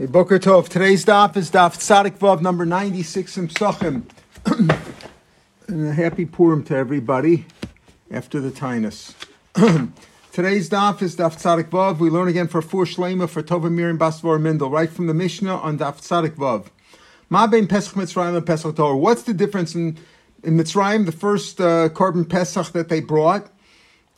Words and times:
Hey, 0.00 0.06
Boker 0.06 0.38
Tov. 0.38 0.66
Today's 0.66 1.04
daf 1.04 1.36
is 1.36 1.50
daf 1.50 1.76
Tzadik 1.76 2.16
Vav 2.16 2.40
number 2.40 2.64
96 2.64 3.36
in 3.36 3.48
Psachim. 3.48 4.04
and 5.68 5.88
a 5.88 5.92
happy 5.92 6.24
Purim 6.24 6.64
to 6.64 6.74
everybody 6.74 7.44
after 8.10 8.40
the 8.40 8.50
Tinus. 8.50 9.14
Today's 10.32 10.70
daf 10.70 11.02
is 11.02 11.16
daf 11.16 11.36
Tzadik 11.36 11.68
Vav. 11.68 11.98
We 11.98 12.08
learn 12.08 12.28
again 12.28 12.48
for 12.48 12.62
four 12.62 12.86
Shlema 12.86 13.28
for 13.28 13.42
Tova 13.42 13.70
Miriam 13.70 13.98
Basvar 13.98 14.40
Mindel, 14.40 14.72
right 14.72 14.88
from 14.88 15.06
the 15.06 15.12
Mishnah 15.12 15.56
on 15.56 15.76
daf 15.76 16.00
Tzadik 16.00 16.34
Vav. 16.34 16.68
Ma 17.28 17.46
bein 17.46 17.66
Pesach 17.66 17.92
Mitzrayim 17.92 18.34
and 18.34 18.46
Pesach 18.46 18.74
Torah. 18.74 18.96
What's 18.96 19.24
the 19.24 19.34
difference 19.34 19.74
in, 19.74 19.98
in 20.42 20.56
Mitzrayim, 20.56 21.04
the 21.04 21.12
first 21.12 21.60
uh, 21.60 21.90
korban 21.90 22.26
Pesach 22.26 22.72
that 22.72 22.88
they 22.88 23.00
brought? 23.00 23.52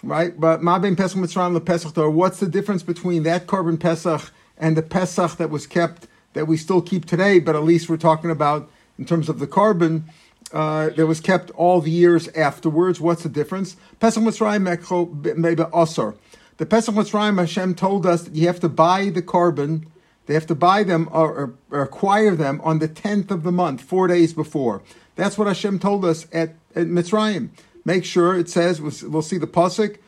Right? 0.05 0.39
But 0.39 0.63
Ma 0.63 0.79
bein 0.79 0.95
Pesach 0.95 1.19
Mitzrayim 1.19 1.57
and 1.57 1.67
Pesach 1.67 1.93
Torah. 1.93 2.09
What's 2.09 2.39
the 2.39 2.47
difference 2.47 2.85
between 2.85 3.25
that 3.25 3.49
korban 3.49 3.81
Pesach 3.81 4.31
and 4.63 4.77
the 4.77 4.83
Pesach 4.83 5.37
that 5.39 5.51
was 5.51 5.67
kept, 5.67 6.07
that 6.35 6.47
we 6.47 6.57
still 6.57 6.81
keep 6.81 7.05
today, 7.05 7.41
but 7.41 7.57
at 7.57 7.65
least 7.65 7.91
we're 7.91 7.97
talking 7.97 8.31
about 8.31 8.71
in 8.97 9.05
terms 9.05 9.29
of 9.29 9.41
the 9.41 9.47
korban 9.47 10.05
uh, 10.53 10.91
that 10.91 11.07
was 11.07 11.21
kept 11.21 11.51
all 11.51 11.81
the 11.81 11.91
years 11.91 12.29
afterwards. 12.29 13.01
What's 13.01 13.25
the 13.25 13.29
difference? 13.29 13.77
Pesach 13.99 14.23
Mitzrayim 14.23 15.37
maybe 15.37 15.63
Osir. 15.65 16.17
The 16.59 16.67
Pesach 16.67 16.95
Mitzrayim 16.95 17.39
Hashem 17.39 17.75
told 17.75 18.07
us 18.07 18.23
that 18.23 18.37
you 18.37 18.47
have 18.47 18.61
to 18.61 18.69
buy 18.69 19.09
the 19.09 19.21
korban. 19.21 19.87
they 20.27 20.35
have 20.35 20.47
to 20.47 20.55
buy 20.55 20.85
them 20.85 21.09
or, 21.11 21.35
or, 21.35 21.55
or, 21.73 21.83
acquire 21.83 22.37
them 22.37 22.61
on 22.63 22.79
the 22.79 22.89
10th 22.89 23.33
of 23.33 23.43
the 23.43 23.51
month, 23.51 23.81
four 23.81 24.07
days 24.07 24.33
before. 24.33 24.81
That's 25.17 25.37
what 25.37 25.49
Hashem 25.49 25.81
told 25.81 26.05
us 26.05 26.29
at, 26.33 26.55
at 26.77 26.87
Mitzrayim. 26.87 27.49
Make 27.85 28.05
sure 28.05 28.39
it 28.39 28.49
says, 28.49 28.81
we'll, 28.81 29.11
we'll 29.11 29.23
see 29.23 29.39
the 29.39 29.49
Pasuk, 29.49 29.99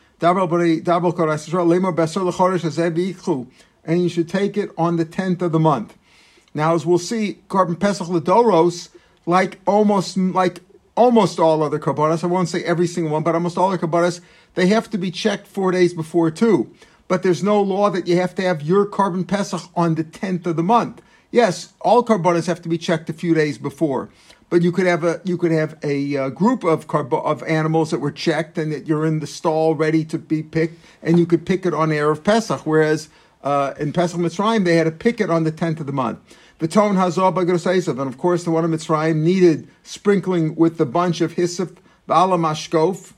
and 3.84 4.02
you 4.02 4.08
should 4.08 4.28
take 4.28 4.56
it 4.56 4.70
on 4.76 4.96
the 4.96 5.04
10th 5.04 5.42
of 5.42 5.52
the 5.52 5.60
month. 5.60 5.96
Now, 6.54 6.74
as 6.74 6.86
we'll 6.86 6.98
see, 6.98 7.40
korban 7.48 7.78
Pesach 7.78 8.06
Ladoros, 8.06 8.90
like 9.26 9.58
almost 9.66 10.16
like 10.16 10.60
almost 10.96 11.40
all 11.40 11.62
other 11.62 11.78
karbanas, 11.78 12.22
I 12.22 12.28
won't 12.28 12.48
say 12.48 12.62
every 12.62 12.86
single 12.86 13.12
one, 13.12 13.24
but 13.24 13.34
almost 13.34 13.58
all 13.58 13.70
the 13.70 13.78
karbanas, 13.78 14.20
they 14.54 14.68
have 14.68 14.88
to 14.90 14.98
be 14.98 15.10
checked 15.10 15.46
four 15.46 15.72
days 15.72 15.92
before 15.92 16.30
too. 16.30 16.72
But 17.08 17.22
there's 17.22 17.42
no 17.42 17.60
law 17.60 17.90
that 17.90 18.06
you 18.06 18.16
have 18.16 18.34
to 18.36 18.42
have 18.42 18.62
your 18.62 18.86
korban 18.86 19.26
Pesach 19.26 19.62
on 19.76 19.96
the 19.96 20.04
10th 20.04 20.46
of 20.46 20.56
the 20.56 20.62
month. 20.62 21.02
Yes, 21.30 21.72
all 21.80 22.04
karbanas 22.04 22.46
have 22.46 22.62
to 22.62 22.68
be 22.68 22.78
checked 22.78 23.10
a 23.10 23.12
few 23.12 23.34
days 23.34 23.58
before, 23.58 24.08
but 24.50 24.62
you 24.62 24.70
could 24.70 24.86
have 24.86 25.02
a 25.02 25.20
you 25.24 25.36
could 25.36 25.50
have 25.50 25.76
a, 25.82 26.16
uh, 26.16 26.28
group 26.28 26.62
of 26.62 26.86
carb- 26.86 27.24
of 27.24 27.42
animals 27.42 27.90
that 27.90 27.98
were 27.98 28.12
checked 28.12 28.56
and 28.56 28.70
that 28.70 28.86
you're 28.86 29.04
in 29.04 29.18
the 29.18 29.26
stall 29.26 29.74
ready 29.74 30.04
to 30.04 30.18
be 30.18 30.44
picked, 30.44 30.78
and 31.02 31.18
you 31.18 31.26
could 31.26 31.44
pick 31.44 31.66
it 31.66 31.74
on 31.74 31.90
air 31.90 32.12
of 32.12 32.22
Pesach. 32.22 32.60
Whereas 32.64 33.08
uh, 33.44 33.74
in 33.78 33.92
Pesach 33.92 34.18
Mitzrayim, 34.18 34.64
they 34.64 34.76
had 34.76 34.86
a 34.86 34.92
picket 34.92 35.30
on 35.30 35.44
the 35.44 35.52
10th 35.52 35.80
of 35.80 35.86
the 35.86 35.92
month. 35.92 36.18
The 36.58 36.66
tone 36.66 36.96
Hazor 36.96 37.20
Bagrosaisav, 37.20 38.00
and 38.00 38.08
of 38.08 38.16
course 38.16 38.44
the 38.44 38.50
one 38.50 38.64
of 38.64 38.70
Mitzrayim 38.70 39.16
needed 39.16 39.68
sprinkling 39.82 40.54
with 40.56 40.78
the 40.78 40.86
bunch 40.86 41.20
of 41.20 41.34
Hyssop, 41.34 41.78
Bala 42.06 42.38
Mashkof, 42.38 43.12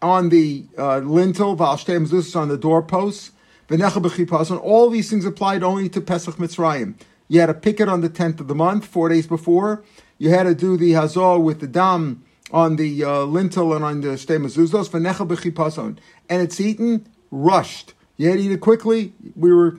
on 0.00 0.28
the 0.28 0.64
uh, 0.78 0.98
lintel, 0.98 1.56
Valshtem 1.56 2.06
Zus 2.06 2.36
on 2.36 2.48
the 2.48 2.56
doorposts, 2.56 3.32
Venecha 3.68 4.00
Bechipas, 4.00 4.50
and 4.50 4.60
all 4.60 4.88
these 4.88 5.10
things 5.10 5.24
applied 5.24 5.62
only 5.64 5.88
to 5.88 6.00
Pesach 6.00 6.36
Mitzrayim. 6.36 6.94
You 7.26 7.40
had 7.40 7.46
to 7.46 7.54
pick 7.54 7.80
it 7.80 7.88
on 7.88 8.00
the 8.00 8.08
10th 8.08 8.40
of 8.40 8.48
the 8.48 8.54
month, 8.54 8.86
four 8.86 9.08
days 9.08 9.26
before. 9.26 9.82
You 10.18 10.30
had 10.30 10.44
to 10.44 10.54
do 10.54 10.76
the 10.76 10.92
Hazor 10.92 11.38
with 11.40 11.60
the 11.60 11.66
Dam 11.66 12.22
on 12.52 12.76
the 12.76 13.04
uh, 13.04 13.22
lintel 13.24 13.74
and 13.74 13.84
on 13.84 14.00
the 14.00 14.16
Stem 14.16 14.46
Zuzos, 14.46 14.88
Venecha 14.88 15.26
Bechipason. 15.26 15.98
And 16.30 16.42
it's 16.42 16.60
eaten 16.60 17.06
rushed. 17.30 17.92
You 18.18 18.28
had 18.28 18.36
to 18.36 18.42
eat 18.42 18.52
it 18.52 18.60
quickly. 18.60 19.14
We 19.34 19.52
were 19.52 19.78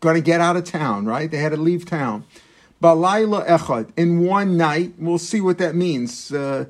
going 0.00 0.14
to 0.14 0.22
get 0.22 0.40
out 0.40 0.56
of 0.56 0.64
town, 0.64 1.04
right? 1.04 1.30
They 1.30 1.36
had 1.36 1.50
to 1.50 1.58
leave 1.58 1.84
town. 1.84 2.24
Balayla 2.82 3.46
echad, 3.46 3.90
in 3.98 4.20
one 4.20 4.56
night, 4.56 4.94
we'll 4.96 5.18
see 5.18 5.42
what 5.42 5.58
that 5.58 5.74
means. 5.74 6.32
Uh, 6.32 6.64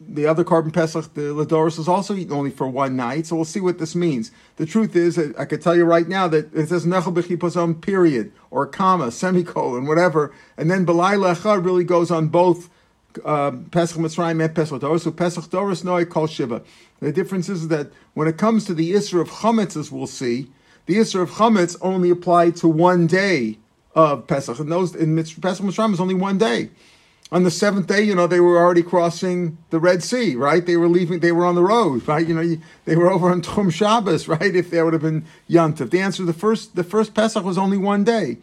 the 0.00 0.26
other 0.26 0.44
korban 0.44 0.72
pesach, 0.72 1.12
the 1.14 1.22
Ladoris, 1.34 1.78
is 1.78 1.88
also 1.88 2.14
eaten 2.14 2.32
only 2.32 2.50
for 2.50 2.68
one 2.68 2.94
night, 2.94 3.26
so 3.26 3.36
we'll 3.36 3.44
see 3.44 3.60
what 3.60 3.78
this 3.78 3.94
means. 3.94 4.30
The 4.56 4.64
truth 4.64 4.94
is, 4.94 5.18
I 5.18 5.44
could 5.44 5.60
tell 5.60 5.76
you 5.76 5.84
right 5.84 6.06
now 6.06 6.28
that 6.28 6.54
it 6.54 6.68
says 6.68 6.86
nechel 6.86 7.12
b'chipazon 7.12 7.80
period, 7.80 8.32
or 8.50 8.66
comma, 8.66 9.10
semicolon, 9.10 9.86
whatever, 9.86 10.32
and 10.56 10.70
then 10.70 10.86
Balayla 10.86 11.34
echad 11.34 11.64
really 11.64 11.84
goes 11.84 12.10
on 12.10 12.28
both 12.28 12.70
Pesach 13.14 13.98
Mitzrayim 13.98 14.44
and 14.44 14.54
Pesach 14.54 14.80
Doris. 14.80 15.04
So 15.04 15.10
Pesach 15.10 15.50
Doris 15.50 15.84
Noi 15.84 16.04
Kol 16.04 16.26
Shiva. 16.26 16.62
The 17.00 17.12
difference 17.12 17.48
is 17.48 17.68
that 17.68 17.90
when 18.14 18.28
it 18.28 18.38
comes 18.38 18.64
to 18.66 18.74
the 18.74 18.92
Isra 18.92 19.22
of 19.22 19.30
Chametz, 19.30 19.76
as 19.76 19.90
we'll 19.90 20.06
see, 20.06 20.50
the 20.86 20.96
Isra 20.96 21.22
of 21.22 21.30
Chametz 21.32 21.76
only 21.80 22.10
applied 22.10 22.56
to 22.56 22.68
one 22.68 23.06
day 23.06 23.58
of 23.94 24.26
Pesach. 24.26 24.58
And 24.58 24.70
those 24.70 24.94
in 24.94 25.16
Pesach 25.16 25.40
Mitzrayim 25.40 25.92
is 25.92 26.00
only 26.00 26.14
one 26.14 26.38
day. 26.38 26.70
On 27.32 27.44
the 27.44 27.50
seventh 27.50 27.86
day, 27.86 28.02
you 28.02 28.14
know, 28.14 28.26
they 28.26 28.40
were 28.40 28.58
already 28.58 28.82
crossing 28.82 29.56
the 29.70 29.78
Red 29.78 30.02
Sea, 30.02 30.34
right? 30.34 30.66
They 30.66 30.76
were 30.76 30.88
leaving, 30.88 31.20
they 31.20 31.30
were 31.30 31.44
on 31.44 31.54
the 31.54 31.62
road, 31.62 32.06
right? 32.08 32.26
You 32.26 32.34
know, 32.34 32.56
they 32.86 32.96
were 32.96 33.08
over 33.08 33.30
on 33.30 33.40
Tchum 33.40 33.72
Shabbos, 33.72 34.26
right? 34.28 34.54
If 34.54 34.70
there 34.70 34.84
would 34.84 34.94
have 34.94 35.02
been 35.02 35.24
Yantiv. 35.48 35.90
The 35.90 36.00
answer, 36.00 36.24
the 36.24 36.32
first, 36.32 36.74
the 36.74 36.82
first 36.82 37.14
Pesach 37.14 37.44
was 37.44 37.56
only 37.56 37.76
one 37.76 38.02
day. 38.02 38.38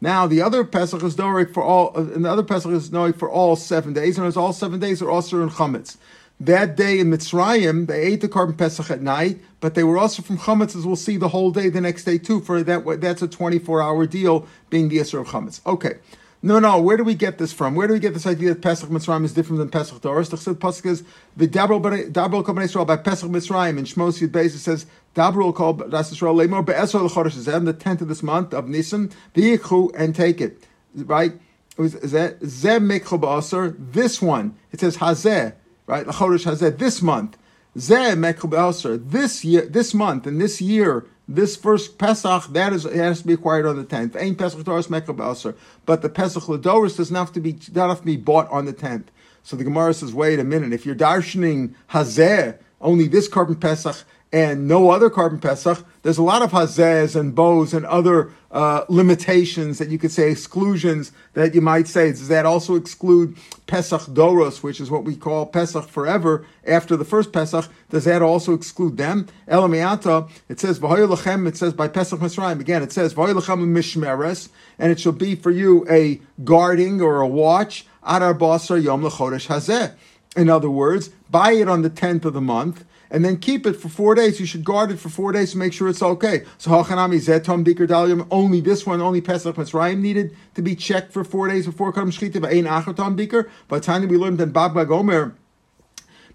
Now 0.00 0.26
the 0.26 0.40
other 0.40 0.64
Pesach 0.64 1.02
is 1.02 1.14
Dorik 1.14 1.52
for 1.52 1.62
all, 1.62 1.92
uh, 1.94 2.00
and 2.00 2.24
the 2.24 2.30
other 2.30 2.42
Pesach 2.42 2.70
is 2.72 2.90
Dorik 2.90 3.16
for 3.16 3.30
all 3.30 3.56
seven 3.56 3.92
days, 3.92 4.16
and 4.16 4.26
it's 4.26 4.36
all 4.36 4.52
seven 4.52 4.80
days 4.80 5.02
are 5.02 5.10
also 5.10 5.42
in 5.42 5.50
Chametz. 5.50 5.96
That 6.40 6.74
day 6.74 7.00
in 7.00 7.10
Mitzrayim, 7.10 7.86
they 7.86 8.00
ate 8.00 8.22
the 8.22 8.28
korban 8.28 8.56
Pesach 8.56 8.90
at 8.90 9.02
night, 9.02 9.40
but 9.60 9.74
they 9.74 9.84
were 9.84 9.98
also 9.98 10.22
from 10.22 10.38
Chametz, 10.38 10.74
as 10.74 10.86
we'll 10.86 10.96
see, 10.96 11.18
the 11.18 11.28
whole 11.28 11.50
day 11.50 11.68
the 11.68 11.82
next 11.82 12.04
day 12.04 12.16
too. 12.16 12.40
For 12.40 12.62
that, 12.62 13.00
that's 13.00 13.20
a 13.20 13.28
24 13.28 13.82
hour 13.82 14.06
deal, 14.06 14.46
being 14.70 14.88
the 14.88 14.98
Isra 14.98 15.20
of 15.20 15.26
Chametz. 15.28 15.60
Okay. 15.66 15.98
No, 16.42 16.58
no. 16.58 16.80
Where 16.80 16.96
do 16.96 17.04
we 17.04 17.14
get 17.14 17.38
this 17.38 17.52
from? 17.52 17.74
Where 17.74 17.86
do 17.86 17.92
we 17.92 17.98
get 17.98 18.14
this 18.14 18.26
idea 18.26 18.50
that 18.50 18.62
Pesach 18.62 18.88
Mitzrayim 18.88 19.24
is 19.24 19.34
different 19.34 19.58
than 19.58 19.68
Pesach? 19.68 20.00
The 20.00 20.08
Chassid 20.08 20.54
Pasuk 20.54 20.86
is 20.86 21.04
the 21.36 21.46
Dabral 21.46 22.44
Kol 22.44 22.58
Israel 22.58 22.84
by 22.86 22.96
Pesach 22.96 23.30
Mitzrayim 23.30 23.78
in 23.78 23.84
Shmos 23.84 24.20
Yud 24.20 24.30
Beis. 24.30 24.54
It 24.54 24.60
says 24.60 24.86
Dabral 25.14 25.54
Kol 25.54 25.74
Das 25.74 26.12
Israel 26.12 26.34
Lemor 26.34 26.64
Be'esra 26.64 27.02
L'Chodesh 27.02 27.54
on 27.54 27.66
the 27.66 27.72
tenth 27.72 28.00
of 28.00 28.08
this 28.08 28.22
month 28.22 28.54
of 28.54 28.68
Nisan 28.68 29.10
V'yichu 29.34 29.90
and 29.94 30.14
take 30.14 30.40
it. 30.40 30.66
Right? 30.94 31.32
Zeh 31.76 32.38
Mekcho 32.38 33.20
Ba'aser. 33.20 33.76
This 33.92 34.22
one. 34.22 34.56
It 34.72 34.80
says 34.80 34.96
Hazeh 34.96 35.54
right? 35.90 36.06
Lachodesh 36.06 36.46
Hazeh, 36.46 36.78
this 36.78 37.02
month. 37.02 37.36
Zeh 37.76 38.14
Mekubelser, 38.14 39.10
this 39.10 39.44
year, 39.44 39.62
this 39.66 39.92
month, 39.92 40.26
and 40.26 40.40
this 40.40 40.60
year, 40.60 41.06
this 41.30 41.56
first 41.56 41.96
Pesach, 41.96 42.46
that 42.48 42.72
is, 42.72 42.82
has 42.82 43.20
to 43.20 43.26
be 43.26 43.34
acquired 43.34 43.64
on 43.64 43.76
the 43.76 43.84
10th. 43.84 44.20
Ain't 44.20 44.36
Pesach 44.36 44.64
Doris 44.64 44.88
Mekubelser. 44.88 45.54
But 45.86 46.02
the 46.02 46.08
Pesach 46.08 46.42
Ladoris 46.44 46.96
does 46.96 47.10
not 47.10 47.26
have 47.26 47.32
to 47.34 47.40
be, 47.40 47.58
not 47.72 47.88
have 47.88 48.00
to 48.00 48.06
be 48.06 48.16
bought 48.16 48.50
on 48.50 48.64
the 48.64 48.72
10th. 48.72 49.06
So 49.42 49.56
the 49.56 49.64
Gemara 49.64 49.94
says, 49.94 50.12
wait 50.12 50.40
a 50.40 50.44
minute, 50.44 50.72
if 50.72 50.84
you're 50.84 50.94
darshaning 50.94 51.74
Hazeh, 51.90 52.58
only 52.80 53.06
this 53.06 53.28
korban 53.28 53.60
Pesach, 53.60 53.96
and 54.32 54.68
no 54.68 54.90
other 54.90 55.10
korban 55.10 55.40
Pesach, 55.40 55.84
there's 56.02 56.18
a 56.18 56.22
lot 56.22 56.42
of 56.42 56.52
hazez 56.52 57.18
and 57.18 57.34
bows 57.34 57.74
and 57.74 57.84
other 57.86 58.30
uh, 58.52 58.84
limitations 58.88 59.78
that 59.78 59.88
you 59.88 59.98
could 59.98 60.12
say 60.12 60.30
exclusions 60.30 61.10
that 61.34 61.54
you 61.54 61.60
might 61.60 61.88
say. 61.88 62.10
Does 62.10 62.28
that 62.28 62.46
also 62.46 62.76
exclude 62.76 63.36
Pesach 63.66 64.02
Doros, 64.02 64.62
which 64.62 64.80
is 64.80 64.90
what 64.90 65.04
we 65.04 65.16
call 65.16 65.46
Pesach 65.46 65.88
forever 65.88 66.46
after 66.64 66.96
the 66.96 67.04
first 67.04 67.32
Pesach? 67.32 67.68
Does 67.90 68.04
that 68.04 68.22
also 68.22 68.54
exclude 68.54 68.96
them? 68.96 69.26
Elamiata, 69.48 70.30
it 70.48 70.60
says 70.60 70.78
V'hoyelachem, 70.78 71.48
it 71.48 71.56
says 71.56 71.72
by 71.72 71.88
Pesach 71.88 72.20
Mitzrayim. 72.20 72.60
Again, 72.60 72.82
it 72.82 72.92
says 72.92 73.14
V'hoyelachem 73.14 73.66
mishmeres, 73.72 74.48
and 74.78 74.92
it 74.92 75.00
shall 75.00 75.12
be 75.12 75.34
for 75.34 75.50
you 75.50 75.84
a 75.90 76.20
guarding 76.44 77.00
or 77.00 77.20
a 77.20 77.26
watch. 77.26 77.86
Adar 78.02 78.34
basar 78.34 78.82
yom 78.82 79.02
lechodesh 79.02 79.48
hazeh. 79.48 79.94
In 80.36 80.48
other 80.48 80.70
words, 80.70 81.08
buy 81.28 81.52
it 81.52 81.68
on 81.68 81.82
the 81.82 81.90
10th 81.90 82.24
of 82.24 82.32
the 82.32 82.40
month 82.40 82.84
and 83.10 83.24
then 83.24 83.36
keep 83.36 83.66
it 83.66 83.74
for 83.74 83.88
four 83.88 84.14
days. 84.14 84.38
You 84.40 84.46
should 84.46 84.64
guard 84.64 84.90
it 84.90 84.98
for 84.98 85.08
four 85.08 85.32
days 85.32 85.52
to 85.52 85.58
make 85.58 85.72
sure 85.72 85.88
it's 85.88 86.02
okay. 86.02 86.44
So 86.58 86.70
Hachanami 86.70 87.16
Zetom 87.16 87.64
Dikr 87.64 87.86
Dalium, 87.86 88.26
only 88.30 88.60
this 88.60 88.86
one, 88.86 89.00
only 89.00 89.20
Pesach 89.20 89.56
Mitzrayim 89.56 90.00
needed 90.00 90.36
to 90.54 90.62
be 90.62 90.76
checked 90.76 91.12
for 91.12 91.24
four 91.24 91.48
days 91.48 91.66
before 91.66 91.92
Kadam 91.92 92.12
Shchita, 92.12 92.40
but 92.40 92.52
Ein 92.52 92.64
Achatom 92.64 93.16
Dikr. 93.16 93.48
By 93.68 93.78
the 93.78 93.84
time 93.84 94.06
we 94.08 94.16
learned 94.16 94.38
that 94.38 94.52
Bab 94.52 94.74
Gomer, 94.74 95.34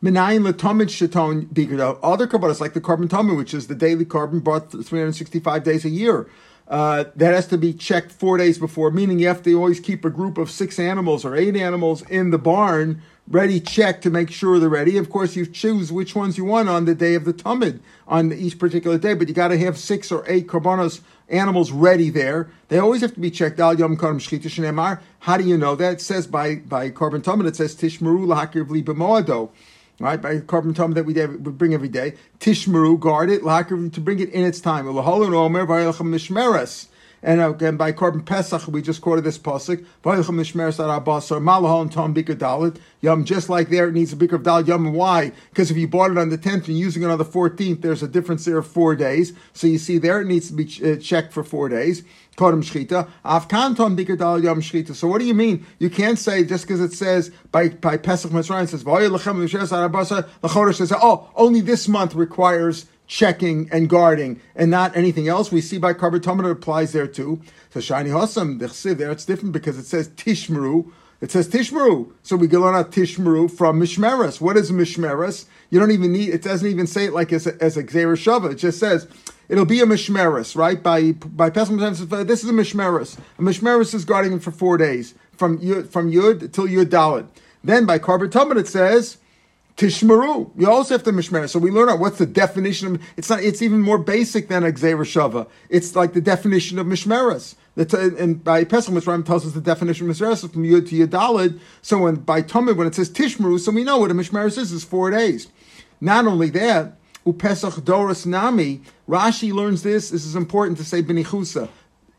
Minayin 0.03 0.49
Latomid 0.49 0.89
Shaton 0.89 1.47
Dikr. 1.47 1.99
Other 2.03 2.27
karbanos, 2.27 2.59
like 2.59 2.73
the 2.73 2.81
korban 2.81 3.09
tummy, 3.09 3.35
which 3.35 3.53
is 3.53 3.67
the 3.67 3.75
daily 3.75 4.05
korban 4.05 4.43
brought 4.43 4.71
365 4.71 5.63
days 5.63 5.85
a 5.85 5.89
year. 5.89 6.29
Uh, 6.67 7.05
that 7.15 7.33
has 7.33 7.45
to 7.45 7.57
be 7.59 7.71
checked 7.73 8.11
four 8.11 8.37
days 8.37 8.57
before, 8.57 8.89
meaning 8.89 9.19
you 9.19 9.27
have 9.27 9.43
to 9.43 9.53
always 9.53 9.79
keep 9.79 10.03
a 10.03 10.09
group 10.09 10.37
of 10.37 10.49
six 10.49 10.79
animals 10.79 11.23
or 11.23 11.35
eight 11.35 11.55
animals 11.55 12.01
in 12.09 12.31
the 12.31 12.39
barn 12.39 13.01
ready 13.27 13.59
checked 13.59 14.03
to 14.03 14.09
make 14.09 14.29
sure 14.31 14.59
they're 14.59 14.69
ready. 14.69 14.97
Of 14.97 15.09
course, 15.09 15.35
you 15.35 15.45
choose 15.45 15.91
which 15.91 16.15
ones 16.15 16.37
you 16.37 16.45
want 16.45 16.69
on 16.69 16.85
the 16.85 16.95
day 16.95 17.15
of 17.15 17.25
the 17.25 17.33
Tamid 17.33 17.79
on 18.07 18.31
each 18.31 18.59
particular 18.59 18.97
day, 18.97 19.13
but 19.13 19.27
you 19.27 19.33
got 19.33 19.47
to 19.49 19.57
have 19.57 19.77
six 19.77 20.11
or 20.11 20.23
eight 20.27 20.47
karbanos 20.47 21.01
animals 21.29 21.71
ready 21.71 22.09
there. 22.09 22.49
They 22.67 22.77
always 22.77 23.01
have 23.01 23.13
to 23.15 23.19
be 23.19 23.31
checked. 23.31 23.59
Al 23.59 23.79
Yom 23.79 23.97
Karam 23.97 24.19
How 25.19 25.37
do 25.37 25.43
you 25.43 25.57
know 25.57 25.75
that? 25.75 25.93
It 25.93 26.01
says 26.01 26.27
by 26.27 26.55
by 26.55 26.91
korban 26.91 27.21
Tamid. 27.21 27.47
It 27.47 27.55
says 27.55 27.75
Tishmeru 27.75 28.25
lahakir 28.27 28.65
v'li 28.67 28.83
b'moado. 28.83 29.49
Right 29.99 30.21
by 30.21 30.39
korban 30.39 30.73
Tamid 30.73 30.95
that 30.95 31.05
we, 31.05 31.13
bring 31.51 31.73
every 31.73 31.87
day. 31.87 32.15
Tishmeru 32.39 32.99
guard 32.99 33.29
it 33.29 33.43
lahakir 33.43 33.93
to 33.93 34.01
bring 34.01 34.19
it 34.19 34.29
in 34.29 34.43
its 34.43 34.59
time. 34.59 34.85
And 37.25 37.41
again, 37.41 37.75
by 37.75 37.91
Korban 37.91 38.23
Pesach, 38.23 38.67
we 38.67 38.83
just 38.83 39.01
quoted 39.01 39.23
this 39.23 39.39
pasuk. 39.39 39.83
Yom, 43.01 43.25
just 43.25 43.49
like 43.49 43.69
there, 43.69 43.87
it 43.87 43.93
needs 43.93 44.13
a 44.13 44.15
bikr 44.15 44.33
of 44.33 44.43
dalit 44.43 44.67
yom. 44.67 44.93
Why? 44.93 45.31
Because 45.49 45.71
if 45.71 45.77
you 45.77 45.87
bought 45.87 46.11
it 46.11 46.19
on 46.19 46.29
the 46.29 46.37
tenth 46.37 46.67
and 46.67 46.77
using 46.77 47.01
it 47.01 47.09
on 47.09 47.17
the 47.17 47.25
fourteenth, 47.25 47.81
there's 47.81 48.03
a 48.03 48.07
difference 48.07 48.45
there 48.45 48.59
of 48.59 48.67
four 48.67 48.95
days. 48.95 49.33
So 49.53 49.65
you 49.65 49.79
see 49.79 49.97
there, 49.97 50.21
it 50.21 50.27
needs 50.27 50.49
to 50.49 50.53
be 50.53 50.69
uh, 50.83 50.97
checked 50.97 51.33
for 51.33 51.43
four 51.43 51.67
days. 51.67 52.03
So 52.37 52.51
what 55.07 55.19
do 55.19 55.25
you 55.25 55.33
mean? 55.33 55.65
You 55.79 55.89
can't 55.89 56.19
say 56.19 56.43
just 56.43 56.67
because 56.67 56.81
it 56.81 56.91
says 56.91 57.31
by, 57.51 57.69
by 57.69 57.95
Pesach 57.97 58.29
Mitzrayim, 58.31 58.65
it 58.65 58.69
says, 58.69 58.83
says, 60.77 60.93
oh, 61.01 61.29
only 61.35 61.61
this 61.61 61.87
month 61.87 62.13
requires 62.13 62.87
checking 63.07 63.69
and 63.71 63.89
guarding 63.89 64.41
and 64.55 64.71
not 64.71 64.95
anything 64.95 65.27
else. 65.27 65.51
We 65.51 65.61
see 65.61 65.77
by 65.77 65.93
Karbatomid 65.93 66.45
it 66.45 66.51
applies 66.51 66.91
there 66.91 67.07
too. 67.07 67.41
So 67.69 67.79
Shani 67.79 68.09
Hossam, 68.09 68.59
the 68.59 68.93
there 68.93 69.11
it's 69.11 69.25
different 69.25 69.53
because 69.53 69.77
it 69.77 69.85
says 69.85 70.09
Tishmeru. 70.09 70.91
It 71.21 71.31
says 71.31 71.47
Tishmeru. 71.47 72.11
So 72.23 72.35
we 72.35 72.47
learn 72.47 72.75
out 72.75 72.91
Tishmeru 72.91 73.49
from 73.49 73.79
Mishmeres. 73.79 74.41
What 74.41 74.57
is 74.57 74.71
Mishmeres? 74.71 75.45
You 75.69 75.79
don't 75.79 75.91
even 75.91 76.11
need, 76.11 76.29
it 76.29 76.43
doesn't 76.43 76.67
even 76.67 76.87
say 76.87 77.05
it 77.05 77.13
like 77.13 77.31
as 77.33 77.47
a, 77.47 77.61
as 77.61 77.77
a 77.77 77.83
Shava. 77.83 78.51
It 78.51 78.55
just 78.55 78.79
says, 78.79 79.07
it'll 79.49 79.65
be 79.65 79.81
a 79.81 79.85
mishmeris, 79.85 80.55
right? 80.55 80.81
By 80.81 81.11
by 81.13 81.49
Pesach, 81.49 81.77
this 81.79 82.43
is 82.43 82.49
a 82.49 82.53
mishmeris. 82.53 83.17
A 83.37 83.41
mishmeris 83.41 83.93
is 83.93 84.05
guarding 84.05 84.33
him 84.33 84.39
for 84.39 84.51
four 84.51 84.77
days 84.77 85.15
from 85.37 85.59
yud, 85.59 85.89
from 85.89 86.11
yud 86.11 86.51
till 86.51 86.67
yud 86.67 86.85
dalit. 86.85 87.27
Then 87.63 87.85
by 87.85 87.99
Karban 87.99 88.29
Tumah 88.29 88.57
it 88.57 88.67
says 88.67 89.17
tishmeru. 89.77 90.51
You 90.57 90.69
also 90.69 90.93
have 90.93 91.03
to 91.03 91.11
mishmeris. 91.11 91.49
So 91.49 91.59
we 91.59 91.71
learn 91.71 91.89
out 91.89 91.99
what's 91.99 92.17
the 92.17 92.25
definition 92.25 92.95
of. 92.95 93.01
It's 93.17 93.29
not. 93.29 93.43
It's 93.43 93.61
even 93.61 93.81
more 93.81 93.97
basic 93.97 94.47
than 94.47 94.63
a 94.63 94.71
shava. 94.71 95.47
It's 95.69 95.95
like 95.95 96.13
the 96.13 96.21
definition 96.21 96.79
of 96.79 96.87
mishmeris. 96.87 97.55
And 97.77 98.41
by 98.41 98.63
Pesach 98.63 98.93
Mitzrayim 98.93 99.25
tells 99.25 99.45
us 99.45 99.51
the 99.51 99.59
definition 99.59 100.09
of 100.09 100.15
Mishmeres 100.15 100.49
from 100.49 100.63
Yud 100.63 100.87
to 100.89 101.07
Yudalid. 101.07 101.59
So 101.81 102.03
when 102.03 102.15
by 102.15 102.41
Tumid, 102.41 102.77
when 102.77 102.87
it 102.87 102.95
says 102.95 103.09
Tishmeru, 103.09 103.59
so 103.59 103.71
we 103.71 103.83
know 103.83 103.97
what 103.97 104.11
a 104.11 104.13
Mishmeres 104.13 104.57
is, 104.57 104.71
is 104.71 104.85
four 104.85 105.11
days. 105.11 105.47
Not 105.99 106.25
only 106.25 106.49
that, 106.51 106.97
Upesach 107.25 107.83
Doris 107.83 108.25
Nami. 108.25 108.81
Rashi 109.09 109.51
learns 109.51 109.83
this. 109.83 110.09
This 110.09 110.25
is 110.25 110.37
important 110.37 110.77
to 110.77 110.85
say 110.85 111.01
Benichusa. 111.01 111.67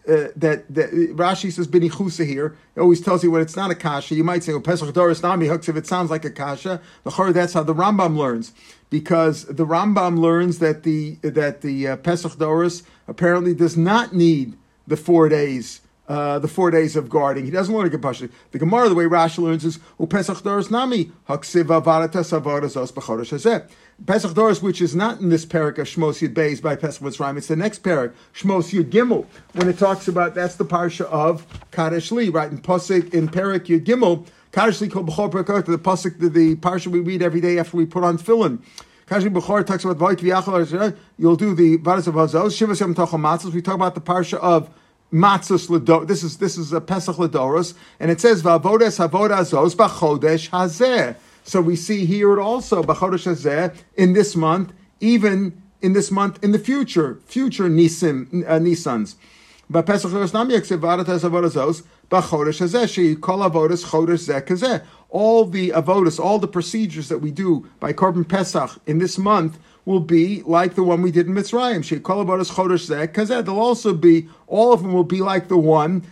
Uh, 0.08 0.28
that, 0.36 0.72
that 0.72 0.90
Rashi 1.16 1.50
says 1.50 1.66
Benichusa 1.66 2.24
here. 2.24 2.56
It 2.76 2.80
always 2.80 3.00
tells 3.00 3.24
you 3.24 3.32
when 3.32 3.42
it's 3.42 3.56
not 3.56 3.72
a 3.72 3.74
kasha. 3.74 4.14
You 4.14 4.22
might 4.22 4.44
say 4.44 4.52
Upesach 4.52 4.92
Doris 4.92 5.20
Nami 5.20 5.48
hooks 5.48 5.68
if 5.68 5.74
it 5.74 5.84
sounds 5.84 6.10
like 6.10 6.24
a 6.24 6.30
kasha. 6.30 6.80
The 7.02 7.10
Chor, 7.10 7.32
that's 7.32 7.54
how 7.54 7.64
the 7.64 7.74
Rambam 7.74 8.16
learns 8.16 8.52
because 8.88 9.46
the 9.46 9.66
Rambam 9.66 10.18
learns 10.18 10.58
that 10.60 10.82
the 10.84 11.16
that 11.22 11.62
the 11.62 11.88
uh, 11.88 11.96
Pesach 11.96 12.38
Doris 12.38 12.82
apparently 13.08 13.54
does 13.54 13.76
not 13.76 14.14
need 14.14 14.56
the 14.86 14.96
four 14.96 15.28
days. 15.28 15.80
Uh, 16.08 16.38
the 16.38 16.46
four 16.46 16.70
days 16.70 16.94
of 16.94 17.08
guarding. 17.08 17.44
He 17.44 17.50
doesn't 17.50 17.74
to 17.74 17.90
get 17.90 18.00
pushed. 18.00 18.22
The 18.52 18.60
Gemara, 18.60 18.88
the 18.88 18.94
way 18.94 19.06
Rashi 19.06 19.38
learns 19.38 19.64
is 19.64 19.78
Upesach 19.98 20.40
Doris 20.44 20.70
Nami 20.70 21.10
Haksiv 21.28 21.64
Avaratas 21.64 22.30
Avarazos 22.30 22.92
B'Chodesh 22.92 23.32
Hazeh. 23.32 23.68
Pesach 24.04 24.34
Doris, 24.34 24.60
which 24.60 24.82
is 24.82 24.94
not 24.94 25.20
in 25.20 25.30
this 25.30 25.46
parak 25.46 25.78
of 25.78 25.86
Shmos 25.86 26.20
Yud 26.20 26.34
Beis 26.34 26.60
by 26.60 26.76
Pesach 26.76 27.02
Mitzrayim, 27.02 27.38
it's 27.38 27.46
the 27.46 27.56
next 27.56 27.82
parak, 27.82 28.12
Shmos 28.34 28.70
Yud 28.72 28.90
Gimel, 28.90 29.24
when 29.54 29.70
it 29.70 29.78
talks 29.78 30.06
about 30.06 30.34
that's 30.34 30.56
the 30.56 30.66
parsha 30.66 31.06
of 31.06 31.46
Kadesh 31.70 32.12
Li, 32.12 32.28
right? 32.28 32.50
In 32.50 32.58
Pasuk 32.58 33.14
in 33.14 33.26
parak 33.26 33.64
Yud 33.66 33.84
Gimel, 33.84 34.26
Kadesh 34.52 34.82
Li 34.82 34.88
B'chol 34.88 35.32
Parakot, 35.32 35.64
the 35.64 35.78
pasuk, 35.78 36.18
the, 36.18 36.28
the 36.28 36.56
parsha 36.56 36.88
we 36.88 37.00
read 37.00 37.22
every 37.22 37.40
day 37.40 37.58
after 37.58 37.78
we 37.78 37.86
put 37.86 38.04
on 38.04 38.18
Tefillin. 38.18 38.62
Kadesh 39.06 39.28
B'chor 39.32 39.66
talks 39.66 39.84
about 39.84 39.96
Vayt 39.96 40.18
V'yachal, 40.18 40.94
you'll 41.16 41.36
do 41.36 41.54
the 41.54 41.78
Vadas 41.78 42.06
of 42.06 42.14
Hazos, 42.14 42.52
Shivas 42.52 42.80
Yom 42.80 42.94
Tochel 42.94 43.18
Matzos, 43.18 43.54
we 43.54 43.62
talk 43.62 43.76
about 43.76 43.94
the 43.94 44.02
parsha 44.02 44.38
of 44.38 44.68
Matzos 45.12 45.70
Ledo. 45.70 46.04
This 46.04 46.22
is 46.22 46.36
this 46.36 46.58
is 46.58 46.72
a 46.72 46.80
Pesach 46.80 47.16
Ledoros, 47.16 47.74
and 47.98 48.10
it 48.10 48.20
says 48.20 48.42
Vavodes 48.42 48.98
Havodazos 49.08 49.74
B'chodesh 49.74 50.50
Hazeh. 50.50 51.16
So 51.46 51.60
we 51.60 51.76
see 51.76 52.06
here 52.06 52.36
it 52.36 52.40
also 52.40 52.82
B'chodesh 52.82 53.24
Hazeh 53.24 53.72
in 53.94 54.14
this 54.14 54.34
month, 54.34 54.72
even 54.98 55.62
in 55.80 55.92
this 55.92 56.10
month 56.10 56.42
in 56.42 56.50
the 56.50 56.58
future, 56.58 57.20
future 57.24 57.68
Nisim 57.68 58.44
uh, 58.44 58.58
Nisans. 58.58 59.14
But 59.70 59.86
Pesach 59.86 60.10
Nami 60.10 60.54
Vadat 60.54 61.04
Avodas 61.04 61.84
B'chodesh 62.10 62.60
Hazeh 62.60 62.92
She 62.92 63.14
Avodas 63.14 63.84
Chodesh 63.84 64.28
Zeh 64.28 64.44
Kazeh. 64.44 64.84
All 65.08 65.44
the 65.44 65.70
avodas, 65.70 66.18
all 66.18 66.40
the 66.40 66.48
procedures 66.48 67.08
that 67.08 67.18
we 67.18 67.30
do 67.30 67.70
by 67.78 67.92
Korban 67.92 68.28
Pesach 68.28 68.80
in 68.86 68.98
this 68.98 69.16
month 69.16 69.56
will 69.84 70.00
be 70.00 70.42
like 70.42 70.74
the 70.74 70.82
one 70.82 71.00
we 71.00 71.12
did 71.12 71.28
in 71.28 71.34
Mitzrayim. 71.34 71.84
She 71.84 72.00
Kol 72.00 72.24
Avodas 72.24 72.50
Chodesh 72.50 72.90
Zeh 72.90 73.06
Kazeh. 73.06 73.44
They'll 73.44 73.60
also 73.60 73.94
be 73.94 74.28
all 74.48 74.72
of 74.72 74.82
them 74.82 74.92
will 74.92 75.04
be 75.04 75.20
like 75.20 75.46
the 75.46 75.56
one 75.56 76.02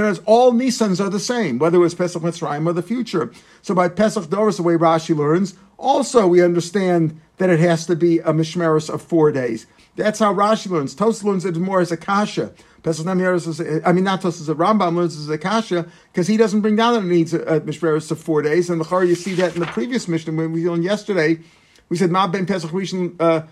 know, 0.00 0.14
all 0.24 0.52
Nisans 0.52 1.04
are 1.04 1.10
the 1.10 1.20
same, 1.20 1.58
whether 1.58 1.76
it 1.76 1.80
was 1.80 1.94
Pesach 1.94 2.22
Mitzrayim 2.22 2.66
or 2.66 2.72
the 2.72 2.82
future. 2.82 3.30
So 3.60 3.74
by 3.74 3.88
Pesach 3.88 4.30
Doris, 4.30 4.56
the 4.56 4.62
way 4.62 4.74
Rashi 4.74 5.14
learns, 5.14 5.54
also 5.76 6.26
we 6.26 6.42
understand 6.42 7.20
that 7.36 7.50
it 7.50 7.60
has 7.60 7.86
to 7.86 7.96
be 7.96 8.18
a 8.20 8.32
mishmeris 8.32 8.88
of 8.88 9.02
four 9.02 9.32
days. 9.32 9.66
That's 9.96 10.18
how 10.18 10.32
Rashi 10.32 10.70
learns. 10.70 10.94
Tos 10.94 11.22
learns 11.22 11.44
it 11.44 11.56
more 11.56 11.80
as 11.80 11.92
a 11.92 11.96
kasha. 11.96 12.52
Pesach 12.82 13.04
Namiris 13.04 13.46
is, 13.46 13.82
I 13.84 13.92
mean, 13.92 14.04
not 14.04 14.22
Tos 14.22 14.40
as 14.40 14.48
a 14.48 14.54
Rambam 14.54 14.96
learns 14.96 15.16
as 15.16 15.28
a 15.28 15.38
kasha 15.38 15.86
because 16.10 16.26
he 16.26 16.36
doesn't 16.36 16.62
bring 16.62 16.76
down 16.76 16.94
that 16.94 17.00
it 17.00 17.10
needs 17.10 17.34
a, 17.34 17.42
a 17.42 17.60
mishmeris 17.60 18.10
of 18.10 18.18
four 18.18 18.40
days. 18.40 18.70
And 18.70 18.80
the 18.80 18.98
you 19.00 19.14
see 19.14 19.34
that 19.34 19.54
in 19.54 19.60
the 19.60 19.66
previous 19.66 20.08
Mishnah 20.08 20.32
when 20.32 20.52
we 20.52 20.68
learned 20.68 20.84
yesterday. 20.84 21.40
We 21.88 21.98
said 21.98 22.10
Ma 22.10 22.26
ben 22.26 22.46
Pesach 22.46 22.70
Rishon 22.70 23.16
uh, 23.20 23.42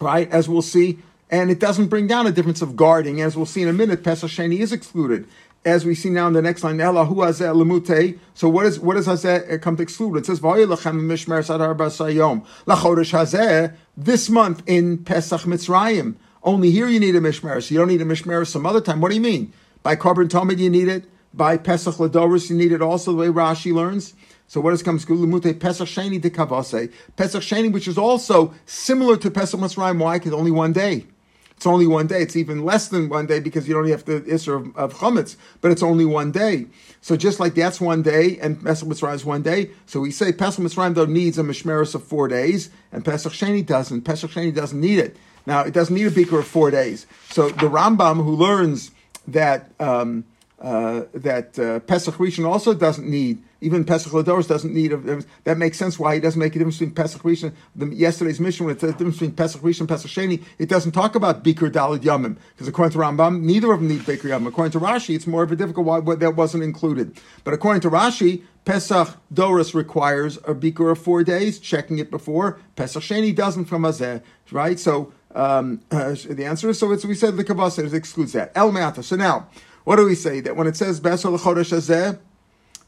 right? 0.00 0.30
As 0.30 0.48
we'll 0.48 0.62
see, 0.62 0.98
and 1.30 1.50
it 1.50 1.58
doesn't 1.58 1.88
bring 1.88 2.06
down 2.06 2.26
a 2.26 2.32
difference 2.32 2.62
of 2.62 2.76
guarding. 2.76 3.20
As 3.20 3.36
we'll 3.36 3.46
see 3.46 3.62
in 3.62 3.68
a 3.68 3.72
minute, 3.72 4.04
Pesach 4.04 4.30
Sheni 4.30 4.60
is 4.60 4.72
excluded. 4.72 5.26
As 5.64 5.84
we 5.84 5.96
see 5.96 6.10
now 6.10 6.28
in 6.28 6.32
the 6.32 6.42
next 6.42 6.62
line, 6.62 6.78
Elahu 6.78 7.16
hazeh 7.16 7.52
lemute. 7.52 8.18
So 8.34 8.48
what 8.48 8.66
is 8.66 8.78
what 8.78 8.94
does 8.94 9.08
hazeh 9.08 9.54
uh, 9.54 9.58
come 9.58 9.76
to 9.76 9.82
exclude? 9.82 10.16
It 10.18 10.26
says 10.26 10.38
sadar 10.38 11.76
basayom 11.76 12.46
hazeh 12.66 13.74
this 13.96 14.30
month 14.30 14.62
in 14.66 14.98
Pesach 14.98 15.40
Mitzrayim. 15.40 16.14
Only 16.44 16.70
here 16.70 16.86
you 16.86 17.00
need 17.00 17.16
a 17.16 17.20
mishmer. 17.20 17.60
So 17.60 17.74
you 17.74 17.80
don't 17.80 17.88
need 17.88 18.00
a 18.00 18.04
mishmer 18.04 18.46
some 18.46 18.64
other 18.64 18.80
time. 18.80 19.00
What 19.00 19.08
do 19.08 19.16
you 19.16 19.20
mean? 19.20 19.52
By 19.82 19.96
Korban 19.96 20.30
Talmud 20.30 20.60
you 20.60 20.70
need 20.70 20.86
it. 20.86 21.04
By 21.34 21.56
Pesach 21.56 21.96
Ladoris 21.96 22.48
you 22.48 22.56
need 22.56 22.70
it 22.70 22.80
also 22.80 23.10
the 23.10 23.18
way 23.18 23.26
Rashi 23.26 23.72
learns. 23.72 24.14
So 24.46 24.60
what 24.60 24.70
does 24.70 24.84
come 24.84 25.00
to 25.00 25.06
Lemute 25.06 25.58
Pesach 25.58 25.88
Sheni 25.88 26.20
de 26.20 26.30
Kavase? 26.30 26.92
Pesach 27.16 27.42
Sheni, 27.42 27.72
which 27.72 27.88
is 27.88 27.98
also 27.98 28.54
similar 28.64 29.16
to 29.16 29.32
Pesach 29.32 29.58
Mitzrayim. 29.58 29.98
Why? 29.98 30.18
Because 30.18 30.32
only 30.32 30.52
one 30.52 30.72
day. 30.72 31.06
It's 31.56 31.66
only 31.66 31.86
one 31.86 32.06
day. 32.06 32.20
It's 32.20 32.36
even 32.36 32.64
less 32.64 32.88
than 32.88 33.08
one 33.08 33.26
day 33.26 33.40
because 33.40 33.66
you 33.66 33.74
don't 33.74 33.88
have 33.88 34.04
the 34.04 34.20
Isser 34.20 34.56
of, 34.56 34.76
of 34.76 34.94
Chametz, 34.94 35.36
but 35.62 35.70
it's 35.70 35.82
only 35.82 36.04
one 36.04 36.30
day. 36.30 36.66
So 37.00 37.16
just 37.16 37.40
like 37.40 37.54
that's 37.54 37.80
one 37.80 38.02
day 38.02 38.38
and 38.40 38.62
Pesach 38.62 38.86
Mitzrayim 38.86 39.14
is 39.14 39.24
one 39.24 39.42
day, 39.42 39.70
so 39.86 40.00
we 40.00 40.10
say 40.10 40.32
Pesach 40.32 40.62
Mitzrayim 40.62 40.94
though 40.94 41.06
needs 41.06 41.38
a 41.38 41.42
Mishmeris 41.42 41.94
of 41.94 42.04
four 42.04 42.28
days 42.28 42.68
and 42.92 43.04
Pesach 43.04 43.32
Sheni 43.32 43.64
doesn't. 43.64 44.02
Pesach 44.02 44.30
Sheni 44.30 44.54
doesn't 44.54 44.80
need 44.80 44.98
it. 44.98 45.16
Now 45.46 45.60
it 45.62 45.72
doesn't 45.72 45.94
need 45.94 46.06
a 46.06 46.10
beaker 46.10 46.38
of 46.38 46.46
four 46.46 46.70
days. 46.70 47.06
So 47.30 47.48
the 47.48 47.70
Rambam 47.70 48.22
who 48.22 48.32
learns 48.32 48.90
that 49.28 49.70
um, 49.80 50.24
uh, 50.66 51.04
that 51.14 51.56
uh, 51.60 51.78
Pesach 51.80 52.16
Rishon 52.16 52.44
also 52.44 52.74
doesn't 52.74 53.08
need, 53.08 53.40
even 53.60 53.84
Pesach 53.84 54.10
Ladoros 54.10 54.48
doesn't 54.48 54.74
need. 54.74 54.92
A, 54.92 55.22
that 55.44 55.58
makes 55.58 55.78
sense 55.78 55.96
why 55.96 56.14
he 56.14 56.20
doesn't 56.20 56.40
make 56.40 56.56
a 56.56 56.58
difference 56.58 56.78
between 56.78 56.92
Pesach 56.92 57.22
Rishon. 57.22 57.52
The, 57.76 57.86
yesterday's 57.94 58.40
Mishnah, 58.40 58.66
when 58.66 58.74
it 58.74 58.80
says 58.80 58.90
the 58.90 58.98
difference 58.98 59.14
between 59.14 59.36
Pesach 59.36 59.62
Rishon 59.62 59.80
and 59.80 59.88
Pesach 59.88 60.10
Sheni, 60.10 60.42
it 60.58 60.68
doesn't 60.68 60.90
talk 60.90 61.14
about 61.14 61.44
Bikur 61.44 61.70
Dalid 61.70 62.00
Yamim 62.00 62.36
because 62.50 62.66
according 62.66 62.90
to 62.94 62.98
Rambam, 62.98 63.42
neither 63.42 63.72
of 63.72 63.78
them 63.78 63.88
need 63.88 64.00
Bikur 64.00 64.22
Yamim. 64.22 64.48
According 64.48 64.72
to 64.72 64.80
Rashi, 64.80 65.14
it's 65.14 65.28
more 65.28 65.44
of 65.44 65.52
a 65.52 65.56
difficult 65.56 65.86
why 65.86 66.14
that 66.16 66.34
wasn't 66.34 66.64
included. 66.64 67.16
But 67.44 67.54
according 67.54 67.82
to 67.82 67.90
Rashi, 67.90 68.42
Pesach 68.64 69.16
Doris 69.32 69.72
requires 69.72 70.38
a 70.38 70.54
Bikur 70.54 70.90
of 70.90 70.98
four 70.98 71.22
days, 71.22 71.60
checking 71.60 71.98
it 71.98 72.10
before. 72.10 72.58
Pesach 72.74 73.04
Sheni 73.04 73.32
doesn't 73.32 73.66
from 73.66 73.82
Azeh, 73.82 74.20
right? 74.50 74.80
So 74.80 75.12
um, 75.32 75.80
uh, 75.92 76.16
the 76.28 76.44
answer 76.44 76.68
is 76.70 76.80
so. 76.80 76.90
It's 76.90 77.04
we 77.04 77.14
said 77.14 77.36
the 77.36 77.44
Kavasa 77.44 77.92
excludes 77.94 78.32
that. 78.32 78.50
El 78.56 78.72
Meata. 78.72 79.04
So 79.04 79.14
now. 79.14 79.46
What 79.86 79.96
do 79.96 80.04
we 80.04 80.16
say? 80.16 80.40
That 80.40 80.56
when 80.56 80.66
it 80.66 80.76
says 80.76 81.00
Besol 81.00 81.38
Chodesh 81.38 81.72
Hazeh, 81.72 82.18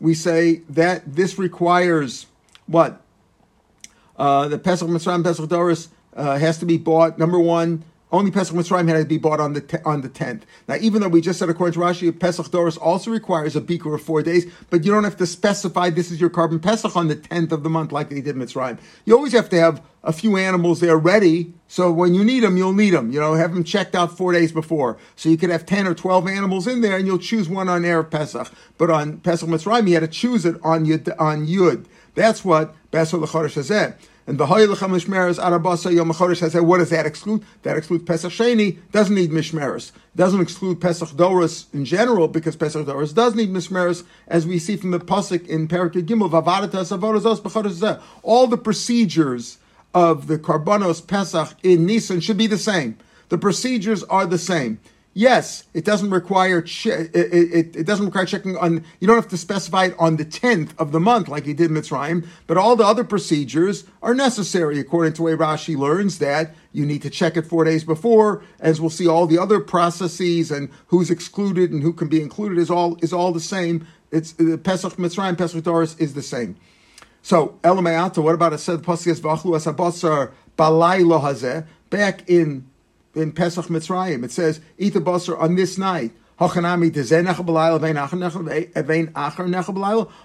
we 0.00 0.14
say 0.14 0.62
that 0.68 1.14
this 1.14 1.38
requires 1.38 2.26
what? 2.66 3.00
Uh, 4.16 4.48
the 4.48 4.58
Pesach 4.58 4.88
Mitzrayim, 4.88 5.22
Pesach 5.22 5.48
Doris 5.48 5.90
uh, 6.16 6.38
has 6.38 6.58
to 6.58 6.66
be 6.66 6.76
bought, 6.76 7.16
number 7.16 7.38
one, 7.38 7.84
only 8.10 8.30
Pesach 8.30 8.56
Mitzrayim 8.56 8.88
had 8.88 8.98
to 8.98 9.04
be 9.04 9.18
bought 9.18 9.40
on 9.40 9.52
the 9.52 9.82
on 9.84 10.00
the 10.00 10.08
tenth. 10.08 10.46
Now, 10.66 10.76
even 10.76 11.02
though 11.02 11.08
we 11.08 11.20
just 11.20 11.38
said 11.38 11.50
according 11.50 11.74
to 11.74 11.80
Rashi, 11.80 12.18
Pesach 12.18 12.50
Doris 12.50 12.76
also 12.76 13.10
requires 13.10 13.54
a 13.54 13.60
beaker 13.60 13.94
of 13.94 14.02
four 14.02 14.22
days, 14.22 14.50
but 14.70 14.84
you 14.84 14.90
don't 14.90 15.04
have 15.04 15.16
to 15.18 15.26
specify 15.26 15.90
this 15.90 16.10
is 16.10 16.20
your 16.20 16.30
korban 16.30 16.62
Pesach 16.62 16.96
on 16.96 17.08
the 17.08 17.16
tenth 17.16 17.52
of 17.52 17.62
the 17.62 17.70
month 17.70 17.92
like 17.92 18.08
they 18.08 18.20
did 18.20 18.36
Mitzrayim. 18.36 18.78
You 19.04 19.14
always 19.14 19.32
have 19.32 19.50
to 19.50 19.60
have 19.60 19.82
a 20.02 20.12
few 20.12 20.36
animals 20.36 20.80
there 20.80 20.96
ready, 20.96 21.52
so 21.66 21.92
when 21.92 22.14
you 22.14 22.24
need 22.24 22.40
them, 22.40 22.56
you'll 22.56 22.72
need 22.72 22.90
them. 22.94 23.12
You 23.12 23.20
know, 23.20 23.34
have 23.34 23.52
them 23.52 23.64
checked 23.64 23.94
out 23.94 24.16
four 24.16 24.32
days 24.32 24.52
before, 24.52 24.96
so 25.16 25.28
you 25.28 25.36
could 25.36 25.50
have 25.50 25.66
ten 25.66 25.86
or 25.86 25.94
twelve 25.94 26.26
animals 26.26 26.66
in 26.66 26.80
there, 26.80 26.96
and 26.96 27.06
you'll 27.06 27.18
choose 27.18 27.48
one 27.48 27.68
on 27.68 27.82
Erev 27.82 28.10
Pesach. 28.10 28.50
But 28.78 28.90
on 28.90 29.18
Pesach 29.18 29.48
Mitzrayim, 29.48 29.86
you 29.86 29.94
had 29.94 30.00
to 30.00 30.08
choose 30.08 30.46
it 30.46 30.56
on 30.62 30.86
Yud. 30.86 31.14
On 31.18 31.46
Yud. 31.46 31.84
That's 32.14 32.44
what 32.44 32.74
Pesach 32.90 33.20
L'Chodesh 33.20 33.56
Hazeh. 33.56 33.94
And 34.28 34.36
the 34.36 34.44
Hoylechem 34.44 34.90
Mishmeres 34.90 35.42
Arabasa 35.42 35.90
Yom 35.90 36.10
Chodesh, 36.10 36.42
I 36.42 36.50
said, 36.50 36.60
what 36.60 36.78
does 36.78 36.90
that 36.90 37.06
exclude? 37.06 37.42
That 37.62 37.78
excludes 37.78 38.04
Pesach 38.04 38.30
Sheni, 38.30 38.76
doesn't 38.92 39.14
need 39.14 39.30
Mishmeres. 39.30 39.90
Doesn't 40.16 40.42
exclude 40.42 40.82
Pesach 40.82 41.08
Doros 41.08 41.64
in 41.72 41.86
general, 41.86 42.28
because 42.28 42.54
Pesach 42.54 42.84
Doros 42.84 43.14
does 43.14 43.34
need 43.34 43.48
Mishmeres, 43.48 44.04
as 44.26 44.46
we 44.46 44.58
see 44.58 44.76
from 44.76 44.90
the 44.90 45.00
Pasuk 45.00 45.46
in 45.46 45.66
Parakah 45.66 46.04
Gimel, 46.04 46.28
Vavadatas 46.28 48.02
All 48.22 48.46
the 48.46 48.58
procedures 48.58 49.56
of 49.94 50.26
the 50.26 50.38
Karbanos 50.38 51.06
Pesach 51.06 51.56
in 51.62 51.86
Nisan 51.86 52.20
should 52.20 52.36
be 52.36 52.46
the 52.46 52.58
same. 52.58 52.98
The 53.30 53.38
procedures 53.38 54.04
are 54.04 54.26
the 54.26 54.36
same. 54.36 54.78
Yes, 55.18 55.64
it 55.74 55.84
doesn't 55.84 56.10
require 56.10 56.62
che- 56.62 57.08
it, 57.12 57.16
it, 57.34 57.76
it, 57.76 57.84
doesn't 57.84 58.06
require 58.06 58.24
checking 58.24 58.56
on. 58.56 58.84
You 59.00 59.08
don't 59.08 59.16
have 59.16 59.26
to 59.26 59.36
specify 59.36 59.86
it 59.86 59.96
on 59.98 60.14
the 60.14 60.24
tenth 60.24 60.72
of 60.78 60.92
the 60.92 61.00
month 61.00 61.26
like 61.26 61.44
he 61.44 61.54
did 61.54 61.72
Mitzrayim, 61.72 62.24
but 62.46 62.56
all 62.56 62.76
the 62.76 62.86
other 62.86 63.02
procedures 63.02 63.82
are 64.00 64.14
necessary 64.14 64.78
according 64.78 65.14
to 65.14 65.24
way 65.24 65.32
Rashi 65.32 65.76
learns 65.76 66.18
that 66.18 66.54
you 66.70 66.86
need 66.86 67.02
to 67.02 67.10
check 67.10 67.36
it 67.36 67.46
four 67.46 67.64
days 67.64 67.82
before. 67.82 68.44
As 68.60 68.80
we'll 68.80 68.90
see, 68.90 69.08
all 69.08 69.26
the 69.26 69.38
other 69.38 69.58
processes 69.58 70.52
and 70.52 70.68
who's 70.86 71.10
excluded 71.10 71.72
and 71.72 71.82
who 71.82 71.92
can 71.92 72.06
be 72.06 72.22
included 72.22 72.56
is 72.56 72.70
all 72.70 72.96
is 73.02 73.12
all 73.12 73.32
the 73.32 73.40
same. 73.40 73.88
It's 74.12 74.30
the 74.34 74.56
Pesach 74.56 74.98
Mitzrayim 74.98 75.36
Pesach 75.36 75.64
Doris 75.64 75.96
is 75.96 76.14
the 76.14 76.22
same. 76.22 76.54
So 77.22 77.58
Elamayata, 77.64 78.22
what 78.22 78.36
about 78.36 78.52
it 78.52 78.58
said 78.58 78.84
back 81.90 82.30
in 82.30 82.70
in 83.14 83.32
Pesach 83.32 83.66
Mitzrayim. 83.66 84.24
It 84.24 84.30
says, 84.30 84.60
eat 84.78 84.94
the 84.94 85.00
basar 85.00 85.40
on 85.40 85.56
this 85.56 85.78
night. 85.78 86.12
Eh, 86.40 86.44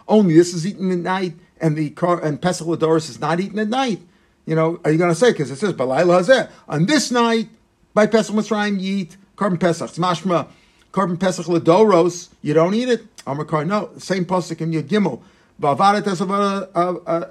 Only 0.08 0.36
this 0.36 0.54
is 0.54 0.68
eaten 0.68 0.92
at 0.92 0.98
night, 1.00 1.34
and 1.60 1.76
the 1.76 1.90
car 1.90 2.24
and 2.24 2.40
Pesach 2.40 2.68
Ladoris 2.68 3.10
is 3.10 3.20
not 3.20 3.40
eaten 3.40 3.58
at 3.58 3.70
night. 3.70 4.00
You 4.46 4.56
know, 4.56 4.80
are 4.86 4.92
you 4.92 5.00
going 5.00 5.10
to 5.10 5.16
say 5.16 5.32
because 5.32 5.50
it 5.50 5.56
says 5.56 5.74
Balayla 5.74 6.22
Hazeh 6.22 6.52
on 6.68 6.86
this 6.86 7.10
night 7.10 7.50
by 7.94 8.06
Pesach 8.06 8.36
Mitzrayim 8.36 8.80
you 8.80 8.98
eat 8.98 9.18
korban 9.38 9.60
Pesach. 9.60 9.90
It's 9.90 9.98
mashma 9.98 10.48
korban 10.92 11.20
Pesach 11.20 11.48
Ladoros. 11.48 12.30
You 12.42 12.54
don't 12.54 12.76
eat 12.76 12.90
it. 12.90 13.16
Amakar 13.26 13.66
no 13.66 13.90
same 13.98 14.26
pasuk 14.26 14.62
in 14.62 14.72
Yud 14.72 14.84
Gimel. 14.84 15.22
Bavarat 15.62 16.04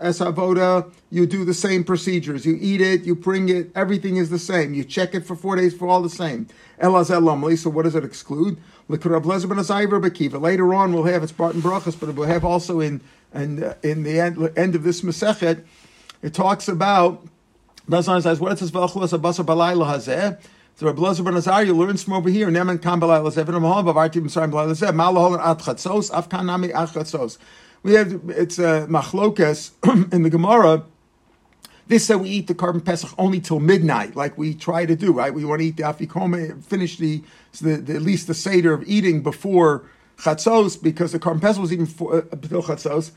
esavoda, 0.01 0.93
you 1.11 1.27
do 1.27 1.45
the 1.45 1.55
same 1.55 1.85
procedures. 1.85 2.47
You 2.47 2.57
eat 2.61 2.81
it, 2.81 3.03
you 3.03 3.15
bring 3.15 3.49
it, 3.49 3.71
everything 3.75 4.17
is 4.17 4.31
the 4.31 4.39
same. 4.39 4.75
You 4.75 4.85
check 4.85 5.15
it 5.15 5.27
for 5.27 5.35
four 5.37 5.57
days 5.57 5.75
for 5.75 5.89
all 5.89 6.03
the 6.03 6.09
same. 6.09 6.47
Lamli, 6.81 7.59
so 7.59 7.69
what 7.69 7.83
does 7.83 7.95
it 7.95 8.05
exclude? 8.05 8.59
Later 8.89 9.15
on, 10.75 10.93
we'll 10.93 11.05
have 11.05 11.23
it's 11.23 11.33
Barton 11.33 11.63
Brachas, 11.63 11.99
but 11.99 12.15
we'll 12.15 12.29
have 12.29 12.45
also 12.45 12.81
in 12.81 13.01
and 13.35 13.65
uh, 13.65 13.75
in 13.83 14.03
the 14.03 14.21
end, 14.21 14.53
end 14.57 14.75
of 14.75 14.83
this 14.83 15.03
Masechet, 15.03 15.65
it 16.23 16.35
talks 16.35 16.69
about. 16.69 17.27
Nazar 17.89 18.21
says, 18.21 18.39
"What 18.39 18.53
it 18.53 18.59
says, 18.59 18.71
v'achlas 18.71 19.19
abasar 19.19 19.45
balayla 19.45 19.87
hazeh." 19.87 20.39
So 20.77 20.87
Rabbi 20.87 21.01
Lezer 21.01 21.25
ben 21.25 21.35
Azariah 21.35 21.73
learns 21.73 22.03
from 22.05 22.15
over 22.15 22.31
here. 22.31 22.49
Neman 22.49 22.81
kam 22.81 23.01
balayla 23.01 23.33
zeh 23.33 23.45
v'nam 23.45 23.63
hol 23.63 23.83
b'varti 23.83 24.23
b'sayim 24.23 24.53
balayla 24.53 24.73
zeh 24.73 24.91
malahol 24.91 25.39
at 25.39 25.59
chatzos 25.59 26.11
afkan 26.11 26.47
nami 26.47 26.73
at 26.73 26.91
chatzos 26.91 27.39
we 27.83 27.95
have 27.95 28.21
it's 28.29 28.59
a 28.59 28.87
machlokas 28.89 29.73
in 30.13 30.23
the 30.23 30.31
Gemara. 30.31 30.85
This 31.89 32.07
said 32.07 32.17
we 32.17 32.29
eat 32.29 32.47
the 32.47 32.55
korban 32.55 32.85
pesach 32.85 33.11
only 33.19 33.41
till 33.41 33.61
midnight, 33.61 34.15
like 34.17 34.39
we 34.39 34.55
try 34.55 34.87
to 34.87 34.95
do, 34.95 35.13
right? 35.13 35.35
We 35.35 35.45
want 35.45 35.61
to 35.61 35.67
eat 35.67 35.77
the 35.77 35.83
afikome, 35.83 36.65
finish 36.65 36.97
the, 36.97 37.23
the, 37.61 37.77
the, 37.77 37.95
at 37.97 38.03
least 38.03 38.29
the 38.29 38.35
seder 38.35 38.73
of 38.73 38.85
eating 38.87 39.23
before 39.23 39.85
chatzos, 40.19 40.81
because 40.81 41.13
the 41.13 41.19
korban 41.19 41.41
pesach 41.41 41.61
was 41.61 41.73
eaten 41.73 41.87
before, 41.87 42.19
uh, 42.19 42.23
chatzos. 42.23 43.11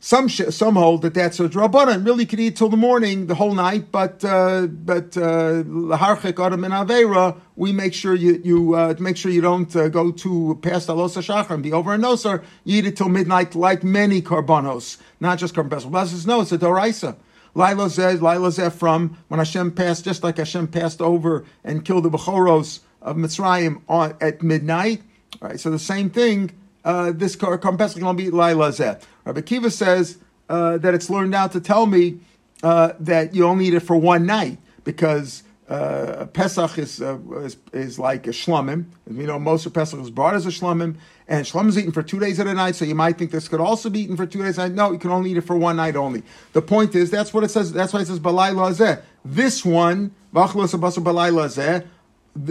Some 0.00 0.28
some 0.28 0.76
hold 0.76 1.02
that 1.02 1.14
that's 1.14 1.40
a 1.40 1.48
drabanan. 1.48 2.06
Really, 2.06 2.24
could 2.24 2.38
eat 2.38 2.54
till 2.54 2.68
the 2.68 2.76
morning, 2.76 3.26
the 3.26 3.34
whole 3.34 3.52
night. 3.52 3.90
But 3.90 4.24
uh, 4.24 4.68
but 4.68 5.16
uh, 5.16 5.64
laharchek 5.64 6.44
adam 6.44 6.62
and 6.62 6.72
avera, 6.72 7.36
we 7.56 7.72
make 7.72 7.94
sure 7.94 8.14
you 8.14 8.40
you 8.44 8.74
uh, 8.74 8.94
make 9.00 9.16
sure 9.16 9.32
you 9.32 9.40
don't 9.40 9.74
uh, 9.74 9.88
go 9.88 10.12
to 10.12 10.56
past 10.62 10.88
alosa 10.88 11.20
shachar 11.20 11.50
and 11.50 11.64
be 11.64 11.72
over 11.72 11.94
a 11.94 11.98
nosar. 11.98 12.44
You 12.62 12.78
eat 12.78 12.86
it 12.86 12.96
till 12.96 13.08
midnight, 13.08 13.56
like 13.56 13.82
many 13.82 14.22
karbanos, 14.22 14.98
not 15.18 15.38
just 15.38 15.54
karban 15.56 15.70
pesach. 15.70 15.90
But 15.90 16.26
no, 16.26 16.42
it's 16.42 16.52
a 16.52 16.58
doraisa. 16.58 17.16
Lila 17.54 17.90
says, 17.90 18.22
Lila 18.22 18.52
says 18.52 18.76
from 18.76 19.18
when 19.26 19.38
Hashem 19.38 19.72
passed, 19.72 20.04
just 20.04 20.22
like 20.22 20.36
Hashem 20.36 20.68
passed 20.68 21.02
over 21.02 21.44
and 21.64 21.84
killed 21.84 22.04
the 22.04 22.10
Bechoros 22.10 22.80
of 23.02 23.16
Mitzrayim 23.16 23.82
on, 23.88 24.16
at 24.20 24.44
midnight. 24.44 25.02
Right, 25.40 25.58
so 25.58 25.70
the 25.70 25.78
same 25.78 26.08
thing 26.08 26.52
uh, 26.88 27.12
this 27.12 27.36
to 27.36 28.14
be 28.16 28.30
Laila 28.30 28.70
Zeh. 28.70 29.00
Rabbi 29.26 29.42
Kiva 29.42 29.70
says 29.70 30.16
uh, 30.48 30.78
that 30.78 30.94
it's 30.94 31.10
learned 31.10 31.34
out 31.34 31.52
to 31.52 31.60
tell 31.60 31.84
me 31.84 32.20
uh, 32.62 32.94
that 32.98 33.34
you 33.34 33.44
only 33.44 33.66
eat 33.66 33.74
it 33.74 33.80
for 33.80 33.96
one 33.96 34.24
night 34.24 34.56
because 34.84 35.42
uh, 35.68 36.24
Pesach 36.32 36.78
is, 36.78 37.02
uh, 37.02 37.18
is, 37.40 37.58
is 37.74 37.98
like 37.98 38.26
a 38.26 38.30
shlomim. 38.30 38.86
You 39.06 39.26
know, 39.26 39.38
most 39.38 39.66
of 39.66 39.74
Pesach 39.74 40.00
is 40.00 40.10
brought 40.10 40.34
as 40.34 40.46
a 40.46 40.48
shlomim, 40.48 40.96
and 41.28 41.44
shlomim 41.44 41.68
is 41.68 41.78
eaten 41.78 41.92
for 41.92 42.02
two 42.02 42.18
days 42.18 42.40
at 42.40 42.46
a 42.46 42.54
night. 42.54 42.74
So 42.74 42.86
you 42.86 42.94
might 42.94 43.18
think 43.18 43.32
this 43.32 43.48
could 43.48 43.60
also 43.60 43.90
be 43.90 44.00
eaten 44.00 44.16
for 44.16 44.24
two 44.24 44.42
days. 44.42 44.56
No, 44.56 44.92
you 44.92 44.98
can 44.98 45.10
only 45.10 45.32
eat 45.32 45.36
it 45.36 45.42
for 45.42 45.58
one 45.58 45.76
night 45.76 45.94
only. 45.94 46.22
The 46.54 46.62
point 46.62 46.94
is 46.94 47.10
that's 47.10 47.34
what 47.34 47.44
it 47.44 47.50
says. 47.50 47.70
That's 47.70 47.92
why 47.92 48.00
it 48.00 48.06
says 48.06 48.18
balai 48.18 48.54
lazeh. 48.54 49.02
This 49.26 49.62
one, 49.62 50.14
v'achlos 50.32 50.74
abasar 50.74 51.04
balai 51.04 51.32
lazeh. 51.32 51.86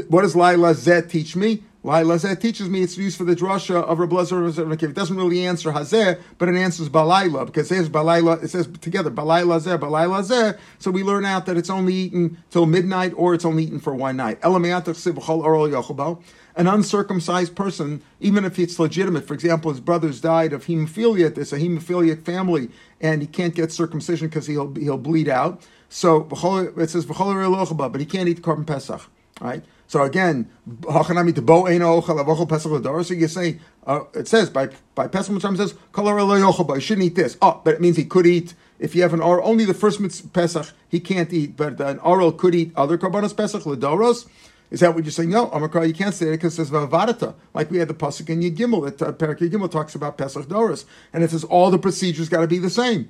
What 0.10 0.22
does 0.22 0.36
Laila 0.36 0.74
Zeh 0.74 1.10
teach 1.10 1.36
me? 1.36 1.64
Laila 1.88 2.20
teaches 2.36 2.68
me 2.68 2.82
it's 2.82 2.98
used 2.98 3.18
for 3.18 3.24
the 3.24 3.34
drasha 3.34 3.82
of 3.82 4.00
Rabbi 4.00 4.18
Lezer 4.18 4.84
It 4.84 4.94
doesn't 4.94 5.16
really 5.16 5.46
answer 5.46 5.72
Hazeh, 5.72 6.20
but 6.38 6.50
it 6.50 6.58
answers 6.58 6.90
Balayla 6.90 7.46
because 7.46 7.72
it 7.72 7.76
says 7.76 7.90
Balayla. 7.90 8.44
It 8.44 8.50
says 8.50 8.68
together 8.82 9.10
Balayla 9.10 9.62
Zeh, 9.62 9.80
Balayla 9.80 10.22
Zeh. 10.22 10.58
So 10.80 10.92
we 10.92 11.04
learn 11.04 11.24
out 11.24 11.46
that 11.46 11.56
it's 11.56 11.70
only 11.70 11.94
eaten 11.94 12.44
till 12.50 12.66
midnight 12.66 13.14
or 13.16 13.34
it's 13.34 13.46
only 13.46 13.64
eaten 13.64 13.80
for 13.80 13.96
one 13.96 14.18
night. 14.18 14.38
An 14.44 14.66
uncircumcised 16.68 17.56
person, 17.56 18.02
even 18.20 18.44
if 18.44 18.60
it's 18.60 18.80
legitimate, 18.80 19.26
for 19.26 19.34
example, 19.34 19.72
his 19.72 19.80
brothers 19.80 20.20
died 20.20 20.52
of 20.52 20.66
hemophilia. 20.66 21.34
There's 21.34 21.54
a 21.54 21.58
hemophiliac 21.58 22.26
family, 22.26 22.70
and 23.00 23.22
he 23.22 23.30
can't 23.30 23.56
get 23.56 23.72
circumcision 23.72 24.28
because 24.28 24.48
he'll 24.48 24.76
he'll 24.76 24.98
bleed 24.98 25.30
out. 25.30 25.66
So 25.88 26.28
it 26.76 26.90
says 26.90 27.06
but 27.06 27.16
he 27.96 28.06
can't 28.06 28.28
eat 28.28 28.42
korban 28.42 28.68
pesach. 28.68 29.04
Right? 29.40 29.64
So 29.88 30.04
again, 30.04 30.50
bo. 30.66 30.94
So 33.04 33.14
you 33.14 33.28
say 33.28 33.60
uh, 33.86 34.04
it 34.14 34.28
says 34.28 34.50
by 34.50 34.70
by 34.96 35.08
pesach 35.08 35.34
mitzvah 35.34 35.58
says 35.58 35.74
kolor 35.94 36.14
yochel 36.18 36.76
You 36.76 36.82
shouldn't 36.82 37.06
eat 37.06 37.16
this. 37.16 37.38
Oh, 37.42 37.62
but 37.64 37.76
it 37.76 37.82
means 37.82 37.96
he 37.96 38.06
could 38.06 38.28
eat. 38.28 38.54
If 38.80 38.94
you 38.94 39.02
have 39.02 39.14
an 39.14 39.22
or 39.22 39.42
only 39.42 39.66
the 39.66 39.74
first 39.74 40.34
pesach 40.34 40.68
he 40.90 41.00
can't 41.00 41.32
eat, 41.34 41.56
but 41.56 41.80
an 41.80 42.00
oral 42.00 42.32
could 42.34 42.54
eat 42.54 42.74
other 42.76 42.98
karbanos 42.98 43.36
pesach 43.36 43.66
l'doros. 43.66 44.28
Is 44.70 44.82
that 44.82 44.94
what 44.94 45.06
you're 45.06 45.12
saying? 45.12 45.30
No, 45.30 45.48
Amakar, 45.48 45.88
you 45.88 45.94
can't 45.94 46.14
say 46.14 46.28
it 46.28 46.32
because 46.32 46.54
it 46.54 46.58
says 46.58 46.72
Vavadata, 46.72 47.36
like 47.54 47.72
we 47.72 47.78
had 47.78 47.88
the 47.88 47.94
pasuk 47.94 48.30
in 48.30 48.42
Yud 48.42 48.58
Gimel. 48.58 48.84
That 48.84 49.02
uh, 49.02 49.14
Perak 49.14 49.40
Gimel 49.40 49.72
talks 49.72 49.96
about 49.96 50.18
Pesach 50.18 50.50
Doris, 50.50 50.86
and 51.14 51.24
it 51.24 51.32
says 51.32 51.46
all 51.46 51.72
the 51.72 51.80
procedures 51.80 52.28
got 52.28 52.42
to 52.42 52.48
be 52.48 52.60
the 52.60 52.70
same. 52.70 53.08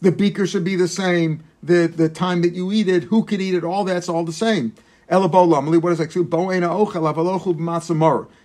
The 0.00 0.12
beaker 0.12 0.46
should 0.46 0.62
be 0.62 0.76
the 0.76 0.86
same. 0.86 1.42
The 1.60 1.88
the 1.88 2.08
time 2.08 2.42
that 2.42 2.54
you 2.54 2.70
eat 2.70 2.88
it, 2.88 3.04
who 3.04 3.24
could 3.24 3.40
eat 3.40 3.54
it, 3.54 3.64
all 3.64 3.82
that's 3.82 4.08
all 4.08 4.24
the 4.24 4.32
same. 4.32 4.74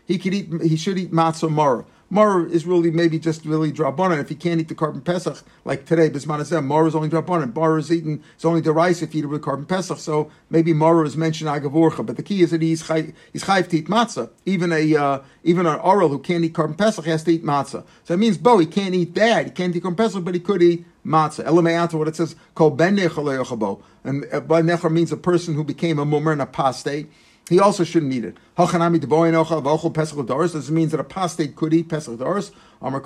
He 0.06 0.18
could 0.18 0.34
eat 0.34 0.62
he 0.62 0.76
should 0.76 0.98
eat 1.00 1.12
matzah 1.14 1.50
mara. 1.50 1.86
Mara 2.10 2.46
is 2.46 2.66
really 2.66 2.90
maybe 2.90 3.20
just 3.20 3.46
really 3.46 3.72
drabanan. 3.72 4.20
If 4.20 4.30
he 4.30 4.36
can't 4.36 4.62
eat 4.62 4.70
the 4.70 4.76
korban 4.76 5.04
pesach 5.04 5.44
like 5.66 5.86
today, 5.86 6.10
bisman 6.10 6.40
azem, 6.40 6.66
Mara 6.66 6.88
is 6.88 6.96
only 6.96 7.10
drabanan. 7.10 7.54
Mara 7.54 7.80
is 7.80 7.92
eaten. 7.92 8.24
It's 8.36 8.46
only 8.46 8.62
the 8.62 8.72
rice 8.72 9.02
if 9.02 9.14
you 9.14 9.20
eat 9.20 9.24
it 9.26 9.28
with 9.28 9.42
korban 9.42 9.68
pesach. 9.68 9.98
So 9.98 10.32
maybe 10.50 10.72
Mara 10.72 11.06
is 11.06 11.18
mentioned 11.18 11.50
agavorcha. 11.50 12.06
But 12.06 12.16
the 12.16 12.24
key 12.24 12.42
is 12.42 12.52
that 12.52 12.62
he's 12.62 12.84
chayv, 12.84 13.14
he's 13.34 13.44
chayv 13.44 13.68
to 13.70 13.78
eat 13.80 13.88
matzah. 13.88 14.30
Even 14.46 14.72
a 14.72 14.96
uh, 14.96 15.20
even 15.44 15.66
an 15.66 15.80
oral 15.80 16.08
who 16.08 16.20
can't 16.20 16.46
eat 16.46 16.54
korban 16.54 16.78
pesach 16.78 17.06
has 17.06 17.24
to 17.26 17.32
eat 17.32 17.44
matzah. 17.44 17.84
So 18.06 18.14
it 18.14 18.18
means 18.18 18.38
bo 18.38 18.58
he 18.58 18.66
can't 18.66 18.96
eat 18.96 19.14
that. 19.16 19.46
He 19.46 19.52
can't 19.52 19.76
eat 19.76 19.84
korban 19.84 19.98
pesach, 19.98 20.24
but 20.24 20.34
he 20.34 20.40
could 20.40 20.64
eat 20.64 20.86
matzah. 21.06 21.46
Elameata, 21.46 21.96
what 21.96 22.08
it 22.08 22.16
says, 22.16 22.36
kol 22.56 22.72
ben 22.72 22.98
And 23.00 24.26
uh, 24.32 24.40
ben 24.40 24.94
means 24.94 25.12
a 25.12 25.18
person 25.18 25.56
who 25.56 25.64
became 25.66 26.00
a 26.00 26.06
mumer 26.06 26.32
and 26.32 26.42
apostate. 26.42 27.10
He 27.50 27.60
also 27.60 27.84
shouldn't 27.84 28.14
eat 28.14 28.26
it. 28.26 28.38
Hachanami 28.58 29.00
deboin 29.00 29.34
ochal 29.34 29.64
vochel 29.64 29.94
pesach 29.94 30.26
doris. 30.26 30.52
This 30.54 30.70
means 30.70 30.92
that 30.92 31.00
apostate 31.00 31.56
could 31.56 31.74
eat 31.74 31.88
pesach 31.88 32.20
doris. 32.20 32.52
Again, 32.82 33.02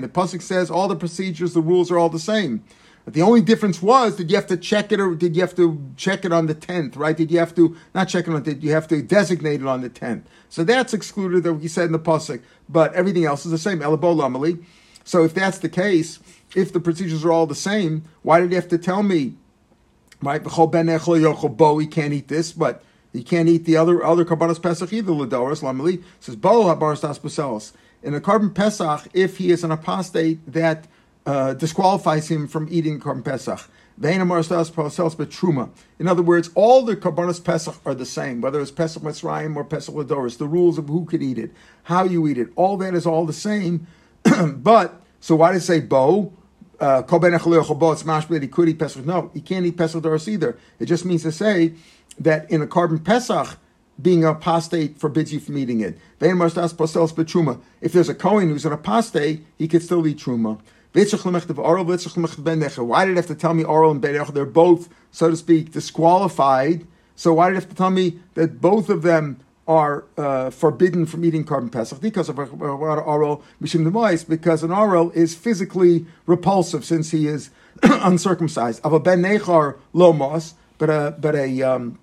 the 0.00 0.08
pasuk 0.08 0.42
says 0.42 0.70
all 0.70 0.86
the 0.88 0.96
procedures, 0.96 1.52
the 1.52 1.60
rules 1.60 1.90
are 1.90 1.98
all 1.98 2.08
the 2.08 2.20
same. 2.20 2.62
But 3.04 3.14
the 3.14 3.22
only 3.22 3.40
difference 3.40 3.82
was 3.82 4.16
did 4.16 4.30
you 4.30 4.36
have 4.36 4.46
to 4.48 4.56
check 4.56 4.92
it 4.92 5.00
or 5.00 5.14
did 5.14 5.36
you 5.36 5.42
have 5.42 5.54
to 5.56 5.80
check 5.96 6.24
it 6.24 6.32
on 6.32 6.46
the 6.46 6.54
tenth, 6.54 6.96
right? 6.96 7.16
Did 7.16 7.30
you 7.30 7.38
have 7.38 7.54
to 7.56 7.76
not 7.94 8.08
check 8.08 8.26
it 8.28 8.34
on 8.34 8.42
did 8.42 8.62
you 8.62 8.72
have 8.72 8.88
to 8.88 9.02
designate 9.02 9.60
it 9.60 9.66
on 9.66 9.80
the 9.80 9.88
tenth? 9.88 10.28
So 10.48 10.64
that's 10.64 10.94
excluded 10.94 11.42
that 11.44 11.54
we 11.54 11.68
said 11.68 11.86
in 11.86 11.92
the 11.92 11.98
pasuk, 11.98 12.42
but 12.68 12.94
everything 12.94 13.24
else 13.24 13.44
is 13.44 13.52
the 13.52 13.58
same. 13.58 13.80
Elabolamali. 13.80 14.64
So 15.04 15.24
if 15.24 15.34
that's 15.34 15.58
the 15.58 15.68
case, 15.68 16.18
if 16.54 16.72
the 16.72 16.80
procedures 16.80 17.24
are 17.24 17.30
all 17.30 17.46
the 17.46 17.54
same, 17.54 18.04
why 18.22 18.40
did 18.40 18.50
you 18.50 18.56
have 18.56 18.68
to 18.68 18.78
tell 18.78 19.02
me? 19.02 19.34
Right, 20.22 20.42
he 20.42 21.86
can't 21.86 22.12
eat 22.12 22.28
this, 22.28 22.52
but 22.52 22.82
he 23.16 23.24
can't 23.24 23.48
eat 23.48 23.64
the 23.64 23.76
other 23.76 24.04
other 24.04 24.24
karbanos 24.24 24.62
pesach 24.62 24.92
either. 24.92 25.12
Ladoris 25.12 25.62
lamali 25.62 26.02
says 26.20 26.36
bo 26.36 26.64
habaras 26.64 27.00
das 27.00 27.72
In 28.02 28.14
a 28.14 28.20
korban 28.20 28.54
pesach, 28.54 29.08
if 29.14 29.38
he 29.38 29.50
is 29.50 29.64
an 29.64 29.70
apostate, 29.70 30.52
that 30.52 30.86
uh, 31.24 31.54
disqualifies 31.54 32.30
him 32.30 32.46
from 32.46 32.68
eating 32.70 33.00
korban 33.00 33.24
pesach. 33.24 33.68
In 33.98 34.30
other 36.06 36.22
words, 36.22 36.50
all 36.54 36.84
the 36.84 36.96
Karbanos 36.96 37.42
Pesach 37.42 37.74
are 37.86 37.94
the 37.94 38.04
same, 38.04 38.42
whether 38.42 38.60
it's 38.60 38.70
Pesach 38.70 39.02
Mitzrayim 39.02 39.56
or 39.56 39.64
Pesach 39.64 39.94
Ladoris, 39.94 40.36
the 40.36 40.46
rules 40.46 40.76
of 40.76 40.88
who 40.88 41.06
could 41.06 41.22
eat 41.22 41.38
it, 41.38 41.50
how 41.84 42.04
you 42.04 42.28
eat 42.28 42.36
it, 42.36 42.50
all 42.56 42.76
that 42.76 42.94
is 42.94 43.06
all 43.06 43.24
the 43.24 43.32
same. 43.32 43.86
but, 44.56 45.00
so 45.20 45.36
why 45.36 45.52
did 45.52 45.58
it 45.58 45.62
say 45.62 45.80
bo? 45.80 46.34
Uh. 46.78 47.02
No, 47.08 47.30
he 49.32 49.40
can't 49.40 49.64
eat 49.64 49.78
Pesach 49.78 50.02
Doris 50.02 50.28
either. 50.28 50.58
It 50.78 50.84
just 50.84 51.06
means 51.06 51.22
to 51.22 51.32
say 51.32 51.72
that 52.18 52.50
in 52.50 52.62
a 52.62 52.66
korban 52.66 53.04
Pesach, 53.04 53.58
being 54.00 54.24
an 54.24 54.30
apostate 54.30 54.98
forbids 54.98 55.32
you 55.32 55.40
from 55.40 55.56
eating 55.56 55.80
it. 55.80 55.98
If 56.20 57.92
there's 57.92 58.08
a 58.08 58.14
Kohen 58.14 58.48
who's 58.48 58.66
an 58.66 58.72
apostate, 58.72 59.46
he 59.56 59.68
could 59.68 59.82
still 59.82 60.06
eat 60.06 60.18
truma. 60.18 60.60
Why 60.92 63.04
did 63.04 63.12
it 63.12 63.16
have 63.16 63.26
to 63.26 63.34
tell 63.34 63.54
me 63.54 63.64
oral 63.64 63.90
and 63.90 64.02
Berech? 64.02 64.32
They're 64.32 64.46
both, 64.46 64.88
so 65.10 65.30
to 65.30 65.36
speak, 65.36 65.72
disqualified. 65.72 66.86
So 67.16 67.34
why 67.34 67.48
did 67.48 67.56
it 67.56 67.60
have 67.60 67.68
to 67.68 67.76
tell 67.76 67.90
me 67.90 68.18
that 68.34 68.60
both 68.60 68.88
of 68.88 69.02
them 69.02 69.40
are 69.68 70.04
uh, 70.16 70.50
forbidden 70.50 71.06
from 71.06 71.24
eating 71.24 71.44
korban 71.44 71.70
pesach? 71.70 72.00
Because 72.00 72.28
of 72.28 72.38
oral 72.38 73.42
mishim 73.60 74.28
because 74.28 74.62
an 74.62 74.72
oral 74.72 75.10
is 75.10 75.34
physically 75.34 76.06
repulsive 76.24 76.84
since 76.84 77.10
he 77.10 77.26
is 77.26 77.50
uncircumcised. 77.82 78.80
Of 78.84 78.92
a 78.92 79.00
ben 79.00 79.22
nechar 79.22 79.78
lomos, 79.94 80.54
but 80.78 80.88
a 80.88 81.16
but 81.18 81.34
a 81.34 81.62
um, 81.62 81.98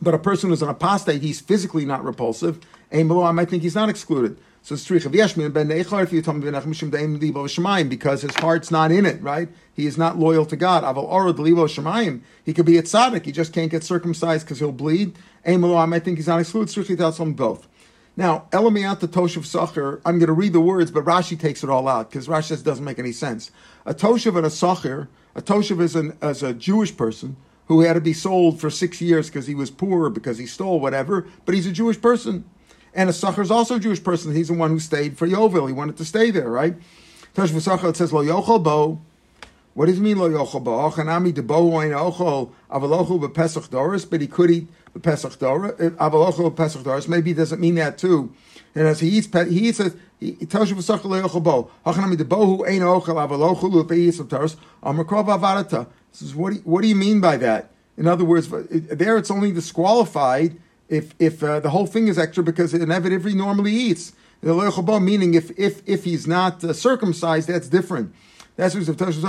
but 0.00 0.14
a 0.14 0.18
person 0.18 0.50
who's 0.50 0.62
an 0.62 0.68
apostate, 0.68 1.22
he's 1.22 1.40
physically 1.40 1.84
not 1.84 2.04
repulsive. 2.04 2.60
And 2.90 3.08
below, 3.08 3.24
I 3.24 3.32
might 3.32 3.48
think 3.48 3.62
he's 3.62 3.74
not 3.74 3.88
excluded. 3.88 4.38
So 4.62 4.74
it's 4.74 4.84
stricha 4.84 5.12
v'yeshmin 5.12 5.52
ben 5.52 5.68
neichar 5.68 6.10
you 6.10 6.22
tell 6.22 6.34
me 6.34 6.42
mishum 6.50 6.90
deim 6.90 7.20
libo 7.20 7.88
because 7.88 8.22
his 8.22 8.34
heart's 8.34 8.72
not 8.72 8.90
in 8.90 9.06
it, 9.06 9.22
right? 9.22 9.48
He 9.72 9.86
is 9.86 9.96
not 9.96 10.18
loyal 10.18 10.44
to 10.46 10.56
God. 10.56 10.82
Aval 10.82 11.08
orad 11.08 11.38
libo 11.38 11.66
shemayim. 11.66 12.22
He 12.44 12.52
could 12.52 12.66
be 12.66 12.76
a 12.76 12.82
tzaddik. 12.82 13.24
He 13.24 13.30
just 13.30 13.52
can't 13.52 13.70
get 13.70 13.84
circumcised 13.84 14.44
because 14.44 14.58
he'll 14.58 14.72
bleed. 14.72 15.16
Ein 15.44 15.62
I 15.64 15.86
might 15.86 16.04
think 16.04 16.18
he's 16.18 16.26
not 16.26 16.40
excluded. 16.40 16.74
Stricha 16.74 16.98
tells 16.98 17.18
both. 17.34 17.68
Now, 18.16 18.46
Elamiat 18.50 18.98
the 18.98 19.08
Toshav 19.08 19.44
Sacher, 19.44 20.00
I'm 20.04 20.18
going 20.18 20.26
to 20.28 20.32
read 20.32 20.52
the 20.52 20.60
words, 20.60 20.90
but 20.90 21.04
Rashi 21.04 21.38
takes 21.38 21.62
it 21.62 21.70
all 21.70 21.86
out 21.86 22.10
because 22.10 22.26
Rashi 22.26 22.48
says 22.48 22.62
doesn't 22.62 22.84
make 22.84 22.98
any 22.98 23.12
sense. 23.12 23.52
A 23.84 23.94
Toshav 23.94 24.36
and 24.36 24.46
a 24.46 24.50
Sacher, 24.50 25.08
a 25.34 25.42
Toshav 25.42 25.80
is, 25.80 25.94
an, 25.94 26.16
as 26.20 26.42
a 26.42 26.54
Jewish 26.54 26.96
person 26.96 27.36
who 27.66 27.80
had 27.80 27.94
to 27.94 28.00
be 28.00 28.12
sold 28.12 28.60
for 28.60 28.70
six 28.70 29.00
years 29.00 29.28
because 29.28 29.46
he 29.46 29.54
was 29.54 29.70
poor, 29.70 30.10
because 30.10 30.38
he 30.38 30.46
stole, 30.46 30.80
whatever, 30.80 31.26
but 31.44 31.54
he's 31.54 31.66
a 31.66 31.72
Jewish 31.72 32.00
person. 32.00 32.44
And 32.94 33.10
a 33.10 33.12
Sachar 33.12 33.42
is 33.42 33.50
also 33.50 33.76
a 33.76 33.80
Jewish 33.80 34.02
person. 34.02 34.34
He's 34.34 34.48
the 34.48 34.54
one 34.54 34.70
who 34.70 34.80
stayed 34.80 35.18
for 35.18 35.28
Yovel. 35.28 35.66
He 35.66 35.72
wanted 35.74 35.98
to 35.98 36.04
stay 36.04 36.30
there, 36.30 36.48
right? 36.48 36.74
Tosh 37.34 37.50
v'Sachar, 37.50 37.90
it 37.90 37.96
says, 37.96 38.12
Lo 38.12 38.24
yochel 38.24 38.62
bo. 38.62 39.02
What 39.74 39.86
does 39.86 39.98
it 39.98 40.00
mean, 40.00 40.18
Lo 40.18 40.30
yochel 40.30 40.64
bo? 40.64 40.70
Ochanami 40.90 41.34
de 41.34 41.42
bo 41.42 41.70
oin 41.74 41.90
ochel 41.90 42.52
avalochel 42.70 43.20
b'pesach 43.20 43.68
doris, 43.68 44.06
but 44.06 44.22
he 44.22 44.26
could 44.26 44.50
eat 44.50 44.68
the 44.94 45.00
pesach 45.00 45.38
doris, 45.38 45.74
eh, 45.78 45.90
avalochel 45.90 46.50
b'pesach 46.54 46.82
doris. 46.82 47.06
Maybe 47.06 47.30
he 47.30 47.34
doesn't 47.34 47.60
mean 47.60 47.74
that 47.74 47.98
too. 47.98 48.32
And 48.74 48.86
as 48.86 49.00
he 49.00 49.08
eats, 49.08 49.28
he 49.50 49.68
eats 49.68 49.80
it, 49.80 49.92
he 50.20 50.46
tells 50.46 50.70
you 50.70 50.76
v'Sachar 50.76 51.04
lo 51.04 51.22
yochel 51.22 51.42
bo. 51.42 51.70
Ochanami 51.84 52.16
de 52.16 52.24
bo 52.24 52.44
hu 52.44 52.64
ein 52.64 52.80
ochel 52.80 53.16
avalochel 53.16 53.84
b'pesach 53.84 54.28
doris, 54.28 54.56
amakrob 54.82 55.26
avarata. 55.26 55.86
Says, 56.12 56.34
what 56.34 56.50
do, 56.50 56.56
you, 56.56 56.62
what 56.62 56.82
do 56.82 56.88
you 56.88 56.94
mean 56.96 57.20
by 57.20 57.36
that? 57.36 57.70
In 57.98 58.06
other 58.06 58.24
words, 58.24 58.48
there 58.48 59.16
it's 59.16 59.30
only 59.30 59.52
disqualified 59.52 60.58
if 60.88 61.14
if 61.18 61.42
uh, 61.42 61.60
the 61.60 61.70
whole 61.70 61.86
thing 61.86 62.08
is 62.08 62.18
extra 62.18 62.42
because 62.42 62.72
an 62.74 62.88
Eved 62.88 63.34
normally 63.34 63.72
eats. 63.72 64.12
The 64.42 65.00
meaning 65.00 65.34
if 65.34 65.50
if 65.58 65.82
if 65.86 66.04
he's 66.04 66.26
not 66.26 66.62
uh, 66.62 66.72
circumcised, 66.72 67.48
that's 67.48 67.68
different. 67.68 68.14
That's 68.56 68.74
what 68.74 68.86
Pesach 68.86 69.22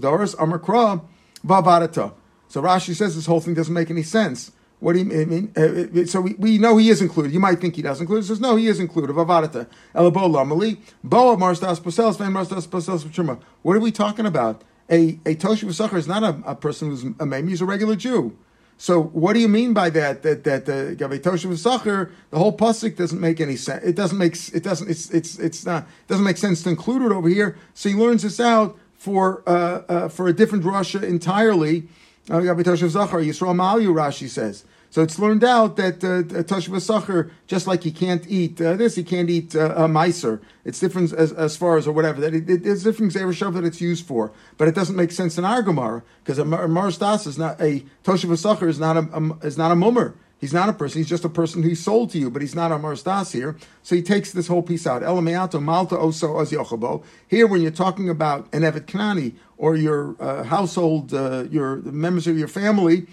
Doris 0.00 0.34
Amakra 0.34 1.02
Bavarata. 1.44 2.12
So 2.48 2.62
Rashi 2.62 2.94
says 2.94 3.16
this 3.16 3.26
whole 3.26 3.40
thing 3.40 3.54
doesn't 3.54 3.74
make 3.74 3.90
any 3.90 4.04
sense. 4.04 4.52
What 4.86 4.92
do 4.92 5.00
you 5.00 5.04
mean? 5.06 5.52
Uh, 5.56 6.00
uh, 6.00 6.06
so 6.06 6.20
we, 6.20 6.34
we 6.34 6.58
know 6.58 6.76
he 6.76 6.90
is 6.90 7.02
included. 7.02 7.32
You 7.32 7.40
might 7.40 7.58
think 7.58 7.74
he 7.74 7.82
doesn't 7.82 8.04
include. 8.04 8.24
Says 8.24 8.38
no, 8.38 8.54
he 8.54 8.68
is 8.68 8.78
included. 8.78 9.16
Vavarata 9.16 9.66
Elabo 9.92 10.30
Lamali 10.30 10.78
Boa 11.02 11.36
Marstas 11.36 11.80
Posels 11.80 12.16
Van 12.18 12.32
Marstas 12.32 12.68
Posels 12.68 13.40
What 13.62 13.76
are 13.76 13.80
we 13.80 13.90
talking 13.90 14.26
about? 14.26 14.62
A 14.88 15.18
a 15.26 15.34
Toshiv 15.34 15.70
Sachar 15.70 15.96
is 15.96 16.06
not 16.06 16.22
a, 16.22 16.40
a 16.48 16.54
person 16.54 16.90
who's 16.90 17.02
a 17.18 17.26
mem. 17.26 17.48
He's 17.48 17.60
a 17.60 17.64
regular 17.64 17.96
Jew. 17.96 18.38
So 18.78 19.02
what 19.02 19.32
do 19.32 19.40
you 19.40 19.48
mean 19.48 19.72
by 19.72 19.90
that? 19.90 20.22
That 20.22 20.44
that 20.44 20.66
the 20.66 20.94
Gavei 20.96 21.18
Toshav 21.18 21.58
Sacher, 21.58 22.12
the 22.30 22.38
whole 22.38 22.56
pasuk 22.56 22.94
doesn't 22.94 23.20
make 23.20 23.40
any 23.40 23.56
sense. 23.56 23.84
It 23.84 23.96
doesn't 23.96 24.18
make 24.18 24.36
it 24.54 24.62
doesn't 24.62 24.88
it's 24.88 25.10
it's 25.10 25.36
it's 25.40 25.66
not 25.66 25.82
it 25.82 26.06
doesn't 26.06 26.24
make 26.24 26.36
sense 26.36 26.62
to 26.62 26.68
include 26.68 27.02
it 27.02 27.10
over 27.10 27.28
here. 27.28 27.58
So 27.74 27.88
he 27.88 27.96
learns 27.96 28.22
this 28.22 28.38
out 28.38 28.78
for 28.94 29.42
uh, 29.48 29.82
uh, 29.88 30.08
for 30.10 30.28
a 30.28 30.32
different 30.32 30.64
Russia 30.64 31.04
entirely. 31.04 31.88
Uh, 32.30 32.34
Gavei 32.34 32.62
Toshav 32.62 32.92
Sacher 32.92 33.16
Yisrael 33.16 33.56
Malu 33.56 33.92
Rashi 33.92 34.28
says. 34.28 34.64
So 34.96 35.02
it's 35.02 35.18
learned 35.18 35.44
out 35.44 35.76
that 35.76 36.02
uh, 36.02 36.22
Tashva 36.44 36.80
Sacher, 36.80 37.30
just 37.46 37.66
like 37.66 37.82
he 37.82 37.92
can't 37.92 38.26
eat 38.28 38.58
uh, 38.62 38.76
this, 38.76 38.94
he 38.94 39.04
can't 39.04 39.28
eat 39.28 39.54
uh, 39.54 39.74
a 39.76 39.86
miser. 39.86 40.40
It's 40.64 40.80
different 40.80 41.12
as, 41.12 41.34
as 41.34 41.54
far 41.54 41.76
as 41.76 41.86
or 41.86 41.92
whatever. 41.92 42.18
That 42.22 42.32
it, 42.32 42.48
it, 42.48 42.62
there's 42.64 42.82
different 42.82 43.12
Xereshov 43.12 43.52
that 43.52 43.64
it's 43.64 43.78
used 43.78 44.06
for, 44.06 44.32
but 44.56 44.68
it 44.68 44.74
doesn't 44.74 44.96
make 44.96 45.12
sense 45.12 45.36
in 45.36 45.44
our 45.44 45.60
Gemara 45.60 46.02
because 46.24 46.38
a, 46.38 46.44
Marstas 46.44 47.26
is 47.26 47.36
not 47.36 47.60
a 47.60 47.84
Tashva 48.04 48.38
Sacher 48.38 48.68
is 48.68 48.80
not 48.80 48.96
a, 48.96 49.36
is 49.42 49.58
not 49.58 49.70
a 49.70 49.76
mummer. 49.76 50.14
He's 50.38 50.54
not 50.54 50.70
a 50.70 50.72
person. 50.72 51.00
He's 51.00 51.10
just 51.10 51.26
a 51.26 51.28
person 51.28 51.62
who's 51.62 51.80
sold 51.80 52.08
to 52.12 52.18
you, 52.18 52.30
but 52.30 52.40
he's 52.40 52.54
not 52.54 52.72
a 52.72 52.76
marstas 52.76 53.32
here. 53.32 53.58
So 53.82 53.96
he 53.96 54.02
takes 54.02 54.32
this 54.32 54.48
whole 54.48 54.62
piece 54.62 54.86
out. 54.86 55.02
Elameato 55.02 55.62
malta 55.62 55.96
oso 55.96 56.40
az 56.40 56.52
yochabo. 56.52 57.04
Here, 57.28 57.46
when 57.46 57.60
you're 57.60 57.70
talking 57.70 58.08
about 58.08 58.48
an 58.54 58.62
evet 58.62 58.86
knani 58.86 59.34
or 59.58 59.76
your 59.76 60.16
uh, 60.20 60.44
household, 60.44 61.12
uh, 61.12 61.44
your 61.50 61.76
members 61.76 62.26
of 62.26 62.38
your 62.38 62.48
family, 62.48 63.06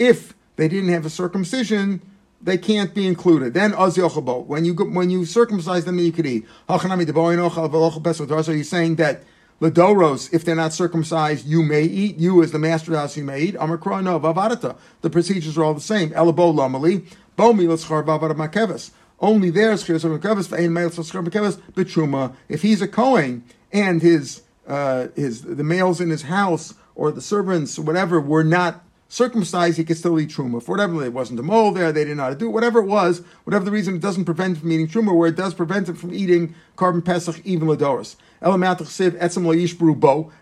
if 0.00 0.34
they 0.58 0.66
didn't 0.68 0.90
have 0.90 1.06
a 1.06 1.10
circumcision, 1.10 2.02
they 2.42 2.58
can't 2.58 2.92
be 2.92 3.06
included. 3.06 3.54
Then 3.54 3.72
az 3.74 3.96
when 3.96 4.64
you 4.64 4.74
when 4.74 5.08
you 5.08 5.24
circumcise 5.24 5.84
them, 5.84 5.98
you 5.98 6.12
could 6.12 6.26
eat. 6.26 6.44
Are 6.68 6.78
you 6.82 8.64
saying 8.64 8.96
that 8.96 9.22
Ladoros, 9.60 10.32
if 10.32 10.44
they're 10.44 10.54
not 10.54 10.72
circumcised, 10.72 11.46
you 11.46 11.62
may 11.62 11.82
eat. 11.82 12.16
You, 12.16 12.42
as 12.42 12.52
the 12.52 12.58
master 12.58 12.90
of 12.90 12.92
the 12.92 13.00
house, 13.00 13.16
you 13.16 13.24
may 13.24 13.40
eat. 13.40 13.54
No 13.54 13.60
vavadata. 13.68 14.76
The 15.00 15.10
procedures 15.10 15.56
are 15.56 15.64
all 15.64 15.74
the 15.74 15.80
same. 15.80 16.10
Elabo 16.10 16.54
lamali 16.54 17.06
bo 17.36 17.52
milaschar 17.52 18.04
vavada 18.04 18.34
makeves. 18.34 18.90
Only 19.20 19.50
there's 19.50 19.84
milaschar 19.84 20.18
makeves 20.20 21.60
betruma. 21.72 22.34
If 22.48 22.62
he's 22.62 22.82
a 22.82 22.88
kohen 22.88 23.44
and 23.72 24.00
his 24.00 24.42
uh, 24.66 25.08
his 25.16 25.42
the 25.42 25.64
males 25.64 26.00
in 26.00 26.10
his 26.10 26.22
house 26.22 26.74
or 26.94 27.10
the 27.10 27.22
servants, 27.22 27.78
whatever, 27.78 28.20
were 28.20 28.44
not 28.44 28.84
circumcised, 29.08 29.78
he 29.78 29.84
could 29.84 29.96
still 29.96 30.20
eat 30.20 30.30
truma. 30.30 30.62
For 30.62 30.72
whatever, 30.72 31.04
it 31.04 31.12
wasn't 31.12 31.40
a 31.40 31.42
mole 31.42 31.72
there, 31.72 31.90
they 31.92 32.04
didn't 32.04 32.18
know 32.18 32.24
how 32.24 32.28
to 32.28 32.36
do 32.36 32.46
it, 32.46 32.52
whatever 32.52 32.78
it 32.80 32.86
was, 32.86 33.22
whatever 33.44 33.64
the 33.64 33.70
reason, 33.70 33.96
it 33.96 34.02
doesn't 34.02 34.26
prevent 34.26 34.56
him 34.56 34.60
from 34.60 34.72
eating 34.72 34.88
truma, 34.88 35.16
where 35.16 35.28
it 35.28 35.36
does 35.36 35.54
prevent 35.54 35.88
him 35.88 35.96
from 35.96 36.12
eating 36.14 36.54
korban 36.76 37.04
pesach, 37.04 37.40
even 37.44 37.66
ladoris. 37.68 38.16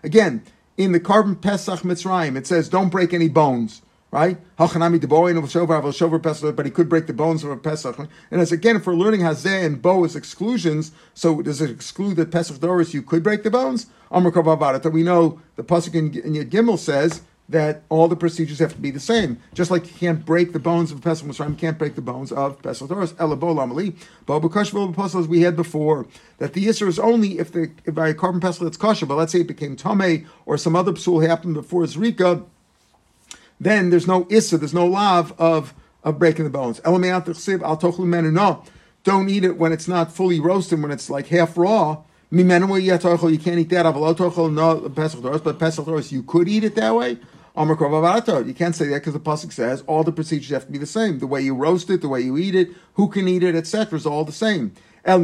Again, 0.03 0.43
in 0.77 0.91
the 0.91 0.99
korban 0.99 1.41
pesach 1.41 1.79
mitzrayim, 1.79 2.37
it 2.37 2.45
says, 2.45 2.69
don't 2.69 2.89
break 2.89 3.13
any 3.13 3.29
bones. 3.29 3.81
Right? 4.09 4.37
But 4.57 4.69
he 4.79 4.79
could 6.71 6.87
break 6.87 7.07
the 7.07 7.13
bones 7.13 7.43
of 7.43 7.51
a 7.51 7.57
Pesach. 7.57 7.99
And 7.99 8.09
as 8.41 8.53
again, 8.53 8.77
if 8.77 8.87
we're 8.87 8.95
learning 8.95 9.19
Hazeh 9.19 9.65
and 9.65 9.81
Bo 9.81 10.05
as 10.05 10.15
exclusions, 10.15 10.93
so 11.13 11.41
does 11.41 11.59
it 11.59 11.69
exclude 11.69 12.15
that 12.15 12.31
Pesach 12.31 12.61
Doris 12.61 12.93
you 12.93 13.01
could 13.01 13.21
break 13.21 13.43
the 13.43 13.51
bones? 13.51 13.87
We 14.09 14.21
know 14.21 15.41
the 15.57 15.63
Pasuk 15.63 15.93
in, 15.93 16.13
in 16.19 16.49
Gimel 16.49 16.79
says 16.79 17.21
that 17.49 17.83
all 17.89 18.07
the 18.07 18.15
procedures 18.15 18.59
have 18.59 18.73
to 18.73 18.81
be 18.81 18.91
the 18.91 18.99
same. 18.99 19.39
Just 19.53 19.71
like 19.71 19.85
you 19.85 19.93
can't 19.97 20.25
break 20.25 20.51
the 20.51 20.59
bones 20.59 20.91
of 20.91 21.01
Pesach 21.01 21.25
Mitzrayim, 21.25 21.51
you 21.51 21.55
can't 21.55 21.77
break 21.77 21.95
the 21.95 22.01
bones 22.01 22.31
of 22.31 22.61
Pesach 22.61 22.89
Doros. 22.89 23.17
Elabol 23.19 23.55
Amali, 23.55 23.95
Babukash 24.25 25.19
as 25.19 25.27
we 25.27 25.41
had 25.41 25.55
before, 25.55 26.05
that 26.39 26.53
the 26.53 26.65
Yisr 26.65 26.87
is 26.87 26.99
only 26.99 27.39
if 27.39 27.51
the 27.51 27.71
if 27.85 27.95
by 27.95 28.09
a 28.09 28.13
korban 28.13 28.41
pesach 28.41 28.67
it's 28.67 28.77
kosher, 28.77 29.05
but 29.05 29.15
let's 29.15 29.31
say 29.31 29.41
it 29.41 29.47
became 29.47 29.75
Tame 29.75 30.27
or 30.45 30.57
some 30.57 30.75
other 30.75 30.91
psul 30.91 31.25
happened 31.25 31.53
before 31.53 31.83
Zrika, 31.83 32.43
then 33.59 33.89
there's 33.89 34.07
no 34.07 34.25
Isser, 34.25 34.59
there's 34.59 34.73
no 34.73 34.85
lav 34.85 35.33
of, 35.39 35.73
of 36.03 36.19
breaking 36.19 36.43
the 36.43 36.51
bones. 36.51 36.81
No, 36.85 38.63
don't 39.03 39.29
eat 39.29 39.43
it 39.45 39.57
when 39.57 39.71
it's 39.71 39.87
not 39.87 40.11
fully 40.11 40.39
roasted, 40.39 40.81
when 40.81 40.91
it's 40.91 41.09
like 41.09 41.27
half 41.27 41.57
raw. 41.57 42.03
You 42.29 42.45
can't 42.45 42.69
eat 42.69 43.69
that, 43.69 45.41
but 45.43 45.59
Pesach 45.59 46.11
you 46.11 46.23
could 46.23 46.49
eat 46.49 46.63
it 46.65 46.75
that 46.75 46.93
way. 46.93 47.17
You 47.57 48.53
can't 48.53 48.75
say 48.75 48.87
that 48.87 48.99
because 48.99 49.13
the 49.13 49.19
pasuk 49.19 49.51
says 49.51 49.83
all 49.87 50.03
the 50.03 50.11
procedures 50.11 50.51
have 50.51 50.65
to 50.67 50.71
be 50.71 50.77
the 50.77 50.85
same. 50.85 51.17
The 51.17 51.25
way 51.27 51.41
you 51.41 51.55
roast 51.55 51.89
it, 51.89 52.01
the 52.01 52.07
way 52.07 52.21
you 52.21 52.37
eat 52.37 52.53
it, 52.53 52.69
who 52.93 53.09
can 53.09 53.27
eat 53.27 53.41
it, 53.41 53.55
etc., 53.55 53.97
is 53.97 54.05
all 54.05 54.23
the 54.23 54.31
same. 54.31 54.73
El 55.03 55.19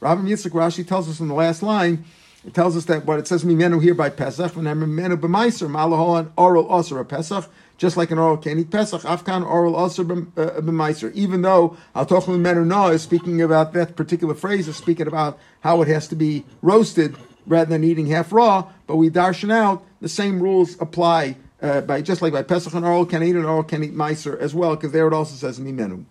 Rabbi 0.00 0.22
Yitzchak 0.22 0.50
Rashi 0.52 0.86
tells 0.86 1.08
us 1.08 1.20
in 1.20 1.28
the 1.28 1.34
last 1.34 1.62
line 1.62 2.04
It 2.46 2.54
tells 2.54 2.76
us 2.76 2.84
that 2.84 3.04
what 3.06 3.18
it 3.18 3.26
says 3.26 3.44
mimenu 3.44 3.82
here 3.82 3.94
by 3.94 4.08
Pesach, 4.08 4.54
and 4.56 4.66
mimenu 4.66 5.16
b'maiser, 5.16 5.68
malahol 5.68 6.30
oral 6.36 6.66
osir 6.66 7.06
Pesach, 7.08 7.50
just 7.76 7.96
like 7.96 8.10
an 8.12 8.18
oral 8.18 8.36
can 8.36 8.58
eat 8.60 8.70
Pesach, 8.70 9.02
afkan 9.02 9.44
oral 9.44 9.74
osir 9.74 10.04
b'maiser. 10.06 11.08
Uh, 11.08 11.12
Even 11.14 11.42
though 11.42 11.76
al 11.94 12.06
tochel 12.06 12.38
mimenu 12.38 12.92
is 12.92 13.02
speaking 13.02 13.42
about 13.42 13.72
that 13.72 13.96
particular 13.96 14.34
phrase, 14.34 14.68
is 14.68 14.76
speaking 14.76 15.08
about 15.08 15.38
how 15.60 15.82
it 15.82 15.88
has 15.88 16.06
to 16.06 16.14
be 16.14 16.44
roasted 16.62 17.16
rather 17.46 17.70
than 17.70 17.84
eating 17.84 18.06
half 18.06 18.32
raw, 18.32 18.70
but 18.86 18.96
we 18.96 19.10
darshan 19.10 19.52
out 19.52 19.84
the 20.00 20.08
same 20.08 20.42
rules 20.42 20.80
apply 20.80 21.36
uh, 21.62 21.80
by 21.80 22.02
just 22.02 22.22
like 22.22 22.32
by 22.32 22.42
Pesach 22.42 22.74
and 22.74 22.84
oral 22.84 23.06
can 23.06 23.22
eat 23.22 23.34
and 23.34 23.46
oral 23.46 23.62
can 23.62 23.82
eat 23.82 23.94
meiser 23.94 24.38
as 24.38 24.54
well, 24.54 24.76
because 24.76 24.92
there 24.92 25.06
it 25.06 25.12
also 25.12 25.34
says 25.34 25.58
mimenu. 25.58 26.04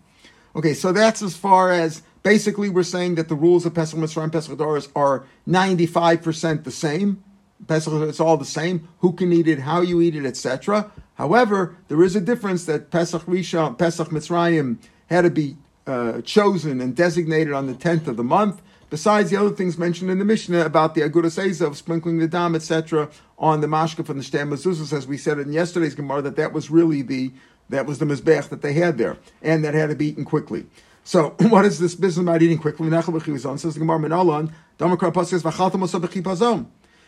Okay, 0.55 0.73
so 0.73 0.91
that's 0.91 1.21
as 1.21 1.35
far 1.35 1.71
as 1.71 2.01
basically 2.23 2.69
we're 2.69 2.83
saying 2.83 3.15
that 3.15 3.27
the 3.27 3.35
rules 3.35 3.65
of 3.65 3.73
Pesach 3.73 3.99
Mitzrayim 3.99 4.23
and 4.23 4.33
Pesach 4.33 4.57
Doris 4.57 4.89
are 4.95 5.25
95% 5.47 6.63
the 6.63 6.71
same. 6.71 7.23
Pesach, 7.67 7.93
it's 7.93 8.19
all 8.19 8.37
the 8.37 8.45
same. 8.45 8.87
Who 8.99 9.13
can 9.13 9.31
eat 9.33 9.47
it, 9.47 9.59
how 9.59 9.81
you 9.81 10.01
eat 10.01 10.15
it, 10.15 10.25
etc. 10.25 10.91
However, 11.15 11.75
there 11.87 12.01
is 12.03 12.15
a 12.15 12.21
difference 12.21 12.65
that 12.65 12.89
Pesach 12.89 13.23
Rishon, 13.23 13.77
Pesach 13.77 14.09
Mitzrayim 14.09 14.77
had 15.07 15.21
to 15.21 15.29
be 15.29 15.57
uh, 15.85 16.21
chosen 16.21 16.81
and 16.81 16.95
designated 16.95 17.53
on 17.53 17.67
the 17.67 17.73
10th 17.73 18.07
of 18.07 18.17
the 18.17 18.23
month. 18.23 18.61
Besides 18.89 19.31
the 19.31 19.37
other 19.37 19.49
things 19.49 19.77
mentioned 19.77 20.11
in 20.11 20.19
the 20.19 20.25
Mishnah 20.25 20.63
about 20.65 20.95
the 20.95 21.01
Agudas 21.01 21.65
of 21.65 21.75
sprinkling 21.75 22.19
the 22.19 22.27
dam, 22.27 22.55
etc., 22.55 23.09
on 23.37 23.61
the 23.61 23.67
mashka 23.67 24.05
from 24.05 24.17
the 24.17 24.23
Shtem 24.23 24.49
Mezuzahs, 24.49 24.93
as 24.93 25.07
we 25.07 25.17
said 25.17 25.39
in 25.39 25.51
yesterday's 25.51 25.95
Gemara, 25.95 26.21
that 26.21 26.35
that 26.35 26.53
was 26.53 26.69
really 26.69 27.01
the 27.01 27.31
that 27.69 27.85
was 27.85 27.97
the 27.99 28.05
mizbech 28.05 28.49
that 28.49 28.61
they 28.61 28.73
had 28.73 28.97
there, 28.97 29.17
and 29.41 29.63
that 29.63 29.73
had 29.73 29.89
to 29.89 29.95
be 29.95 30.07
eaten 30.07 30.23
quickly. 30.23 30.67
So, 31.03 31.35
what 31.49 31.65
is 31.65 31.79
this 31.79 31.95
business 31.95 32.23
about 32.23 32.41
eating 32.41 32.57
quickly? 32.57 32.89
Says 32.89 33.73
the 33.73 33.79
Gemara 33.79 33.99
Menalan, 33.99 34.51
Damakar 34.77 35.13
Pasuk 35.13 36.37
says 36.37 36.65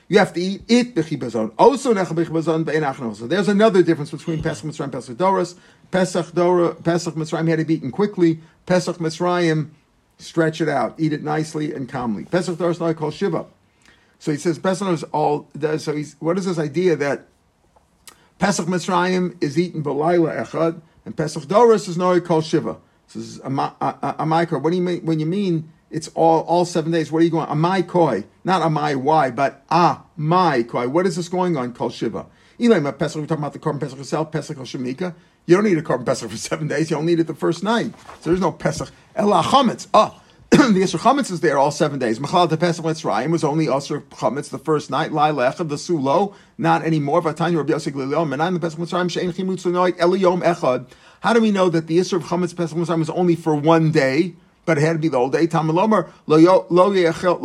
You 0.07 0.19
have 0.19 0.33
to 0.33 0.39
eat 0.39 0.61
it 0.67 0.95
bechibazon. 0.95 1.53
Also 1.57 1.93
nechal 1.93 2.15
bechibazon 2.15 3.15
So 3.15 3.27
there's 3.27 3.49
another 3.49 3.83
difference 3.83 4.11
between 4.11 4.41
Pesach 4.41 4.65
Mitzrayim 4.65 4.83
and 4.83 4.93
Pesach 4.93 5.17
Doros. 5.17 5.55
Pesach 5.91 6.33
Dora, 6.33 6.75
Pesach 6.75 7.15
Mitzrayim 7.15 7.47
had 7.49 7.59
to 7.59 7.65
be 7.65 7.75
eaten 7.75 7.91
quickly. 7.91 8.39
Pesach 8.65 8.97
Mitzrayim, 8.97 9.69
stretch 10.17 10.61
it 10.61 10.69
out, 10.69 10.95
eat 10.97 11.13
it 11.13 11.23
nicely 11.23 11.73
and 11.73 11.87
calmly. 11.87 12.25
Pesach 12.25 12.57
Doros 12.57 12.79
now 12.79 12.93
called 12.93 13.13
Shiva. 13.13 13.45
So 14.19 14.31
he 14.31 14.37
says 14.37 14.59
Pesach 14.59 14.87
is 14.87 15.03
all. 15.03 15.47
So 15.59 15.95
he's 15.95 16.15
what 16.19 16.37
is 16.37 16.45
this 16.45 16.59
idea 16.59 16.95
that 16.95 17.27
Pesach 18.39 18.65
Mitzrayim 18.65 19.41
is 19.41 19.57
eaten 19.57 19.83
b'layla 19.83 20.45
echad, 20.45 20.81
and 21.05 21.15
Pesach 21.15 21.43
Doros 21.43 21.87
is 21.87 21.97
now 21.97 22.19
called 22.19 22.45
Shiva. 22.45 22.77
This 23.07 23.15
is 23.15 23.39
a, 23.39 23.49
a, 23.49 23.75
a, 23.81 24.15
a 24.19 24.25
What 24.59 24.69
do 24.69 24.75
you 24.75 24.81
mean 24.81 25.05
when 25.05 25.19
you 25.19 25.25
mean 25.25 25.71
it's 25.89 26.07
all 26.09 26.41
all 26.41 26.65
seven 26.65 26.91
days? 26.91 27.11
What 27.11 27.21
are 27.21 27.25
you 27.25 27.31
going? 27.31 27.49
A 27.49 27.55
my 27.55 27.81
koi, 27.81 28.25
not 28.43 28.61
a 28.61 28.69
my 28.69 28.95
why, 28.95 29.31
but 29.31 29.63
a 29.69 29.99
my 30.17 30.63
koi. 30.63 30.87
What 30.87 31.05
is 31.05 31.15
this 31.15 31.29
going 31.29 31.55
on? 31.55 31.73
Called 31.73 31.93
Shiva. 31.93 32.25
Eli, 32.59 32.79
Pesach. 32.91 33.21
We're 33.21 33.27
talking 33.27 33.43
about 33.43 33.53
the 33.53 33.59
korban 33.59 33.79
Pesach 33.79 33.99
itself. 33.99 34.31
Pesach 34.31 34.57
Shemika. 34.57 35.13
You 35.45 35.55
don't 35.55 35.63
need 35.63 35.77
a 35.77 35.81
korban 35.81 36.05
Pesach 36.05 36.29
for 36.29 36.37
seven 36.37 36.67
days. 36.67 36.89
You 36.89 36.97
only 36.97 37.13
need 37.13 37.21
it 37.21 37.27
the 37.27 37.35
first 37.35 37.63
night. 37.63 37.93
So 38.21 38.29
there's 38.29 38.41
no 38.41 38.51
Pesach. 38.51 38.91
Ela 39.17 39.41
chametz. 39.41 39.87
Ah. 39.95 40.13
the 40.51 40.57
Yisr 40.57 40.99
Chametz 40.99 41.31
is 41.31 41.41
there 41.41 41.57
all 41.57 41.71
seven 41.71 41.97
days. 41.97 42.19
Machal 42.19 42.47
de 42.47 42.55
Pesach 42.55 42.85
Mitzrayim 42.85 43.31
was 43.31 43.43
only 43.43 43.65
Yisr 43.65 44.01
Chametz 44.11 44.49
the 44.49 44.59
first 44.59 44.91
night. 44.91 45.11
Lai 45.11 45.31
Lecha 45.31 45.67
the 45.67 45.75
Sulo, 45.75 46.35
not 46.57 46.83
anymore. 46.83 47.21
Vatanya 47.21 47.57
Rabbi 47.57 47.71
Yosef 47.73 47.93
Glilom, 47.93 48.33
Menan 48.33 48.53
the 48.53 48.59
Pesach 48.59 48.79
Mitzrayim 48.79 49.09
Shein 49.09 49.33
Chimutz 49.33 49.65
Noik 49.65 49.97
Eliyom 49.97 50.43
Echad. 50.43 50.87
How 51.21 51.33
do 51.33 51.41
we 51.41 51.51
know 51.51 51.67
that 51.67 51.87
the 51.87 51.97
Yisr 51.97 52.13
of 52.13 52.23
Chametz 52.23 52.55
Pesach 52.55 52.77
Mitzrayim 52.77 52.99
was 52.99 53.09
only 53.09 53.35
for 53.35 53.55
one 53.55 53.91
day? 53.91 54.35
But 54.65 54.77
it 54.77 54.81
had 54.81 54.93
to 54.93 54.99
be 54.99 55.07
the 55.07 55.17
whole 55.17 55.29
day. 55.29 55.47
Tamalomer 55.47 56.11
lo 56.27 56.37
yochel 56.37 57.39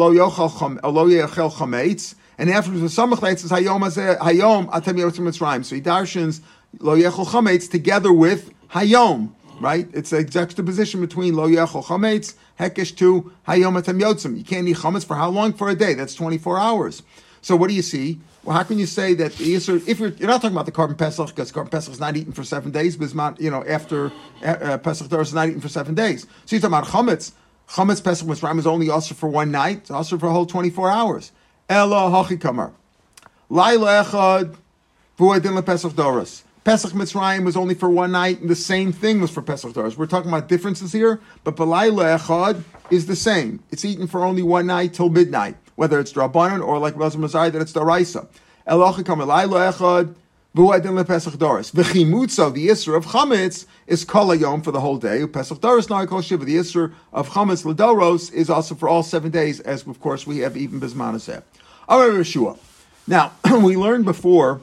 chametz, 1.53 2.15
and 2.37 2.51
afterwards 2.51 2.83
the 2.83 3.03
samach 3.03 3.39
says 3.39 3.51
hayom 3.51 4.19
hayom 4.19 4.71
atem 4.71 4.99
yotzim 4.99 5.21
mitzrayim. 5.21 5.65
So 5.65 5.75
he 5.75 5.81
darshans 5.81 6.41
lo 6.81 6.97
yechel 6.97 7.27
chametz 7.27 7.71
together 7.71 8.13
with 8.13 8.53
hayom 8.71 9.33
right? 9.63 9.89
It's 9.93 10.13
a 10.13 10.25
juxtaposition 10.25 11.01
between 11.01 11.35
lo 11.35 11.49
yachol 11.49 11.85
chametz, 11.85 12.35
hekesh 12.59 12.97
to 12.99 13.33
hayom 13.49 13.79
atam 13.79 13.99
yotzim. 14.01 14.37
You 14.37 14.45
can't 14.45 14.69
eat 14.69 14.77
chametz 14.79 15.07
for 15.07 15.15
how 15.15 15.31
long? 15.31 15.53
For 15.53 15.69
a 15.71 15.75
day. 15.75 15.95
That's 15.95 16.15
24 16.15 16.59
hours. 16.59 17.03
So 17.41 17.57
what 17.57 17.69
do 17.69 17.75
you 17.75 17.83
see? 17.83 18.21
Well, 18.45 18.57
how 18.57 18.65
can 18.65 18.79
you 18.79 18.87
say 18.87 19.15
that 19.15 19.33
the 19.33 19.55
Yisr, 19.55 19.87
if 19.87 20.01
you're, 20.01 20.11
you're 20.11 20.29
not 20.29 20.43
talking 20.43 20.57
about 20.57 20.67
the 20.67 20.73
korban 20.73 20.99
pesach, 20.99 21.29
because 21.29 21.53
korban 21.53 21.71
pesach 21.71 21.93
is 21.93 22.01
not 22.01 22.17
eaten 22.17 22.33
for 22.33 22.43
seven 22.45 22.73
days, 22.73 22.97
but 22.97 23.05
it's 23.05 23.15
not, 23.15 23.41
you 23.41 23.51
know, 23.51 23.65
after 23.65 24.13
uh, 24.43 24.47
uh 24.47 24.79
pesach 24.79 25.09
Torah 25.09 25.23
is 25.23 25.33
not 25.33 25.49
eaten 25.49 25.61
for 25.61 25.69
seven 25.69 25.95
days. 25.95 26.27
So 26.45 26.57
you're 26.57 26.61
talking 26.61 26.77
about 26.77 26.89
chametz. 26.89 27.33
Chametz 27.69 28.03
pesach 28.03 28.27
Mitzrayim 28.27 28.59
is 28.59 28.67
only 28.67 28.91
also 28.91 29.15
for 29.15 29.29
one 29.29 29.51
night, 29.51 29.79
it's 29.79 29.91
also 29.91 30.19
for 30.19 30.27
a 30.27 30.33
whole 30.33 30.47
24 30.47 30.91
hours. 30.91 31.33
Ella 31.69 32.11
hachi 32.11 32.41
kamar. 32.41 32.73
Laila 33.49 34.05
echad, 34.05 34.57
vuadin 35.19 35.65
pesach 35.65 35.93
doros. 35.93 36.43
Pesach 36.65 36.93
Mitzrayim 36.93 37.45
was 37.45 37.57
only 37.57 37.75
for 37.75 37.91
one 37.91 38.13
night, 38.13 38.41
and 38.41 38.49
the 38.49 38.55
same 38.55 38.93
thing 38.93 39.21
was 39.21 39.33
for 39.33 39.43
Pesach 39.43 39.73
Doros. 39.73 39.97
We're 39.97 40.07
talking 40.07 40.31
about 40.31 40.47
differences 40.49 40.93
here, 40.93 41.21
but 41.43 41.57
Balayla 41.57 42.17
Echad 42.17 42.63
is 42.89 43.07
the 43.07 43.17
same. 43.17 43.59
It's 43.73 43.85
eaten 43.85 44.07
for 44.07 44.25
only 44.25 44.43
one 44.45 44.67
night 44.69 44.95
till 44.95 45.09
midnight, 45.09 45.57
whether 45.75 45.99
it's 45.99 46.13
Drabanan 46.13 46.65
or 46.65 46.79
like 46.79 46.95
Raza 46.95 47.17
Mazai, 47.17 47.51
that 47.51 47.61
it's 47.61 47.73
Daraisa. 47.73 48.29
Elachikam 48.69 49.19
Balayla 49.19 49.73
Echad, 49.73 50.15
V'uadin 50.55 51.03
lePesach 51.03 51.37
Doris. 51.37 51.73
V'chimutza, 51.73 52.55
the 52.55 52.69
Isra 52.69 52.97
of 52.97 53.07
Chametz, 53.07 53.67
is 53.89 54.05
Kolayom 54.05 54.63
for 54.63 54.71
the 54.71 54.81
whole 54.81 54.99
day. 54.99 55.27
Pesach 55.27 55.61
Doris, 55.61 55.91
now 55.91 56.07
Kol 56.07 56.21
Shiva. 56.21 56.45
The 56.45 56.59
Isra 56.59 56.95
of 57.13 57.31
Chametz 57.31 57.65
Ladoros 57.65 58.33
is 58.33 58.49
also 58.49 58.77
for 58.77 58.89
all 58.89 59.03
seven 59.03 59.33
days, 59.33 59.59
as 59.59 59.85
of 59.85 59.99
course 60.01 60.29
we 60.29 60.39
have 60.39 60.57
even 60.57 60.79
Bismanaseh. 60.79 61.43
All 61.89 61.99
right, 61.99 62.21
Yeshua. 62.21 62.57
Now, 63.09 63.33
we 63.65 63.77
learned 63.77 64.05
before 64.05 64.61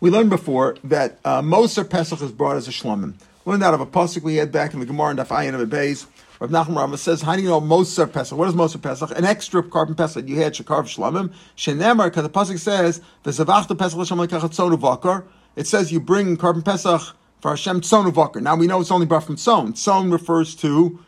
we 0.00 0.10
learned 0.10 0.30
before 0.30 0.76
that 0.84 1.18
uh, 1.24 1.42
Moser 1.42 1.84
Pesach 1.84 2.20
is 2.22 2.32
brought 2.32 2.56
as 2.56 2.68
a 2.68 2.70
shlomim. 2.70 3.14
Learned 3.44 3.62
out 3.62 3.74
of 3.74 3.80
a 3.80 3.86
pasuk 3.86 4.22
we 4.22 4.36
had 4.36 4.52
back 4.52 4.74
in 4.74 4.80
the 4.80 4.86
Gemara 4.86 5.10
and 5.10 5.18
Dafayin 5.18 5.58
of 5.58 5.68
Beis. 5.68 6.06
Rav 6.40 6.50
Nachman 6.50 6.76
Rama 6.76 6.96
says, 6.96 7.22
"How 7.22 7.36
do 7.36 7.42
you 7.42 7.48
know 7.48 7.60
Moser 7.60 8.06
Pesach? 8.06 8.36
What 8.36 8.48
is 8.48 8.54
Moser 8.54 8.78
Pesach? 8.78 9.10
An 9.16 9.24
extra 9.24 9.62
korban 9.62 9.96
Pesach 9.96 10.26
you 10.26 10.36
had 10.36 10.54
Shekar 10.54 10.84
Shlomim 10.84 11.32
Shenemar 11.56 12.04
because 12.06 12.22
the 12.22 12.30
pasuk 12.30 12.58
says 12.58 13.00
V'zavachta 13.24 13.78
Pesach 13.78 13.98
l'Shem 13.98 14.18
Lekachat 14.18 14.78
Vakar. 14.78 15.24
It 15.56 15.66
says 15.66 15.92
you 15.92 16.00
bring 16.00 16.36
korban 16.36 16.64
Pesach 16.64 17.16
for 17.40 17.50
Hashem 17.50 17.82
Tzonu 17.82 18.10
Vakar. 18.10 18.40
Now 18.40 18.56
we 18.56 18.66
know 18.66 18.80
it's 18.80 18.90
only 18.90 19.06
brought 19.06 19.24
from 19.24 19.36
Tzon. 19.36 19.72
Tzon 19.72 20.12
refers 20.12 20.54
to 20.56 21.00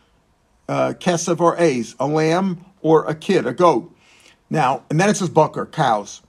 uh, 0.68 0.94
kesev 0.98 1.40
or 1.40 1.58
a's, 1.58 1.94
a 1.98 2.06
lamb 2.06 2.64
or 2.80 3.06
a 3.06 3.14
kid, 3.14 3.46
a 3.46 3.52
goat. 3.52 3.94
Now, 4.50 4.82
and 4.90 5.00
then 5.00 5.08
it 5.08 5.16
says 5.16 5.28
bakar, 5.28 5.66
cows. 5.66 6.20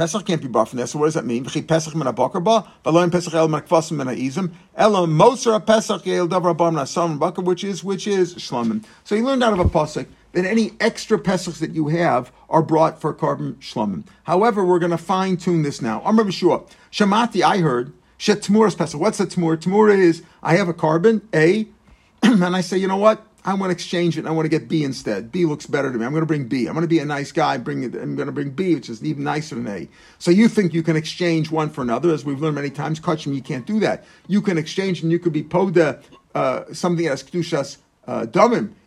Pesach 0.00 0.24
can't 0.24 0.40
be 0.40 0.48
brought 0.48 0.70
from 0.70 0.78
there. 0.78 0.86
So 0.86 0.98
what 0.98 1.08
does 1.08 1.14
that 1.14 1.26
mean? 1.26 1.44
Pesach 1.44 1.94
min 1.94 2.10
bakar 2.14 2.40
ba, 2.40 2.66
v'loim 2.86 3.12
Pesach 3.12 3.34
el 3.34 3.48
makvasim 3.48 3.98
min 3.98 4.06
ha'izim, 4.06 4.50
elo 4.74 5.06
moser 5.06 5.60
Pesach 5.60 6.06
el 6.06 6.26
davar 6.26 6.56
abam 6.56 6.72
nasam 6.72 7.18
bakar, 7.18 7.44
which 7.44 7.62
is 7.62 7.84
which 7.84 8.06
is 8.06 8.34
shlamim. 8.36 8.82
So 9.04 9.14
he 9.14 9.20
learned 9.20 9.44
out 9.44 9.52
of 9.52 9.58
a 9.58 9.66
pasuk 9.66 10.06
that 10.32 10.46
any 10.46 10.72
extra 10.80 11.18
Pesachs 11.18 11.58
that 11.58 11.74
you 11.74 11.88
have 11.88 12.32
are 12.48 12.62
brought 12.62 12.98
for 12.98 13.12
korban 13.12 13.56
shlamim. 13.56 14.04
However, 14.22 14.64
we're 14.64 14.78
going 14.78 14.90
to 14.90 14.96
fine 14.96 15.36
tune 15.36 15.60
this 15.60 15.82
now. 15.82 16.00
I'm 16.02 16.16
Rabbi 16.16 16.30
Shamati, 16.30 17.42
I 17.42 17.58
heard 17.58 17.92
shet 18.16 18.40
tmuras 18.40 18.78
Pesach. 18.78 18.98
What's 18.98 19.20
a 19.20 19.26
tmur? 19.26 19.58
Tmur 19.58 19.94
is 19.94 20.22
I 20.42 20.56
have 20.56 20.70
a 20.70 20.72
korban 20.72 21.20
A, 21.34 21.68
and 22.22 22.56
I 22.56 22.62
say, 22.62 22.78
you 22.78 22.88
know 22.88 22.96
what? 22.96 23.22
I 23.44 23.54
want 23.54 23.70
to 23.70 23.72
exchange 23.72 24.18
it. 24.18 24.26
I 24.26 24.30
want 24.30 24.44
to 24.44 24.50
get 24.50 24.68
B 24.68 24.84
instead. 24.84 25.32
B 25.32 25.46
looks 25.46 25.66
better 25.66 25.90
to 25.90 25.98
me. 25.98 26.04
I'm 26.04 26.12
going 26.12 26.22
to 26.22 26.26
bring 26.26 26.46
B. 26.46 26.66
I'm 26.66 26.74
going 26.74 26.82
to 26.82 26.88
be 26.88 26.98
a 26.98 27.04
nice 27.06 27.32
guy. 27.32 27.56
Bring 27.56 27.84
it. 27.84 27.94
I'm 27.94 28.14
going 28.14 28.26
to 28.26 28.32
bring 28.32 28.50
B, 28.50 28.74
which 28.74 28.90
is 28.90 29.02
even 29.02 29.24
nicer 29.24 29.54
than 29.54 29.66
A. 29.66 29.88
So 30.18 30.30
you 30.30 30.46
think 30.46 30.74
you 30.74 30.82
can 30.82 30.94
exchange 30.94 31.50
one 31.50 31.70
for 31.70 31.80
another, 31.80 32.12
as 32.12 32.24
we've 32.24 32.40
learned 32.40 32.56
many 32.56 32.70
times. 32.70 33.00
Kachim, 33.00 33.34
you 33.34 33.40
can't 33.40 33.66
do 33.66 33.80
that. 33.80 34.04
You 34.28 34.42
can 34.42 34.58
exchange, 34.58 35.02
and 35.02 35.10
you 35.10 35.18
could 35.18 35.32
be 35.32 35.42
poda 35.42 36.02
uh, 36.34 36.64
something 36.72 37.06
as 37.06 37.22
kedushas 37.22 37.78
uh. 38.06 38.26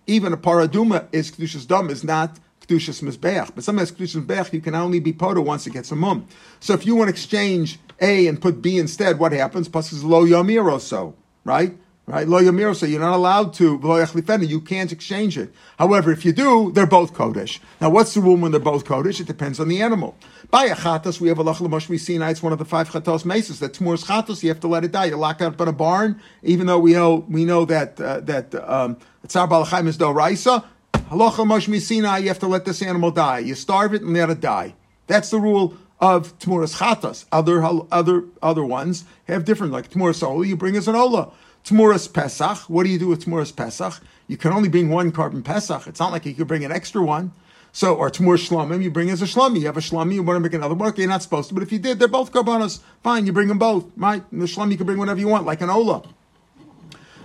Even 0.06 0.34
a 0.34 0.38
paraduma 0.38 1.08
is 1.12 1.32
kedushas 1.32 1.68
dam 1.68 1.90
is 1.90 2.04
not 2.04 2.38
kedushas 2.62 3.02
mizbeach. 3.02 3.56
But 3.56 3.64
something 3.64 3.82
as 3.82 3.92
kedushas 3.92 4.24
mizbeach, 4.24 4.54
you 4.54 4.62
can 4.62 4.76
only 4.76 5.00
be 5.00 5.14
poda 5.14 5.44
once 5.44 5.66
it 5.66 5.74
gets 5.74 5.92
a 5.92 5.96
mum. 5.96 6.28
So 6.60 6.74
if 6.74 6.86
you 6.86 6.96
want 6.96 7.08
to 7.08 7.14
exchange 7.14 7.80
A 8.02 8.28
and 8.28 8.40
put 8.40 8.62
B 8.62 8.78
instead, 8.78 9.18
what 9.18 9.32
happens? 9.32 9.68
Plus 9.68 9.92
is 9.94 10.04
lo 10.04 10.26
yamir 10.26 10.72
or 10.72 10.80
so, 10.80 11.16
right? 11.44 11.76
Right? 12.06 12.28
Lo 12.28 12.42
Yamir, 12.42 12.76
so 12.76 12.86
you're 12.86 13.00
not 13.00 13.16
allowed 13.16 13.54
to, 13.56 13.80
Lo 13.80 13.96
you 13.98 14.60
can't 14.60 14.92
exchange 14.92 15.38
it. 15.38 15.54
However, 15.80 16.12
if 16.12 16.26
you 16.26 16.34
do, 16.34 16.70
they're 16.74 16.86
both 16.86 17.14
Kodesh. 17.14 17.60
Now, 17.80 17.92
what's 17.92 18.14
the 18.14 18.20
rule 18.20 18.36
when 18.36 18.52
they're 18.52 18.60
both 18.60 18.84
Kodesh? 18.84 19.22
It 19.22 19.28
depends 19.28 19.58
on 19.58 19.70
the 19.70 19.82
animal. 19.82 20.18
By 20.52 20.66
a 20.66 20.76
chatos, 20.76 21.22
we 21.22 21.30
have 21.30 21.40
a 21.40 21.46
lach 21.46 21.62
l'mosh 21.62 21.98
Sinai, 21.98 22.32
it's 22.32 22.44
one 22.44 22.52
of 22.52 22.60
the 22.60 22.66
five 22.66 22.90
chatos 22.90 23.24
mesas. 23.24 23.60
That 23.60 23.74
tomorrow's 23.74 24.04
chatos, 24.04 24.44
you 24.44 24.50
have 24.50 24.60
to 24.60 24.68
let 24.68 24.84
it 24.84 24.92
die. 24.92 25.06
You 25.06 25.16
lock 25.16 25.40
it 25.40 25.46
up 25.46 25.62
in 25.62 25.68
a 25.70 25.72
barn, 25.72 26.20
even 26.42 26.68
though 26.68 26.80
we 26.80 26.92
know, 26.92 27.26
we 27.30 27.46
know 27.46 27.64
that, 27.66 28.00
uh, 28.02 28.20
that, 28.20 28.54
um, 28.70 28.98
Tzar 29.26 29.48
Balachim 29.48 29.88
is 29.88 29.96
do 29.96 30.12
raisa. 30.12 30.66
Halacha 30.94 31.46
Moshe 31.46 31.80
Sinai, 31.80 32.18
you 32.18 32.28
have 32.28 32.40
to 32.40 32.48
let 32.48 32.66
this 32.66 32.82
animal 32.82 33.12
die. 33.12 33.40
You 33.40 33.56
starve 33.56 33.94
it 33.94 34.02
and 34.02 34.14
let 34.14 34.30
it 34.30 34.42
die. 34.42 34.76
That's 35.08 35.30
the 35.30 35.40
rule 35.40 35.78
of 36.00 36.38
Tmuras 36.40 36.78
Chatas. 36.78 37.26
Other 37.32 37.64
other 37.64 38.26
other 38.42 38.64
ones 38.64 39.06
have 39.28 39.46
different, 39.46 39.74
like 39.74 39.90
Tmuras 39.90 40.22
Ola, 40.22 40.46
you 40.46 40.56
bring 40.56 40.76
as 40.76 40.88
an 40.88 40.96
Ola. 40.96 41.32
Tmuras 41.64 42.12
Pesach. 42.12 42.58
What 42.70 42.84
do 42.84 42.90
you 42.90 43.00
do 43.00 43.08
with 43.08 43.26
Tmuras 43.26 43.56
Pesach? 43.56 44.02
You 44.28 44.38
can 44.38 44.52
only 44.52 44.70
bring 44.70 44.90
one 44.90 45.12
korban 45.12 45.44
Pesach. 45.44 45.88
It's 45.88 46.00
not 46.00 46.12
like 46.12 46.26
you 46.26 46.34
could 46.34 46.48
bring 46.48 46.66
an 46.66 46.72
extra 46.72 47.02
one. 47.02 47.32
So, 47.76 47.96
or 47.96 48.12
Tmur 48.12 48.38
Shlomim, 48.38 48.84
you 48.84 48.92
bring 48.92 49.10
as 49.10 49.24
a 49.24 49.26
Shlomim. 49.26 49.60
You 49.60 49.66
have 49.66 49.78
a 49.78 49.82
Shlomim, 49.82 50.14
you 50.14 50.22
want 50.22 50.38
to 50.38 50.42
make 50.42 50.54
another 50.54 50.76
one. 50.76 50.90
Okay, 50.90 51.02
you're 51.02 51.10
not 51.10 51.24
supposed 51.24 51.50
to, 51.50 51.56
but 51.56 51.64
if 51.64 51.72
you 51.72 51.80
did, 51.80 51.98
they're 51.98 52.08
both 52.08 52.32
Karbanos. 52.32 52.82
Fine, 53.02 53.26
you 53.26 53.34
bring 53.34 53.48
them 53.48 53.58
both. 53.58 53.86
Right? 53.98 54.24
The 54.32 54.46
Shlomim, 54.46 54.72
you 54.72 54.78
can 54.78 54.86
bring 54.86 55.00
whatever 55.00 55.20
you 55.20 55.28
want, 55.28 55.46
like 55.46 55.62
an 55.62 55.72
Ola. 55.72 56.04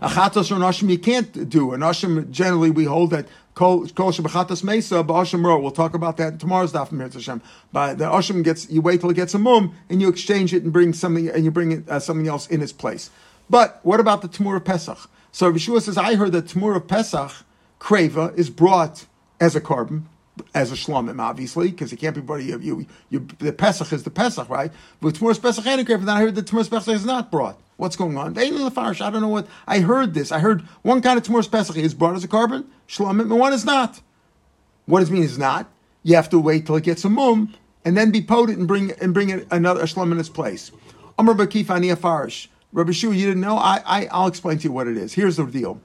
Achatos 0.00 0.50
or 0.50 0.54
Nashim, 0.54 0.88
you 0.88 0.98
can't 0.98 1.50
do. 1.50 1.72
An 1.72 1.80
Nashim, 1.80 2.30
generally, 2.30 2.70
we 2.70 2.84
hold 2.84 3.10
that 3.10 3.26
Kol 3.58 3.86
Shabachatas 3.86 4.62
Mesa, 4.62 5.02
Ba'ashim 5.02 5.44
Ro. 5.44 5.58
We'll 5.58 5.72
talk 5.72 5.94
about 5.94 6.16
that 6.18 6.34
in 6.34 6.38
tomorrow's 6.38 6.72
daf 6.72 6.96
Hashem. 7.12 7.42
But 7.72 7.98
the 7.98 8.04
Ashim 8.04 8.44
gets, 8.44 8.70
you 8.70 8.80
wait 8.80 9.00
till 9.00 9.10
it 9.10 9.14
gets 9.14 9.34
a 9.34 9.38
mum, 9.38 9.74
and 9.90 10.00
you 10.00 10.08
exchange 10.08 10.54
it 10.54 10.62
and 10.62 10.72
bring 10.72 10.92
something, 10.92 11.28
and 11.28 11.44
you 11.44 11.50
bring 11.50 11.84
uh, 11.88 11.98
something 11.98 12.28
else 12.28 12.46
in 12.46 12.62
its 12.62 12.72
place. 12.72 13.10
But 13.50 13.80
what 13.82 13.98
about 13.98 14.22
the 14.22 14.28
Tamur 14.28 14.56
of 14.56 14.64
Pesach? 14.64 15.10
So 15.32 15.52
Yeshua 15.52 15.82
says, 15.82 15.98
I 15.98 16.14
heard 16.14 16.30
that 16.32 16.46
Tamur 16.46 16.76
of 16.76 16.86
Pesach, 16.86 17.32
Kreva, 17.80 18.32
is 18.38 18.48
brought 18.48 19.06
as 19.40 19.56
a 19.56 19.60
korban, 19.60 20.04
as 20.54 20.70
a 20.70 20.76
shlomim, 20.76 21.20
obviously, 21.20 21.72
because 21.72 21.92
it 21.92 21.96
can't 21.96 22.14
be 22.14 22.20
brought. 22.20 22.42
You, 22.44 22.60
you, 22.60 22.86
you, 23.10 23.26
the 23.40 23.52
Pesach 23.52 23.92
is 23.92 24.04
the 24.04 24.10
Pesach, 24.10 24.48
right? 24.48 24.70
But 25.00 25.14
Tamur 25.14 25.40
Pesach 25.42 25.66
and 25.66 25.84
Kreva, 25.84 26.04
then 26.04 26.16
I 26.16 26.20
heard 26.20 26.36
that 26.36 26.46
Tamur 26.46 26.70
Pesach 26.70 26.94
is 26.94 27.04
not 27.04 27.32
brought. 27.32 27.60
What's 27.78 27.94
going 27.94 28.18
on? 28.18 28.36
I 28.36 28.50
don't 28.50 29.20
know 29.20 29.28
what. 29.28 29.46
I 29.68 29.78
heard 29.78 30.12
this. 30.12 30.32
I 30.32 30.40
heard 30.40 30.62
one 30.82 31.00
kind 31.00 31.16
of 31.16 31.24
Tamur 31.24 31.48
Pesach 31.48 31.76
is 31.76 31.94
brought 31.94 32.16
as 32.16 32.24
a 32.24 32.28
korban, 32.28 32.66
shlomim, 32.88 33.20
and 33.20 33.38
one 33.38 33.52
is 33.52 33.64
not. 33.64 34.02
What 34.86 34.98
does 34.98 35.10
it 35.10 35.12
mean 35.12 35.22
is 35.22 35.38
not? 35.38 35.70
You 36.02 36.16
have 36.16 36.28
to 36.30 36.40
wait 36.40 36.66
till 36.66 36.74
it 36.74 36.82
gets 36.82 37.04
a 37.04 37.08
mum, 37.08 37.54
and 37.84 37.96
then 37.96 38.10
be 38.10 38.20
potent 38.20 38.58
and 38.58 38.66
bring 38.66 38.90
and 39.00 39.14
bring 39.14 39.30
it 39.30 39.46
another 39.52 39.84
shlom 39.84 40.10
in 40.10 40.18
its 40.18 40.28
place. 40.28 40.72
Amr 41.20 41.34
Bakif 41.34 41.70
Ani 41.70 41.88
Afarish. 41.88 42.48
Rabbi 42.72 42.90
Shua, 42.90 43.14
you 43.14 43.26
didn't 43.26 43.42
know? 43.42 43.56
I, 43.56 43.80
I, 43.86 44.08
I'll 44.10 44.26
explain 44.26 44.58
to 44.58 44.64
you 44.64 44.72
what 44.72 44.88
it 44.88 44.96
is. 44.96 45.14
Here's 45.14 45.36
the 45.36 45.46
deal. 45.46 45.80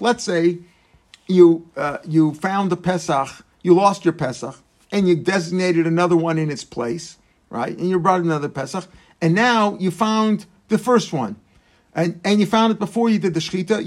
Let's 0.00 0.24
say 0.24 0.58
you, 1.26 1.70
uh, 1.76 1.98
you 2.06 2.34
found 2.34 2.70
the 2.70 2.76
Pesach, 2.76 3.28
you 3.62 3.74
lost 3.74 4.04
your 4.04 4.14
Pesach, 4.14 4.56
and 4.92 5.08
you 5.08 5.16
designated 5.16 5.86
another 5.86 6.16
one 6.16 6.38
in 6.38 6.50
its 6.50 6.64
place, 6.64 7.18
right? 7.50 7.76
And 7.76 7.90
you 7.90 7.98
brought 7.98 8.20
another 8.22 8.48
Pesach, 8.48 8.86
and 9.20 9.34
now 9.34 9.76
you 9.78 9.90
found 9.90 10.46
the 10.68 10.78
first 10.78 11.12
one. 11.12 11.36
And, 11.94 12.20
and 12.24 12.40
you 12.40 12.46
found 12.46 12.72
it 12.72 12.78
before 12.78 13.08
you 13.08 13.18
did 13.18 13.32
the 13.32 13.40
Shechita, 13.40 13.80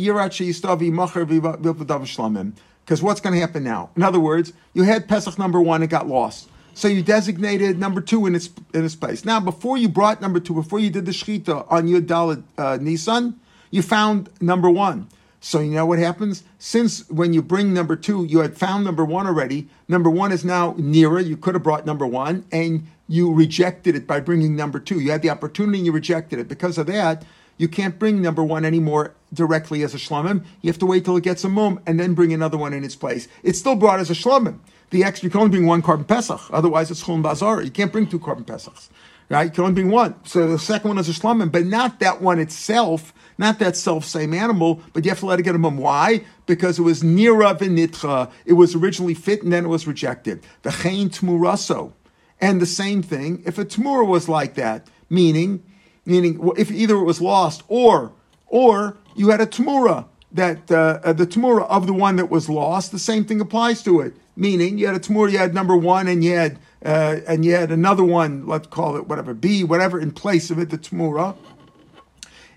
because 2.84 3.04
what's 3.04 3.22
going 3.22 3.34
to 3.36 3.40
happen 3.40 3.64
now? 3.64 3.92
In 3.96 4.02
other 4.02 4.20
words, 4.20 4.54
you 4.74 4.82
had 4.82 5.08
Pesach 5.08 5.38
number 5.38 5.62
one, 5.62 5.84
it 5.84 5.88
got 5.88 6.08
lost. 6.08 6.50
So 6.74 6.88
you 6.88 7.04
designated 7.04 7.78
number 7.78 8.02
two 8.02 8.26
in 8.26 8.36
its 8.36 8.50
in 8.74 8.86
its 8.86 8.96
place. 8.96 9.26
Now, 9.26 9.40
before 9.40 9.78
you 9.78 9.90
brought 9.90 10.22
number 10.22 10.40
two, 10.40 10.54
before 10.54 10.80
you 10.80 10.90
did 10.90 11.06
the 11.06 11.12
shechita 11.12 11.70
on 11.70 11.88
your 11.88 12.02
Dalit 12.02 12.42
uh, 12.58 12.78
Nisan, 12.80 13.40
you 13.70 13.82
found 13.82 14.30
number 14.40 14.70
one. 14.70 15.10
So 15.42 15.60
you 15.60 15.72
know 15.72 15.86
what 15.86 16.00
happens? 16.00 16.44
Since 16.58 17.10
when 17.10 17.34
you 17.34 17.42
bring 17.42 17.74
number 17.74 17.96
two, 17.96 18.26
you 18.26 18.40
had 18.40 18.58
found 18.58 18.86
number 18.86 19.06
one 19.06 19.28
already. 19.28 19.68
Number 19.88 20.10
one 20.10 20.32
is 20.32 20.46
now 20.46 20.74
nearer. 20.78 21.20
You 21.20 21.38
could 21.38 21.54
have 21.54 21.64
brought 21.64 21.86
number 21.86 22.08
one, 22.08 22.46
and 22.52 22.88
you 23.10 23.34
rejected 23.34 23.96
it 23.96 24.08
by 24.08 24.22
bringing 24.22 24.56
number 24.56 24.80
two. 24.80 25.02
You 25.02 25.12
had 25.12 25.22
the 25.22 25.30
opportunity, 25.30 25.80
you 25.80 25.92
rejected 25.92 26.40
it. 26.40 26.48
Because 26.48 26.78
of 26.78 26.88
that, 26.88 27.26
you 27.58 27.68
can't 27.68 28.00
bring 28.00 28.22
number 28.22 28.42
one 28.42 28.64
anymore 28.64 29.14
directly 29.34 29.84
as 29.84 29.94
a 29.94 29.98
shlomim. 29.98 30.46
You 30.62 30.70
have 30.70 30.80
to 30.80 30.86
wait 30.86 31.04
till 31.04 31.18
it 31.18 31.24
gets 31.24 31.44
a 31.44 31.50
mum 31.50 31.82
and 31.86 32.00
then 32.00 32.14
bring 32.14 32.32
another 32.32 32.58
one 32.58 32.72
in 32.72 32.86
its 32.86 32.96
place. 32.96 33.28
It's 33.44 33.60
still 33.60 33.76
brought 33.76 34.00
as 34.00 34.10
a 34.10 34.14
shlomim 34.14 34.60
the 34.92 35.04
extra, 35.04 35.28
you 35.28 35.30
can 35.30 35.42
only 35.42 35.52
bring 35.52 35.68
one 35.68 35.82
korban 35.82 36.08
pesach. 36.08 36.42
Otherwise, 36.52 36.92
it's 36.92 37.04
chulin 37.04 37.22
bazar. 37.22 37.62
You 37.62 37.72
can't 37.72 37.92
bring 37.92 38.08
two 38.08 38.20
korban 38.20 38.46
pesachs. 38.46 38.90
Right? 39.30 39.44
You 39.44 39.52
can 39.52 39.64
only 39.66 39.76
bring 39.76 39.92
one. 39.92 40.16
So 40.26 40.48
the 40.48 40.58
second 40.58 40.88
one 40.88 40.98
is 40.98 41.08
a 41.08 41.12
shlamim, 41.12 41.52
but 41.52 41.66
not 41.66 42.00
that 42.00 42.20
one 42.20 42.40
itself, 42.40 43.14
not 43.38 43.60
that 43.60 43.78
self 43.78 44.04
same 44.04 44.34
animal, 44.34 44.82
but 44.94 45.06
you 45.06 45.12
have 45.12 45.20
to 45.20 45.28
let 45.28 45.40
it 45.40 45.44
get 45.44 45.54
a 45.54 45.60
mum. 45.60 45.78
Why? 45.78 46.26
Because 46.48 46.80
it 46.80 46.82
was 46.82 47.04
nira 47.04 47.56
v'nitcha. 47.56 48.32
It 48.46 48.54
was 48.54 48.74
originally 48.74 49.14
fit 49.14 49.44
and 49.44 49.54
then 49.54 49.66
it 49.66 49.68
was 49.68 49.86
rejected. 49.86 50.44
The 50.64 50.72
chayin 50.72 51.10
tmuraso. 51.10 51.94
And 52.42 52.62
the 52.62 52.66
same 52.66 53.02
thing, 53.02 53.44
if 53.46 53.58
a 53.58 53.66
tmura 53.66 54.08
was 54.08 54.30
like 54.30 54.56
that, 54.56 54.88
meaning, 55.10 55.64
meaning 56.06 56.52
if 56.58 56.72
either 56.72 56.96
it 56.96 57.04
was 57.04 57.20
lost 57.20 57.64
or, 57.68 58.14
or 58.48 58.98
you 59.16 59.30
had 59.30 59.42
a 59.42 59.46
tmura 59.46 60.06
that 60.32 60.72
uh, 60.72 61.00
uh, 61.04 61.14
the 61.14 61.28
tmura 61.28 61.68
of 61.68 61.88
the 61.88 61.94
one 61.94 62.16
that 62.16 62.30
was 62.30 62.48
lost, 62.50 62.92
the 62.92 63.00
same 63.00 63.26
thing 63.26 63.42
applies 63.42 63.84
to 63.84 64.00
it. 64.00 64.14
Meaning, 64.40 64.78
you 64.78 64.88
had 64.88 64.96
a 64.96 65.00
Tamur, 65.00 65.30
you 65.30 65.38
had 65.38 65.54
number 65.54 65.76
one, 65.76 66.08
and 66.08 66.24
you 66.24 66.34
had 66.34 66.60
uh, 66.86 67.20
and 67.28 67.44
you 67.44 67.52
had 67.52 67.74
another 67.74 68.06
one, 68.06 68.48
let's 68.48 68.68
call 68.68 68.96
it 68.96 69.06
whatever 69.06 69.34
B, 69.34 69.66
whatever 69.66 70.00
in 70.00 70.12
place 70.14 70.50
of 70.50 70.58
it, 70.58 70.70
the 70.70 70.78
Tamura. 70.78 71.36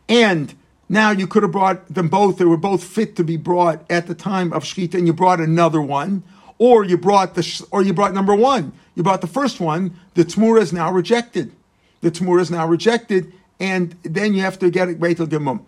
And 0.09 0.55
now 0.89 1.11
you 1.11 1.27
could 1.27 1.43
have 1.43 1.51
brought 1.51 1.93
them 1.93 2.07
both; 2.07 2.39
they 2.39 2.45
were 2.45 2.57
both 2.57 2.85
fit 2.85 3.17
to 3.17 3.25
be 3.25 3.37
brought 3.37 3.85
at 3.91 4.07
the 4.07 4.15
time 4.15 4.53
of 4.53 4.63
Shkita, 4.63 4.95
and 4.95 5.09
you 5.09 5.13
brought 5.13 5.41
another 5.41 5.83
one, 5.83 6.23
or 6.59 6.85
you 6.85 6.97
brought 6.97 7.35
the 7.35 7.67
or 7.71 7.83
you 7.83 7.93
brought 7.93 8.15
number 8.15 8.35
one. 8.35 8.73
You 8.95 9.03
brought 9.03 9.21
the 9.21 9.27
first 9.27 9.61
one. 9.61 9.97
The 10.15 10.25
Tamura 10.25 10.61
is 10.61 10.73
now 10.73 10.93
rejected. 10.93 11.53
The 12.01 12.11
Tamura 12.11 12.41
is 12.41 12.51
now 12.51 12.67
rejected, 12.67 13.33
and 13.59 13.97
then 14.03 14.35
you 14.35 14.41
have 14.41 14.59
to 14.59 14.71
get 14.71 14.89
it 14.89 14.99
wait 14.99 15.17
till 15.17 15.27
Gemum. 15.27 15.61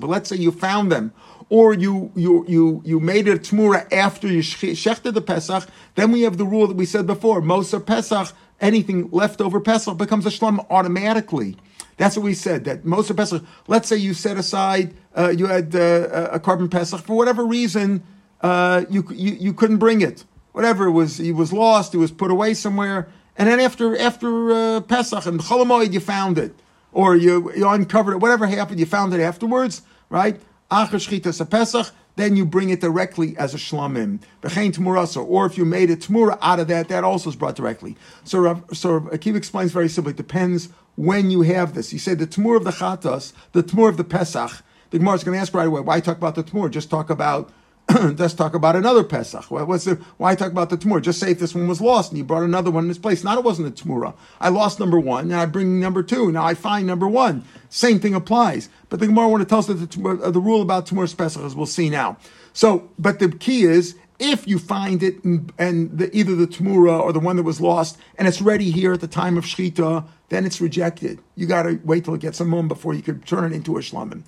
But 0.00 0.06
let's 0.08 0.28
say 0.28 0.36
you 0.36 0.52
found 0.52 0.92
them, 0.92 1.12
or 1.48 1.74
you 1.74 2.12
you 2.14 2.44
you 2.46 2.82
you 2.84 3.00
made 3.00 3.28
a 3.28 3.38
tmura 3.38 3.90
after 3.92 4.28
you 4.28 4.40
shechted 4.40 5.14
the 5.14 5.22
Pesach, 5.22 5.66
then 5.94 6.12
we 6.12 6.22
have 6.22 6.36
the 6.36 6.44
rule 6.44 6.66
that 6.66 6.76
we 6.76 6.84
said 6.84 7.06
before: 7.06 7.40
Moser 7.40 7.80
Pesach, 7.80 8.28
anything 8.60 9.10
left 9.10 9.40
over 9.40 9.60
Pesach 9.60 9.96
becomes 9.96 10.26
a 10.26 10.30
shlom 10.30 10.64
automatically. 10.70 11.56
That's 11.96 12.16
what 12.16 12.24
we 12.24 12.34
said. 12.34 12.64
That 12.64 12.84
Moser 12.84 13.14
Pesach. 13.14 13.42
Let's 13.68 13.88
say 13.88 13.96
you 13.96 14.14
set 14.14 14.36
aside, 14.36 14.94
uh, 15.16 15.28
you 15.28 15.46
had 15.46 15.74
uh, 15.74 16.28
a 16.32 16.40
korban 16.40 16.70
Pesach 16.70 17.00
for 17.00 17.16
whatever 17.16 17.44
reason, 17.44 18.02
uh, 18.42 18.84
you, 18.90 19.06
you 19.10 19.32
you 19.32 19.52
couldn't 19.52 19.78
bring 19.78 20.00
it. 20.00 20.24
Whatever 20.52 20.86
it 20.86 20.92
was, 20.92 21.16
he 21.16 21.32
was 21.32 21.52
lost. 21.52 21.94
It 21.94 21.98
was 21.98 22.10
put 22.10 22.30
away 22.30 22.54
somewhere, 22.54 23.08
and 23.36 23.48
then 23.48 23.60
after 23.60 23.96
after 23.96 24.52
uh, 24.52 24.80
Pesach 24.80 25.26
and 25.26 25.40
Cholamoid, 25.40 25.92
you 25.92 26.00
found 26.00 26.38
it, 26.38 26.54
or 26.92 27.16
you 27.16 27.52
you 27.54 27.68
uncovered 27.68 28.14
it. 28.14 28.18
Whatever 28.18 28.46
happened, 28.46 28.80
you 28.80 28.86
found 28.86 29.14
it 29.14 29.20
afterwards, 29.20 29.82
right? 30.10 30.40
Achar 30.70 31.50
Pesach, 31.50 31.94
then 32.16 32.36
you 32.36 32.44
bring 32.44 32.70
it 32.70 32.80
directly 32.80 33.36
as 33.36 33.54
a 33.54 33.58
shlamim. 33.58 34.20
B'chein 34.42 34.72
tmurasa, 34.72 35.24
or 35.24 35.46
if 35.46 35.56
you 35.56 35.64
made 35.64 35.90
a 35.90 35.96
tmura 35.96 36.38
out 36.42 36.60
of 36.60 36.68
that, 36.68 36.88
that 36.88 37.04
also 37.04 37.30
is 37.30 37.36
brought 37.36 37.56
directly. 37.56 37.96
So 38.24 38.62
so 38.72 39.00
Akiva 39.00 39.36
explains 39.36 39.72
very 39.72 39.88
simply. 39.88 40.12
It 40.12 40.16
depends 40.16 40.68
when 40.96 41.30
you 41.30 41.42
have 41.42 41.74
this. 41.74 41.90
He 41.90 41.98
said 41.98 42.18
the 42.18 42.26
tmur 42.26 42.56
of 42.56 42.64
the 42.64 42.70
chatas, 42.70 43.32
the 43.52 43.62
tmur 43.62 43.88
of 43.88 43.96
the 43.96 44.04
Pesach. 44.04 44.62
The 44.90 44.98
Gemara 44.98 45.14
is 45.14 45.24
going 45.24 45.34
to 45.34 45.40
ask 45.40 45.54
right 45.54 45.66
away, 45.66 45.80
why 45.80 46.00
talk 46.00 46.18
about 46.18 46.34
the 46.34 46.44
tmur? 46.44 46.70
Just 46.70 46.90
talk 46.90 47.08
about 47.08 47.50
let's 48.18 48.34
talk 48.34 48.54
about 48.54 48.76
another 48.76 49.02
Pesach. 49.04 49.50
What's 49.50 49.84
the, 49.84 49.96
why 50.16 50.34
talk 50.34 50.52
about 50.52 50.70
the 50.70 50.76
Tamura? 50.78 51.02
Just 51.02 51.18
say 51.18 51.32
if 51.32 51.38
this 51.38 51.54
one 51.54 51.66
was 51.66 51.80
lost 51.80 52.10
and 52.10 52.18
you 52.18 52.24
brought 52.24 52.42
another 52.42 52.70
one 52.70 52.84
in 52.84 52.90
its 52.90 52.98
place. 52.98 53.24
Not 53.24 53.38
it 53.38 53.44
wasn't 53.44 53.68
a 53.68 53.84
Tamura. 53.84 54.14
I 54.40 54.48
lost 54.48 54.78
number 54.78 54.98
one, 54.98 55.24
and 55.24 55.34
I 55.34 55.46
bring 55.46 55.80
number 55.80 56.02
two. 56.02 56.30
Now 56.32 56.44
I 56.44 56.54
find 56.54 56.86
number 56.86 57.08
one. 57.08 57.44
Same 57.68 58.00
thing 58.00 58.14
applies. 58.14 58.68
But 58.88 59.00
the 59.00 59.06
Gemara 59.06 59.28
want 59.28 59.42
to 59.42 59.48
tell 59.48 59.58
us 59.58 59.66
that 59.66 59.74
the, 59.74 60.08
uh, 60.08 60.30
the 60.30 60.40
rule 60.40 60.62
about 60.62 60.86
Tamura 60.86 61.14
Pesach, 61.16 61.42
as 61.42 61.54
we'll 61.54 61.66
see 61.66 61.90
now. 61.90 62.16
So, 62.52 62.90
but 62.98 63.18
the 63.18 63.30
key 63.30 63.64
is 63.64 63.96
if 64.18 64.46
you 64.46 64.58
find 64.58 65.02
it 65.02 65.22
and, 65.24 65.98
the, 65.98 66.08
either 66.16 66.36
the 66.36 66.46
Tamura 66.46 67.00
or 67.00 67.12
the 67.12 67.20
one 67.20 67.36
that 67.36 67.42
was 67.42 67.60
lost, 67.60 67.98
and 68.16 68.28
it's 68.28 68.40
ready 68.40 68.70
here 68.70 68.92
at 68.92 69.00
the 69.00 69.08
time 69.08 69.36
of 69.36 69.44
Shechita, 69.44 70.04
then 70.28 70.46
it's 70.46 70.60
rejected. 70.60 71.18
You 71.34 71.46
got 71.46 71.64
to 71.64 71.80
wait 71.84 72.04
till 72.04 72.14
it 72.14 72.20
gets 72.20 72.40
a 72.40 72.44
mum 72.44 72.68
before 72.68 72.94
you 72.94 73.02
could 73.02 73.26
turn 73.26 73.44
it 73.44 73.54
into 73.54 73.76
a 73.76 73.80
shlamim. 73.80 74.22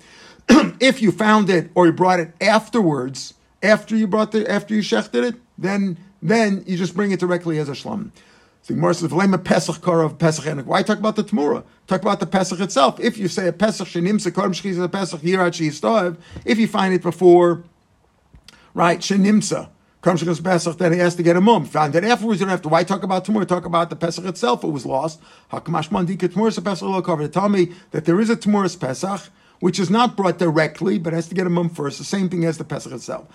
if 0.79 1.01
you 1.01 1.11
found 1.11 1.49
it 1.49 1.71
or 1.75 1.85
you 1.85 1.93
brought 1.93 2.19
it 2.19 2.33
afterwards, 2.41 3.35
after 3.63 3.95
you 3.95 4.07
brought 4.07 4.31
the 4.31 4.49
after 4.49 4.73
you 4.73 4.81
shechted 4.81 5.23
it, 5.23 5.35
then 5.57 5.97
then 6.21 6.63
you 6.65 6.77
just 6.77 6.95
bring 6.95 7.11
it 7.11 7.19
directly 7.19 7.57
as 7.59 7.69
a 7.69 7.73
shlam. 7.73 8.11
So 8.61 8.73
Gemara 8.73 8.95
says, 8.95 9.11
"V'lema 9.11 9.43
Pesach 9.43 9.87
of 9.87 10.17
Pesach 10.17 10.45
enik." 10.45 10.65
Why 10.65 10.81
talk 10.81 10.97
about 10.97 11.15
the 11.15 11.23
Tamura? 11.23 11.63
Talk 11.85 12.01
about 12.01 12.19
the 12.19 12.25
Pesach 12.25 12.59
itself. 12.59 12.99
If 12.99 13.17
you 13.17 13.27
say 13.27 13.47
a 13.47 13.53
Pesach 13.53 13.87
shenimsa 13.87 14.33
karam 14.33 14.53
shchisa 14.53 14.91
Pesach 14.91 15.21
yirat 15.21 15.51
sheyistav, 15.51 16.17
if 16.45 16.57
you 16.57 16.67
find 16.67 16.91
it 16.91 17.03
before, 17.03 17.63
right 18.73 18.99
shenimsa 18.99 19.69
karam 20.01 20.17
shchisa 20.17 20.43
Pesach, 20.43 20.79
then 20.79 20.93
he 20.93 20.97
has 20.97 21.15
to 21.15 21.21
get 21.21 21.35
a 21.35 21.41
mum. 21.41 21.65
Found 21.65 21.95
it 21.95 22.03
afterwards, 22.03 22.39
you 22.39 22.47
don't 22.47 22.51
have 22.51 22.63
to. 22.63 22.69
Why 22.69 22.83
talk 22.83 23.03
about 23.03 23.23
Tamura? 23.23 23.47
Talk 23.47 23.65
about 23.65 23.91
the 23.91 23.95
Pesach 23.95 24.25
itself. 24.25 24.63
It 24.63 24.71
was 24.71 24.83
lost. 24.83 25.21
Hakamash 25.51 25.89
mandika 25.89 26.27
Tamura 26.27 26.63
Pesach 26.63 26.89
lo 26.89 27.03
cover. 27.03 27.27
Tell 27.27 27.49
me 27.49 27.71
that 27.91 28.05
there 28.05 28.19
is 28.19 28.31
a 28.31 28.35
Tamura 28.35 28.79
Pesach 28.79 29.29
which 29.59 29.79
is 29.79 29.89
not 29.89 30.15
brought 30.15 30.37
directly, 30.37 30.97
but 30.97 31.13
has 31.13 31.27
to 31.27 31.35
get 31.35 31.47
a 31.47 31.49
mum 31.49 31.69
first. 31.69 31.97
The 31.97 32.03
same 32.03 32.29
thing 32.29 32.45
as 32.45 32.57
the 32.57 32.63
Pesach 32.63 32.91
itself. 32.91 33.27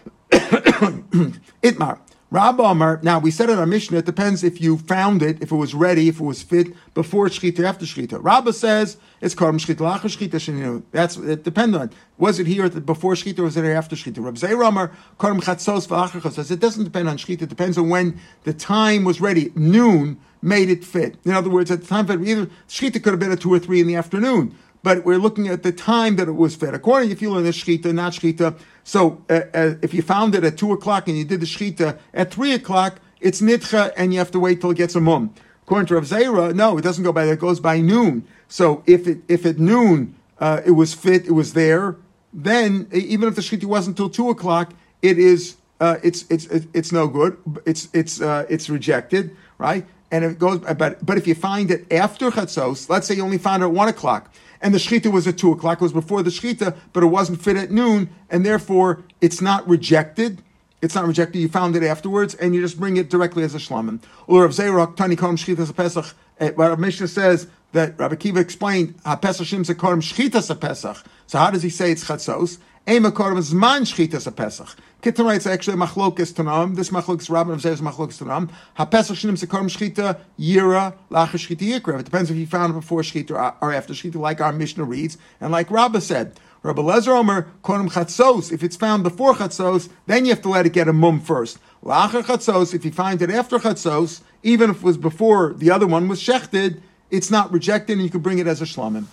Itmar. 0.30 2.00
Rabba 2.28 2.64
Amar, 2.64 2.98
now 3.04 3.20
we 3.20 3.30
said 3.30 3.50
in 3.50 3.58
our 3.58 3.66
Mishnah, 3.66 3.98
it 3.98 4.04
depends 4.04 4.42
if 4.42 4.60
you 4.60 4.78
found 4.78 5.22
it, 5.22 5.40
if 5.40 5.52
it 5.52 5.54
was 5.54 5.74
ready, 5.74 6.08
if 6.08 6.18
it 6.18 6.24
was 6.24 6.42
fit 6.42 6.74
before 6.92 7.28
Shechita, 7.28 7.62
after 7.62 7.86
Shechita. 7.86 8.18
Rabba 8.20 8.52
says 8.52 8.96
it's 9.20 9.32
Karm 9.32 9.60
Shechita, 9.60 9.76
Lacha 9.76 10.00
Shechita, 10.00 10.32
Sheninu. 10.32 10.82
That's, 10.90 11.16
it 11.16 11.44
depends 11.44 11.76
on, 11.76 11.92
was 12.18 12.40
it 12.40 12.48
here 12.48 12.68
before 12.68 13.14
Shechita 13.14 13.38
or 13.38 13.44
was 13.44 13.56
it 13.56 13.64
after 13.64 13.94
Shechita? 13.94 14.24
Rabbi 14.24 14.38
Zayra 14.38 14.68
Amar, 14.68 14.90
Karm 15.20 15.40
Chatzos, 15.40 16.32
says 16.32 16.50
it 16.50 16.58
doesn't 16.58 16.82
depend 16.82 17.08
on 17.08 17.16
Shechita, 17.16 17.42
it 17.42 17.48
depends 17.48 17.78
on 17.78 17.88
when 17.90 18.18
the 18.42 18.52
time 18.52 19.04
was 19.04 19.20
ready. 19.20 19.52
Noon 19.54 20.18
made 20.42 20.68
it 20.68 20.84
fit. 20.84 21.18
In 21.24 21.30
other 21.30 21.48
words, 21.48 21.70
at 21.70 21.82
the 21.82 21.86
time, 21.86 22.10
either 22.26 22.46
Shechita 22.68 22.94
could 22.94 23.12
have 23.12 23.20
been 23.20 23.30
at 23.30 23.40
2 23.40 23.54
or 23.54 23.60
3 23.60 23.80
in 23.80 23.86
the 23.86 23.94
afternoon 23.94 24.56
but 24.86 25.04
we're 25.04 25.18
looking 25.18 25.48
at 25.48 25.64
the 25.64 25.72
time 25.72 26.14
that 26.14 26.28
it 26.28 26.36
was 26.36 26.54
fed. 26.54 26.72
According 26.72 27.10
if 27.10 27.20
you 27.20 27.32
learn 27.32 27.42
the 27.42 27.50
shchita, 27.50 27.92
not 27.92 28.12
shchita. 28.12 28.56
So 28.84 29.20
uh, 29.28 29.40
uh, 29.52 29.74
if 29.82 29.92
you 29.92 30.00
found 30.00 30.36
it 30.36 30.44
at 30.44 30.56
two 30.56 30.70
o'clock 30.72 31.08
and 31.08 31.18
you 31.18 31.24
did 31.24 31.40
the 31.40 31.46
shchita 31.46 31.98
at 32.14 32.30
three 32.32 32.52
o'clock, 32.52 33.00
it's 33.20 33.40
nitcha, 33.40 33.92
and 33.96 34.12
you 34.12 34.20
have 34.20 34.30
to 34.30 34.38
wait 34.38 34.60
till 34.60 34.70
it 34.70 34.76
gets 34.76 34.94
a 34.94 35.00
mum. 35.00 35.34
According 35.64 35.86
to 35.86 35.94
Rav 35.96 36.04
Zera, 36.04 36.54
no, 36.54 36.78
it 36.78 36.82
doesn't 36.82 37.02
go 37.02 37.12
by 37.12 37.26
that. 37.26 37.32
It 37.32 37.40
goes 37.40 37.58
by 37.58 37.80
noon. 37.80 38.28
So 38.46 38.84
if 38.86 39.08
it 39.08 39.18
if 39.26 39.44
at 39.44 39.58
noon 39.58 40.14
uh, 40.38 40.60
it 40.64 40.70
was 40.82 40.94
fit, 40.94 41.26
it 41.26 41.32
was 41.32 41.54
there, 41.54 41.96
then 42.32 42.86
even 42.92 43.28
if 43.28 43.34
the 43.34 43.42
shchita 43.42 43.64
wasn't 43.64 43.98
until 43.98 44.08
two 44.08 44.30
o'clock, 44.30 44.72
it 45.02 45.18
is 45.18 45.56
uh, 45.80 45.96
it's 46.04 46.26
it's 46.30 46.46
it's 46.72 46.92
no 46.92 47.08
good. 47.08 47.36
It's 47.64 47.88
it's 47.92 48.20
uh, 48.20 48.46
it's 48.48 48.70
rejected, 48.70 49.36
right? 49.58 49.84
And 50.12 50.24
it 50.24 50.38
goes, 50.38 50.60
but 50.60 51.04
but 51.04 51.18
if 51.18 51.26
you 51.26 51.34
find 51.34 51.72
it 51.72 51.92
after 51.92 52.30
chatzos, 52.30 52.88
let's 52.88 53.08
say 53.08 53.16
you 53.16 53.24
only 53.24 53.38
found 53.38 53.64
it 53.64 53.66
at 53.66 53.72
one 53.72 53.88
o'clock, 53.88 54.32
and 54.60 54.74
the 54.74 54.78
shechita 54.78 55.12
was 55.12 55.26
at 55.26 55.38
two 55.38 55.52
o'clock, 55.52 55.78
it 55.78 55.84
was 55.84 55.92
before 55.92 56.22
the 56.22 56.30
shechita, 56.30 56.76
but 56.92 57.02
it 57.02 57.06
wasn't 57.06 57.40
fit 57.42 57.56
at 57.56 57.70
noon, 57.70 58.08
and 58.30 58.44
therefore 58.44 59.02
it's 59.20 59.40
not 59.40 59.66
rejected. 59.68 60.42
It's 60.82 60.94
not 60.94 61.06
rejected. 61.06 61.38
You 61.38 61.48
found 61.48 61.74
it 61.74 61.82
afterwards, 61.82 62.34
and 62.34 62.54
you 62.54 62.60
just 62.60 62.78
bring 62.78 62.96
it 62.96 63.08
directly 63.08 63.42
as 63.42 63.54
a 63.54 63.58
shlamim. 63.58 64.02
Or 64.26 64.44
of 64.44 64.52
Zerach 64.52 64.96
Tani 64.96 65.16
Kom 65.16 65.36
Shchita 65.36 65.74
Pesach. 65.74 66.14
Eh, 66.38 66.50
what 66.50 66.78
Mishnah 66.78 67.08
says 67.08 67.48
that 67.72 67.98
Rabbi 67.98 68.16
Kiva 68.16 68.40
explained 68.40 68.94
Pesach 69.04 69.46
Shim 69.46 69.64
Zekarim 69.64 70.02
Shchita 70.02 70.60
Pesach. 70.60 71.02
So 71.26 71.38
how 71.38 71.50
does 71.50 71.62
he 71.62 71.70
say 71.70 71.90
it's 71.92 72.04
chatzos? 72.04 72.58
Ema 72.88 73.10
Korim 73.10 73.38
Zman 73.38 73.80
Shchita 73.80 74.36
Pesach. 74.36 74.76
Kittan 75.02 75.24
writes 75.24 75.44
actually 75.44 75.76
machlokes 75.76 76.32
tanam. 76.32 76.76
This 76.76 76.90
machlokes 76.90 77.28
Rabban 77.28 77.60
says 77.60 77.80
machlokes 77.80 78.22
tanam. 78.22 78.48
HaPesach 78.78 79.16
shnim 79.16 79.36
sekarim 79.36 79.68
shchita 79.68 80.20
yira 80.38 80.94
lacha 81.10 81.30
shchita 81.30 81.80
yikra. 81.80 81.98
It 81.98 82.04
depends 82.04 82.30
if 82.30 82.36
you 82.36 82.46
found 82.46 82.70
it 82.70 82.74
before 82.74 83.02
shchita 83.02 83.56
or 83.60 83.72
after 83.72 83.92
shchita, 83.92 84.14
like 84.14 84.40
our 84.40 84.52
Mishnah 84.52 84.84
reads, 84.84 85.18
and 85.40 85.50
like 85.50 85.68
Rabbah 85.68 85.98
said. 85.98 86.38
Rabbi 86.62 86.80
Lezer 86.80 87.08
Omer 87.08 87.48
konim 87.64 87.90
chatzos. 87.90 88.52
If 88.52 88.62
it's 88.62 88.76
found 88.76 89.02
before 89.02 89.34
chatzos, 89.34 89.88
then 90.06 90.24
you 90.24 90.30
have 90.30 90.42
to 90.42 90.48
let 90.48 90.64
it 90.64 90.72
get 90.72 90.86
a 90.86 90.92
mum 90.92 91.20
first. 91.20 91.58
Lacha 91.82 92.22
chatzos. 92.22 92.72
If 92.72 92.84
you 92.84 92.92
find 92.92 93.20
it 93.20 93.30
after 93.30 93.58
chatzos, 93.58 94.20
even 94.44 94.70
if 94.70 94.76
it 94.76 94.82
was 94.84 94.96
before 94.96 95.54
the 95.54 95.72
other 95.72 95.88
one 95.88 96.06
was 96.06 96.22
shechted, 96.22 96.80
it's 97.10 97.32
not 97.32 97.50
rejected, 97.50 97.94
and 97.94 98.02
you 98.02 98.10
can 98.10 98.20
bring 98.20 98.38
it 98.38 98.46
as 98.46 98.62
a 98.62 98.64
shlamim. 98.64 99.06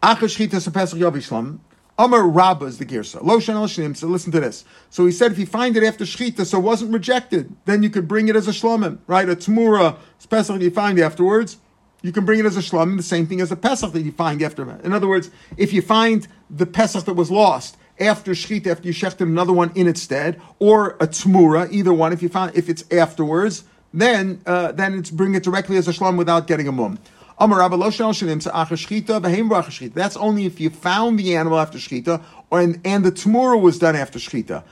Acha 0.00 0.26
shchita 0.26 0.60
sepesach 0.64 0.96
yavi 0.96 1.16
shlamim. 1.16 1.58
Amar 1.98 2.28
Rabba 2.28 2.66
is 2.66 2.78
the 2.78 2.84
Girsa. 2.84 3.22
Lo 3.22 3.38
Shnim. 3.38 3.96
So 3.96 4.06
listen 4.06 4.30
to 4.32 4.40
this. 4.40 4.64
So 4.90 5.06
he 5.06 5.12
said 5.12 5.32
if 5.32 5.38
you 5.38 5.46
find 5.46 5.76
it 5.76 5.82
after 5.82 6.04
Shechita, 6.04 6.44
so 6.44 6.58
it 6.58 6.62
wasn't 6.62 6.92
rejected, 6.92 7.54
then 7.64 7.82
you 7.82 7.90
could 7.90 8.06
bring 8.06 8.28
it 8.28 8.36
as 8.36 8.46
a 8.48 8.50
Shlomim, 8.50 8.98
right? 9.06 9.28
A 9.28 9.36
Tmura, 9.36 9.96
Pesach 10.28 10.58
that 10.58 10.64
you 10.64 10.70
find 10.70 10.98
afterwards, 10.98 11.58
you 12.02 12.12
can 12.12 12.26
bring 12.26 12.38
it 12.38 12.46
as 12.46 12.56
a 12.56 12.60
Shlomim, 12.60 12.96
the 12.96 13.02
same 13.02 13.26
thing 13.26 13.40
as 13.40 13.50
a 13.50 13.56
Pesach 13.56 13.92
that 13.92 14.02
you 14.02 14.12
find 14.12 14.42
after. 14.42 14.70
In 14.80 14.92
other 14.92 15.08
words, 15.08 15.30
if 15.56 15.72
you 15.72 15.80
find 15.80 16.28
the 16.50 16.66
Pesach 16.66 17.04
that 17.06 17.14
was 17.14 17.30
lost, 17.30 17.76
after 17.98 18.32
Shechita, 18.32 18.66
after 18.66 18.86
you 18.86 18.94
shechted 18.94 19.22
another 19.22 19.52
one 19.52 19.72
in 19.74 19.88
its 19.88 20.02
stead, 20.02 20.40
or 20.58 20.90
a 21.00 21.06
Tmura, 21.06 21.72
either 21.72 21.94
one, 21.94 22.12
if 22.12 22.22
you 22.22 22.28
find 22.28 22.54
if 22.54 22.68
it's 22.68 22.84
afterwards, 22.92 23.64
then 23.94 24.42
uh, 24.44 24.72
then 24.72 24.94
it's 24.94 25.10
bring 25.10 25.34
it 25.34 25.42
directly 25.42 25.76
as 25.76 25.88
a 25.88 25.92
Shlom 25.92 26.18
without 26.18 26.46
getting 26.46 26.68
a 26.68 26.72
mum. 26.72 26.98
That's 27.38 27.52
only 30.16 30.46
if 30.46 30.60
you 30.60 30.70
found 30.70 31.18
the 31.18 31.36
animal 31.36 31.58
after 31.58 31.78
shchita, 31.78 32.22
and, 32.50 32.80
and 32.84 33.04
the 33.04 33.12
tamura 33.12 33.60
was 33.60 33.78
done 33.78 33.94
after 33.94 34.18
shchita. 34.18 34.64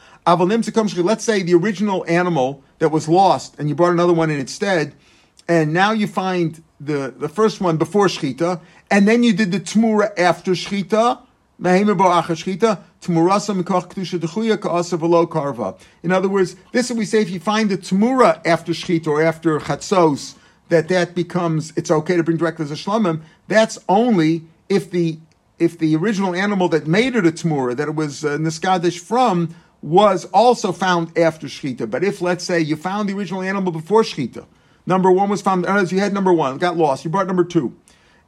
Let's 1.04 1.24
say 1.24 1.42
the 1.42 1.54
original 1.54 2.06
animal 2.08 2.62
that 2.78 2.88
was 2.88 3.06
lost, 3.06 3.54
and 3.58 3.68
you 3.68 3.74
brought 3.74 3.92
another 3.92 4.14
one 4.14 4.30
in 4.30 4.40
instead, 4.40 4.94
and 5.46 5.74
now 5.74 5.92
you 5.92 6.06
find 6.06 6.62
the, 6.80 7.14
the 7.16 7.28
first 7.28 7.60
one 7.60 7.76
before 7.76 8.06
shchita, 8.06 8.62
and 8.90 9.06
then 9.06 9.22
you 9.22 9.34
did 9.34 9.52
the 9.52 9.60
tamura 9.60 10.18
after 10.18 10.52
shchita. 10.52 11.20
In 11.56 11.88
other 16.12 16.28
words, 16.28 16.56
this 16.72 16.90
is 16.90 16.96
we 16.96 17.04
say 17.04 17.20
if 17.20 17.30
you 17.30 17.40
find 17.40 17.70
the 17.70 17.76
tamura 17.76 18.46
after 18.46 18.72
shchita 18.72 19.06
or 19.06 19.22
after 19.22 19.60
chatzos, 19.60 20.34
that 20.68 20.88
that 20.88 21.14
becomes 21.14 21.72
it's 21.76 21.90
okay 21.90 22.16
to 22.16 22.22
bring 22.22 22.36
directly 22.36 22.64
as 22.64 22.70
a 22.70 22.74
shlamim. 22.74 23.22
That's 23.48 23.78
only 23.88 24.44
if 24.68 24.90
the 24.90 25.18
if 25.58 25.78
the 25.78 25.94
original 25.96 26.34
animal 26.34 26.68
that 26.68 26.86
made 26.86 27.14
it 27.14 27.26
a 27.26 27.30
tmura, 27.30 27.76
that 27.76 27.88
it 27.88 27.94
was 27.94 28.24
uh, 28.24 28.38
niskadish 28.38 28.98
from, 28.98 29.54
was 29.82 30.24
also 30.26 30.72
found 30.72 31.16
after 31.16 31.46
shchita. 31.46 31.88
But 31.88 32.02
if 32.02 32.20
let's 32.20 32.44
say 32.44 32.60
you 32.60 32.76
found 32.76 33.08
the 33.08 33.14
original 33.14 33.42
animal 33.42 33.70
before 33.70 34.02
shchita, 34.02 34.46
number 34.86 35.10
one 35.10 35.28
was 35.28 35.42
found. 35.42 35.66
As 35.66 35.92
you 35.92 36.00
had 36.00 36.12
number 36.12 36.32
one, 36.32 36.58
got 36.58 36.76
lost. 36.76 37.04
You 37.04 37.10
brought 37.10 37.26
number 37.26 37.44
two. 37.44 37.76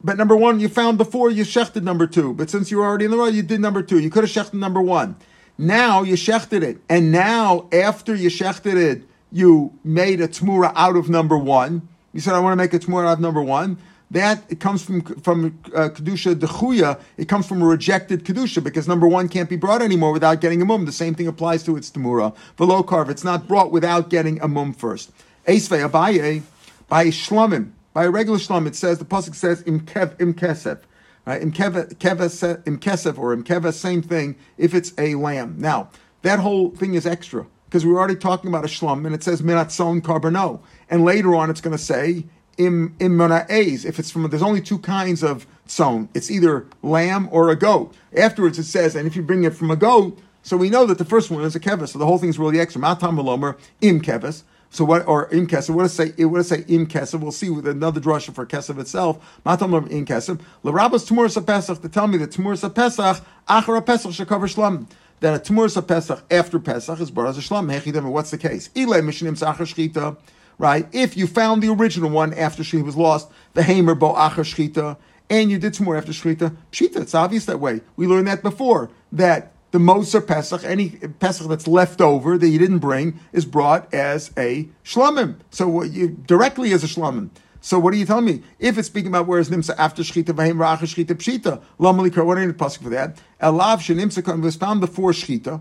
But 0.05 0.19
number 0.19 0.37
one 0.37 0.61
you 0.61 0.69
found 0.69 0.99
before 0.99 1.31
you 1.31 1.45
shechted 1.45 1.83
number 1.83 2.07
two. 2.07 2.35
But 2.35 2.51
since 2.51 2.71
you 2.71 2.79
were 2.79 2.85
already 2.85 3.07
in 3.07 3.11
the 3.11 3.17
road, 3.17 3.35
you 3.35 3.43
did 3.43 3.61
number 3.61 3.83
two. 3.83 3.99
You 3.99 4.11
could 4.11 4.25
have 4.25 4.31
shechted 4.31 4.55
number 4.55 4.81
one. 4.81 5.17
Now 5.59 6.03
you 6.03 6.15
shechted 6.15 6.63
it, 6.63 6.79
and 6.89 7.11
now 7.11 7.69
after 7.73 8.15
you 8.15 8.29
shechted 8.29 8.77
it, 8.77 9.05
you 9.33 9.73
made 9.83 10.21
a 10.21 10.29
tmura 10.29 10.73
out 10.77 10.97
of 10.97 11.09
number 11.09 11.39
one. 11.39 11.89
You 12.17 12.23
said, 12.23 12.35
I 12.35 12.39
want 12.39 12.53
to 12.53 12.57
make 12.57 12.73
a 12.73 12.79
Tmur 12.79 13.07
out 13.07 13.13
of 13.13 13.21
number 13.21 13.43
one. 13.43 13.77
That 14.11 14.43
it 14.49 14.59
comes 14.59 14.83
from 14.83 15.03
from 15.03 15.61
uh, 15.75 15.91
kedusha 15.91 16.35
dechuya. 16.35 16.99
It 17.19 17.29
comes 17.29 17.47
from 17.47 17.61
a 17.61 17.67
rejected 17.67 18.25
kedusha 18.25 18.65
because 18.65 18.89
number 18.89 19.07
one 19.07 19.29
can't 19.29 19.51
be 19.51 19.57
brought 19.57 19.83
anymore 19.83 20.13
without 20.13 20.41
getting 20.41 20.63
a 20.63 20.65
mum. 20.65 20.87
The 20.87 20.93
same 20.93 21.15
thing 21.15 21.27
applies 21.27 21.63
to 21.65 21.77
its 21.77 21.91
temura. 21.91 22.35
Below 22.57 22.85
carve, 22.85 23.11
it's 23.11 23.23
not 23.23 23.47
brought 23.47 23.71
without 23.71 24.09
getting 24.09 24.41
a 24.41 24.49
mum 24.49 24.73
first. 24.73 25.13
Esvei 25.47 25.87
abaye 25.87 26.41
by 26.89 27.09
shlomim 27.09 27.73
by 27.93 28.05
a 28.05 28.11
regular 28.11 28.39
shlom. 28.39 28.67
It 28.67 28.77
says 28.77 28.99
the 28.99 29.05
pasuk 29.05 29.35
says 29.35 29.61
im 29.63 29.81
kev 29.81 30.19
im 30.19 30.33
kesef. 30.33 30.79
Right? 31.27 31.43
Im 31.43 31.53
kesef 31.53 33.19
or 33.19 33.33
im 33.35 33.45
keva, 33.45 33.75
same 33.75 34.01
thing 34.01 34.37
if 34.57 34.73
it's 34.73 34.95
a 34.97 35.17
lamb. 35.17 35.57
Now 35.59 35.91
that 36.23 36.39
whole 36.39 36.71
thing 36.71 36.95
is 36.95 37.07
extra 37.07 37.47
because 37.77 37.85
we're 37.85 37.99
already 37.99 38.17
talking 38.17 38.49
about 38.49 38.65
a 38.65 38.69
shlum 38.69 39.05
and 39.05 39.15
it 39.15 39.23
says 39.23 39.43
minat 39.43 39.71
son 39.71 40.01
karbono. 40.01 40.61
And 40.89 41.05
later 41.05 41.35
on 41.35 41.51
it's 41.51 41.61
going 41.61 41.77
to 41.77 41.83
say 41.83 42.25
im 42.57 42.97
im 42.99 43.21
if 43.21 43.99
it's 43.99 44.11
from 44.11 44.27
there's 44.31 44.41
only 44.41 44.63
two 44.63 44.79
kinds 44.79 45.23
of 45.23 45.47
tzon. 45.69 46.09
It's 46.15 46.31
either 46.31 46.67
lamb 46.83 47.29
or 47.31 47.51
a 47.51 47.55
goat. 47.55 47.95
Afterwards 48.17 48.59
it 48.59 48.65
says, 48.65 48.97
and 48.97 49.07
if 49.07 49.15
you 49.15 49.23
bring 49.23 49.45
it 49.45 49.53
from 49.55 49.71
a 49.71 49.77
goat, 49.77 50.19
so 50.43 50.57
we 50.57 50.71
know 50.71 50.87
that 50.87 50.97
the 50.97 51.05
first 51.05 51.31
one 51.31 51.45
is 51.45 51.55
a 51.55 51.61
kevis. 51.61 51.91
So 51.91 51.99
the 51.99 52.07
whole 52.07 52.17
thing 52.17 52.31
is 52.31 52.39
really 52.39 52.59
extra. 52.59 52.81
Matam 52.81 53.19
velomer 53.19 53.59
im 53.83 54.01
kevis. 54.01 54.45
So 54.71 54.83
what 54.87 55.07
or 55.07 55.29
im 55.31 55.47
kesef? 55.47 55.75
What 55.75 55.83
does 55.83 55.93
say? 55.93 56.13
What 56.25 56.39
does 56.39 56.49
say 56.49 56.65
im 56.67 56.87
kesef? 56.87 57.21
We'll 57.21 57.31
see 57.31 57.51
with 57.51 57.69
another 57.69 58.01
drasha 58.01 58.35
for 58.35 58.47
kesef 58.47 58.79
itself. 58.79 59.39
Matam 59.45 59.75
im 59.75 60.07
kesef. 60.07 60.41
L'rabas 60.63 61.07
tmuras 61.11 61.47
pesach 61.47 61.83
to 61.83 61.91
tell 61.91 62.07
me 62.07 62.17
that 62.17 62.31
tmuras 62.31 62.75
pesach 62.75 63.23
achar 63.47 63.85
pesach 63.85 64.13
shekaver 64.13 64.53
shlam 64.53 64.87
that 65.21 65.35
a 65.35 65.53
Tmuras 65.53 65.87
Pesach 65.87 66.25
after 66.31 66.59
Pesach 66.59 67.01
is 67.01 67.11
brought 67.11 67.29
as 67.29 67.39
a 67.39 67.41
Shlam. 67.41 68.11
What's 68.11 68.31
the 68.31 68.39
case? 68.39 68.71
Ile 68.77 69.01
Mishanim 69.03 69.39
Sachar 69.39 69.67
Shchita. 69.67 70.17
Right? 70.59 70.89
If 70.93 71.17
you 71.19 71.27
found 71.27 71.63
the 71.63 71.69
original 71.69 72.09
one 72.09 72.33
after 72.33 72.65
she 72.65 72.81
was 72.81 72.97
lost, 72.97 73.31
the 73.53 73.63
Hamer 73.63 73.95
Bo 73.95 74.15
Achar 74.15 74.37
Shchita, 74.37 74.97
and 75.29 75.51
you 75.51 75.59
did 75.59 75.79
more 75.81 75.97
after 75.97 76.13
Shchita, 76.13 76.57
Pshita, 76.73 77.01
it's 77.01 77.15
obvious 77.15 77.45
that 77.45 77.61
way. 77.61 77.83
We 77.97 78.07
learned 78.07 78.27
that 78.29 78.43
before, 78.43 78.91
that 79.13 79.53
the 79.73 79.79
Moser 79.79 80.23
Pesach, 80.23 80.65
any 80.65 80.91
Pesach 80.91 81.47
that's 81.49 81.69
left 81.69 82.01
over 82.01 82.39
that 82.39 82.49
you 82.49 82.59
didn't 82.59 82.79
bring, 82.79 83.21
is 83.33 83.45
brought 83.45 83.93
as 83.93 84.31
a 84.39 84.69
Shlamim. 84.83 85.37
So 85.51 85.69
what 85.69 85.91
you 85.91 86.09
directly 86.09 86.73
as 86.73 86.83
a 86.83 86.87
Shlamim. 86.87 87.29
So 87.67 87.81
what 87.81 87.93
are 87.95 87.97
you 87.97 88.07
telling 88.07 88.27
me? 88.27 88.43
If 88.61 88.79
it's 88.79 88.87
speaking 88.87 89.09
about 89.09 89.27
where 89.27 89.41
is 89.41 89.51
nimsa 89.51 89.75
after 89.77 90.05
shchita 90.05 90.27
v'heim 90.27 90.55
racha 90.55 90.83
shchita 90.83 91.17
pshita, 91.17 91.61
lamali 91.81 92.17
what 92.25 92.39
are 92.39 92.53
pasuk 92.53 92.85
for 92.85 92.91
that? 92.91 93.21
Elav 93.43 93.79
shenimsa 93.79 94.41
was 94.41 94.55
found 94.55 94.81
before 94.81 95.11
shchita. 95.11 95.61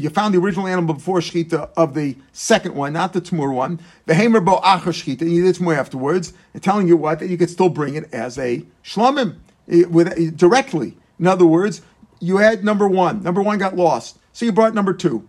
You 0.00 0.10
found 0.10 0.32
the 0.32 0.38
original 0.38 0.68
animal 0.68 0.94
before 0.94 1.18
shchita 1.18 1.70
of 1.76 1.94
the 1.94 2.16
second 2.30 2.76
one, 2.76 2.92
not 2.92 3.14
the 3.14 3.20
tamur 3.20 3.52
one. 3.52 3.80
Hamer 4.06 4.40
bo 4.40 4.60
acha 4.60 4.92
shchita, 4.92 5.22
and 5.22 5.32
you 5.32 5.42
did 5.42 5.60
more 5.60 5.74
afterwards, 5.74 6.34
and 6.54 6.62
telling 6.62 6.86
you 6.86 6.96
what 6.96 7.18
that 7.18 7.28
you 7.28 7.36
could 7.36 7.50
still 7.50 7.68
bring 7.68 7.96
it 7.96 8.08
as 8.14 8.38
a 8.38 8.64
shlamim 8.84 9.38
eh, 9.68 9.82
with 9.86 10.06
eh, 10.16 10.30
directly. 10.36 10.96
In 11.18 11.26
other 11.26 11.46
words, 11.46 11.82
you 12.20 12.36
had 12.36 12.62
number 12.62 12.86
one. 12.86 13.24
Number 13.24 13.42
one 13.42 13.58
got 13.58 13.74
lost, 13.74 14.20
so 14.32 14.44
you 14.44 14.52
brought 14.52 14.72
number 14.72 14.92
two. 14.92 15.28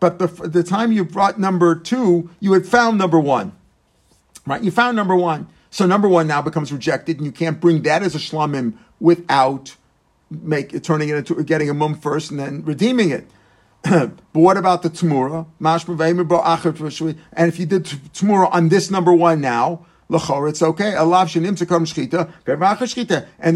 But 0.00 0.18
the, 0.18 0.26
the 0.26 0.64
time 0.64 0.90
you 0.90 1.04
brought 1.04 1.38
number 1.38 1.76
two, 1.76 2.28
you 2.40 2.54
had 2.54 2.66
found 2.66 2.98
number 2.98 3.20
one. 3.20 3.52
Right? 4.46 4.62
You 4.62 4.70
found 4.70 4.96
number 4.96 5.16
one. 5.16 5.48
So 5.70 5.86
number 5.86 6.08
one 6.08 6.26
now 6.26 6.42
becomes 6.42 6.72
rejected, 6.72 7.16
and 7.16 7.24
you 7.24 7.32
can't 7.32 7.60
bring 7.60 7.82
that 7.82 8.02
as 8.02 8.14
a 8.14 8.18
shlamim 8.18 8.74
without 9.00 9.76
make 10.30 10.82
turning 10.82 11.08
it 11.08 11.16
into 11.16 11.42
getting 11.44 11.68
a 11.68 11.74
mum 11.74 11.94
first 11.94 12.30
and 12.30 12.40
then 12.40 12.64
redeeming 12.64 13.10
it. 13.10 13.28
but 13.82 14.12
what 14.32 14.56
about 14.56 14.82
the 14.82 14.90
tamura? 14.90 15.46
And 17.32 17.48
if 17.48 17.58
you 17.58 17.66
did 17.66 17.84
tamura 17.84 18.52
on 18.52 18.68
this 18.68 18.90
number 18.90 19.12
one 19.12 19.40
now, 19.40 19.86
it's 20.10 20.62
okay. 20.62 20.94
And 20.94 21.12
the 21.16 22.42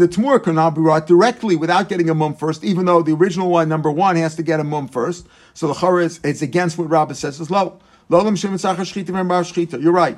tamura 0.07 0.43
can 0.43 0.55
now 0.55 0.69
be 0.69 0.81
brought 0.81 1.07
directly 1.07 1.55
without 1.55 1.87
getting 1.87 2.09
a 2.09 2.15
mum 2.15 2.35
first, 2.35 2.63
even 2.63 2.85
though 2.85 3.03
the 3.03 3.13
original 3.13 3.49
one, 3.49 3.69
number 3.69 3.91
one, 3.91 4.15
has 4.15 4.35
to 4.35 4.43
get 4.43 4.59
a 4.59 4.63
mum 4.63 4.87
first. 4.87 5.27
So 5.53 5.71
lachor 5.71 6.03
is 6.03 6.19
it's 6.23 6.41
against 6.41 6.77
what 6.77 6.89
Rabbah 6.89 7.13
says. 7.13 7.39
It's 7.39 7.51
low. 7.51 7.79
You're 8.09 9.91
right. 9.91 10.17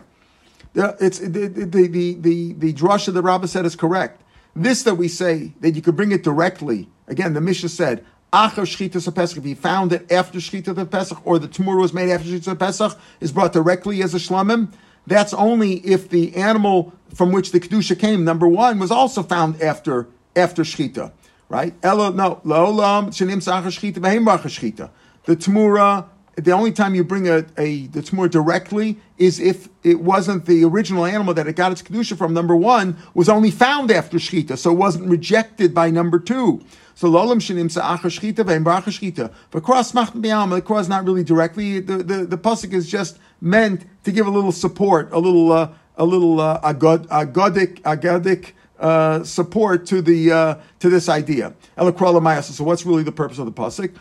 It's 0.75 1.19
the 1.19 1.47
the 1.47 1.65
the 1.65 2.13
the, 2.15 2.53
the 2.53 2.73
drasha 2.73 3.13
that 3.13 3.21
Rabbah 3.21 3.47
said 3.47 3.65
is 3.65 3.75
correct. 3.75 4.21
This 4.55 4.83
that 4.83 4.95
we 4.95 5.07
say 5.07 5.53
that 5.61 5.71
you 5.71 5.81
could 5.81 5.95
bring 5.95 6.11
it 6.11 6.23
directly. 6.23 6.89
Again, 7.07 7.33
the 7.33 7.41
Mishnah 7.41 7.69
said, 7.69 8.05
Achar 8.31 8.65
Shchita 8.65 9.13
Pesach, 9.13 9.37
if 9.37 9.43
he 9.43 9.55
found 9.55 9.91
it 9.91 10.11
after 10.11 10.39
Shchita 10.39 10.89
Pesach, 10.89 11.25
or 11.25 11.39
the 11.39 11.47
Tamura 11.47 11.81
was 11.81 11.93
made 11.93 12.11
after 12.11 12.27
Shchita 12.27 12.57
Pesach, 12.57 12.97
is 13.19 13.31
brought 13.31 13.53
directly 13.53 14.03
as 14.03 14.13
a 14.13 14.17
Shlamim. 14.17 14.71
That's 15.07 15.33
only 15.33 15.77
if 15.77 16.09
the 16.09 16.35
animal 16.35 16.93
from 17.13 17.31
which 17.31 17.51
the 17.51 17.59
Kedusha 17.59 17.97
came, 17.97 18.23
number 18.23 18.47
one, 18.47 18.77
was 18.77 18.91
also 18.91 19.23
found 19.23 19.61
after 19.61 20.07
after 20.35 20.63
Shchita. 20.63 21.11
Right? 21.47 21.73
Elo, 21.81 22.11
no, 22.11 22.41
Lo'olam, 22.45 23.07
Shanim 23.07 23.37
Sachar 23.37 23.67
Shchita, 23.67 23.95
Behem 23.95 24.25
Shchita. 24.25 24.91
The 25.23 25.35
Tamura 25.35 26.05
the 26.45 26.51
only 26.51 26.71
time 26.71 26.95
you 26.95 27.03
bring 27.03 27.27
a, 27.27 27.45
a 27.57 27.87
that's 27.87 28.13
more 28.13 28.27
directly 28.27 28.97
is 29.17 29.39
if 29.39 29.67
it 29.83 30.01
wasn't 30.01 30.45
the 30.45 30.63
original 30.63 31.05
animal 31.05 31.33
that 31.33 31.47
it 31.47 31.55
got 31.55 31.71
its 31.71 31.81
kedusha 31.81 32.17
from. 32.17 32.33
Number 32.33 32.55
one 32.55 32.97
was 33.13 33.29
only 33.29 33.51
found 33.51 33.91
after 33.91 34.17
shchita, 34.17 34.57
so 34.57 34.71
it 34.71 34.75
wasn't 34.75 35.07
rejected 35.07 35.73
by 35.73 35.89
number 35.89 36.19
two. 36.19 36.61
So 36.95 37.09
lolam 37.09 37.37
shenim 37.37 37.71
sa'acha 37.71 38.09
shchita 38.09 38.45
ve'embracha 38.45 38.91
shchita. 38.91 39.33
But 39.51 39.63
cross 39.63 39.93
machn 39.93 40.21
the 40.21 40.61
cross 40.61 40.87
not 40.87 41.05
really 41.05 41.23
directly. 41.23 41.79
The, 41.79 41.97
the 41.97 42.25
the 42.25 42.37
pasuk 42.37 42.73
is 42.73 42.89
just 42.89 43.17
meant 43.41 43.85
to 44.03 44.11
give 44.11 44.27
a 44.27 44.31
little 44.31 44.51
support, 44.51 45.11
a 45.11 45.19
little 45.19 45.51
uh, 45.51 45.69
a 45.97 46.05
little 46.05 46.39
uh, 46.39 46.61
agod, 46.61 47.07
agodic 47.07 47.81
agodic 47.81 48.53
uh, 48.79 49.23
support 49.23 49.85
to 49.87 50.01
the 50.01 50.31
uh, 50.31 50.55
to 50.79 50.89
this 50.89 51.09
idea. 51.09 51.53
So 51.77 52.63
what's 52.63 52.85
really 52.85 53.03
the 53.03 53.11
purpose 53.11 53.37
of 53.37 53.45
the 53.45 53.51
pasuk? 53.51 53.95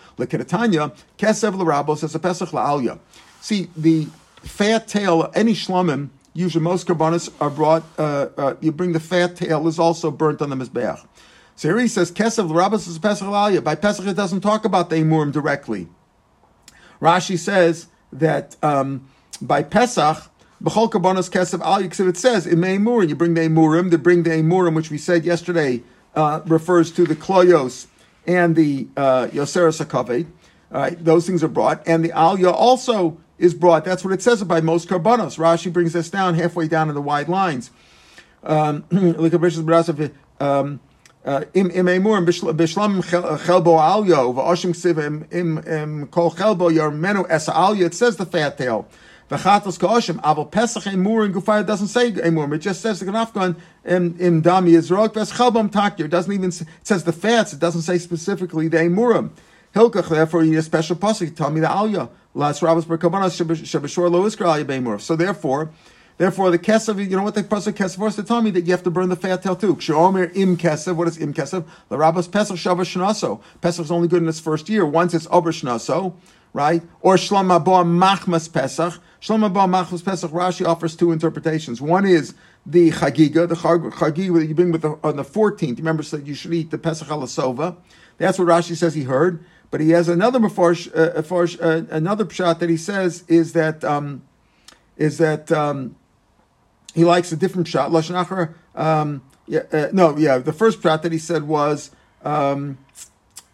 Kesev 1.18 2.14
a 2.14 2.18
pesach 2.18 2.49
la'alya. 2.51 2.99
See 3.41 3.68
the 3.76 4.09
fat 4.43 4.89
tail. 4.89 5.31
Any 5.35 5.53
shlamim, 5.53 6.11
usually 6.33 6.62
most 6.62 6.87
karbanis 6.87 7.33
are 7.41 7.51
brought. 7.51 7.83
Uh, 7.99 8.29
uh, 8.37 8.55
you 8.61 8.72
bring 8.72 8.93
the 8.93 9.01
fat 9.01 9.37
tail 9.37 9.66
is 9.66 9.79
also 9.79 10.11
burnt 10.11 10.41
on 10.41 10.51
the 10.51 10.57
mizbeach. 10.57 11.05
So 11.57 11.68
here 11.68 11.79
he 11.79 11.89
says 11.89 12.12
kesev 12.12 12.49
l'rabos 12.49 12.87
as 12.87 12.97
a 12.97 13.01
pesach 13.01 13.26
la'alya. 13.26 13.62
By 13.62 13.74
pesach 13.74 14.07
it 14.07 14.14
doesn't 14.14 14.43
talk 14.43 14.64
about 14.64 14.91
the 14.91 14.97
emurim 14.97 15.33
directly. 15.33 15.89
Rashi 17.01 17.39
says 17.39 17.89
that 18.12 18.57
um, 18.62 19.09
by 19.41 19.62
pesach 19.62 20.31
B'chol 20.63 20.91
karbonos 20.91 21.31
kesef 21.31 21.61
al 21.61 22.09
It 22.09 22.17
says 22.17 22.47
in 22.47 22.59
Meimurim, 22.59 23.09
you 23.09 23.15
bring 23.15 23.35
the 23.35 23.43
emurim. 23.43 23.91
To 23.93 23.99
bring 23.99 24.25
the 24.25 24.31
emurim, 24.31 24.75
which 24.75 24.91
we 24.91 24.99
said 24.99 25.25
yesterday, 25.25 25.83
uh, 26.15 26.41
refers 26.47 26.91
to 26.93 27.05
the 27.05 27.15
kloyos 27.15 27.87
and 28.27 28.57
the 28.57 28.89
uh, 28.97 29.29
yoseres 29.29 29.85
hakaved. 29.85 30.27
All 30.73 30.81
right, 30.81 31.03
those 31.03 31.27
things 31.27 31.43
are 31.43 31.49
brought, 31.49 31.87
and 31.87 32.05
the 32.05 32.11
alya 32.11 32.53
also 32.53 33.19
is 33.39 33.55
brought. 33.55 33.85
That's 33.85 34.05
what 34.05 34.13
it 34.13 34.21
says 34.21 34.43
about 34.43 34.65
most 34.65 34.89
karbonos. 34.89 35.39
Rashi 35.39 35.73
brings 35.73 35.95
this 35.95 36.11
down 36.11 36.35
halfway 36.35 36.69
down 36.69 36.89
in 36.89 36.95
the 36.95 37.01
wide 37.01 37.29
lines. 37.29 37.71
It 38.43 38.85
says 47.95 48.17
the 48.17 48.29
fat 48.31 48.59
tail. 48.59 48.89
V'chatos 49.31 49.79
ka'oshim, 49.79 50.20
aval 50.22 50.51
pesach 50.51 50.85
emur 50.85 51.24
and 51.24 51.35
gufayah 51.35 51.66
doesn't 51.66 51.89
say 51.89 52.11
emur. 52.12 52.55
It 52.55 52.59
just 52.59 52.81
says 52.81 53.01
the 53.01 53.07
ganafgan 53.07 53.57
in 53.85 54.18
in 54.18 54.43
dami 54.43 54.70
yizrok 54.70 55.14
ves 55.14 55.33
chalbam 55.33 55.70
takir. 55.70 56.07
It 56.07 56.09
doesn't 56.09 56.33
even 56.33 56.49
it 56.49 56.64
says 56.83 57.05
the 57.05 57.12
fats. 57.12 57.53
It 57.53 57.59
doesn't 57.59 57.83
say 57.83 57.99
specifically 57.99 58.68
the 58.68 58.79
emurim. 58.79 59.31
Hilkach, 59.74 60.09
therefore, 60.09 60.45
you 60.45 60.53
need 60.53 60.57
a 60.57 60.62
special 60.62 60.97
pasuk. 60.97 61.37
Tell 61.37 61.51
me 61.51 61.61
the 61.61 61.66
alya. 61.66 62.09
Las 62.33 62.62
rabbis 62.62 62.87
berkavanas 62.87 63.37
shabashor 63.37 64.11
lo 64.11 64.22
iskra 64.22 64.57
alya 64.57 64.64
beimur. 64.64 65.01
So 65.01 65.14
therefore. 65.14 65.70
Therefore, 66.16 66.51
the 66.51 66.59
kesev, 66.59 66.99
you 66.99 67.16
know 67.16 67.22
what 67.22 67.37
the 67.37 67.45
pasuk 67.45 67.74
kesev 67.74 67.99
was 67.99 68.16
to 68.16 68.24
tell 68.24 68.43
me 68.43 68.51
that 68.51 68.62
you 68.62 68.72
have 68.72 68.83
to 68.83 68.91
burn 68.91 69.09
the 69.09 69.14
fat 69.14 69.41
tail 69.41 69.55
too. 69.55 69.76
Kshomer 69.76 70.35
im 70.35 70.57
kesev. 70.57 70.97
What 70.97 71.07
is 71.07 71.16
im 71.16 71.33
kesev? 71.33 71.64
The 71.91 71.97
rabbis 71.97 72.26
pesach 72.26 72.57
shavash 72.57 72.97
shnaso. 72.97 73.41
Pesach 73.61 73.85
is 73.85 73.91
only 73.93 74.09
good 74.09 74.22
in 74.22 74.29
its 74.29 74.41
first 74.41 74.68
year. 74.68 74.85
Once 74.85 75.14
it's 75.14 75.29
over 75.31 75.53
shnaso, 75.53 76.14
right? 76.53 76.82
Or 77.01 77.16
shlam 77.16 77.55
abba 77.55 77.84
machmas 77.84 78.53
pesach. 78.53 79.01
Shlomo 79.20 79.53
Ba 79.53 79.61
Machus 79.61 80.05
Pesach 80.05 80.30
Rashi 80.30 80.66
offers 80.66 80.94
two 80.94 81.11
interpretations. 81.11 81.80
One 81.80 82.07
is 82.07 82.34
the 82.64 82.90
Chagiga, 82.90 83.49
the 83.49 83.57
Chagiga 83.57 84.38
that 84.38 84.46
you 84.46 84.55
bring 84.55 84.70
with 84.70 84.82
the, 84.82 84.99
on 85.03 85.16
the 85.16 85.24
14th. 85.24 85.78
Remember, 85.78 86.03
said 86.03 86.26
you 86.26 86.34
should 86.34 86.55
eat 86.55 86.70
the 86.70 86.78
Pesach 86.78 87.09
Alasova. 87.09 87.76
That's 88.18 88.38
what 88.38 88.49
Rashi 88.49 88.76
says 88.76 88.94
he 88.94 89.05
heard. 89.05 89.44
But 89.70 89.80
he 89.80 89.90
has 89.90 90.09
another 90.09 90.38
mafarsh, 90.38 90.88
uh, 90.94 91.62
uh, 91.62 91.94
another 91.94 92.24
pshat 92.24 92.59
that 92.61 92.70
he 92.70 92.76
says 92.76 93.24
is 93.28 93.53
that 93.53 93.84
um, 93.84 94.22
is 94.96 95.18
that 95.18 95.53
um, 95.53 95.94
he 96.94 97.05
likes 97.05 97.32
a 97.32 97.36
different 97.36 97.68
shot. 97.68 97.90
Lashon 97.90 98.55
um, 98.74 99.22
yeah, 99.46 99.61
uh, 99.70 99.88
no, 99.92 100.16
yeah. 100.16 100.38
The 100.38 100.55
first 100.55 100.80
pshat 100.80 101.03
that 101.03 101.12
he 101.12 101.18
said 101.18 101.42
was 101.42 101.90
um, 102.24 102.78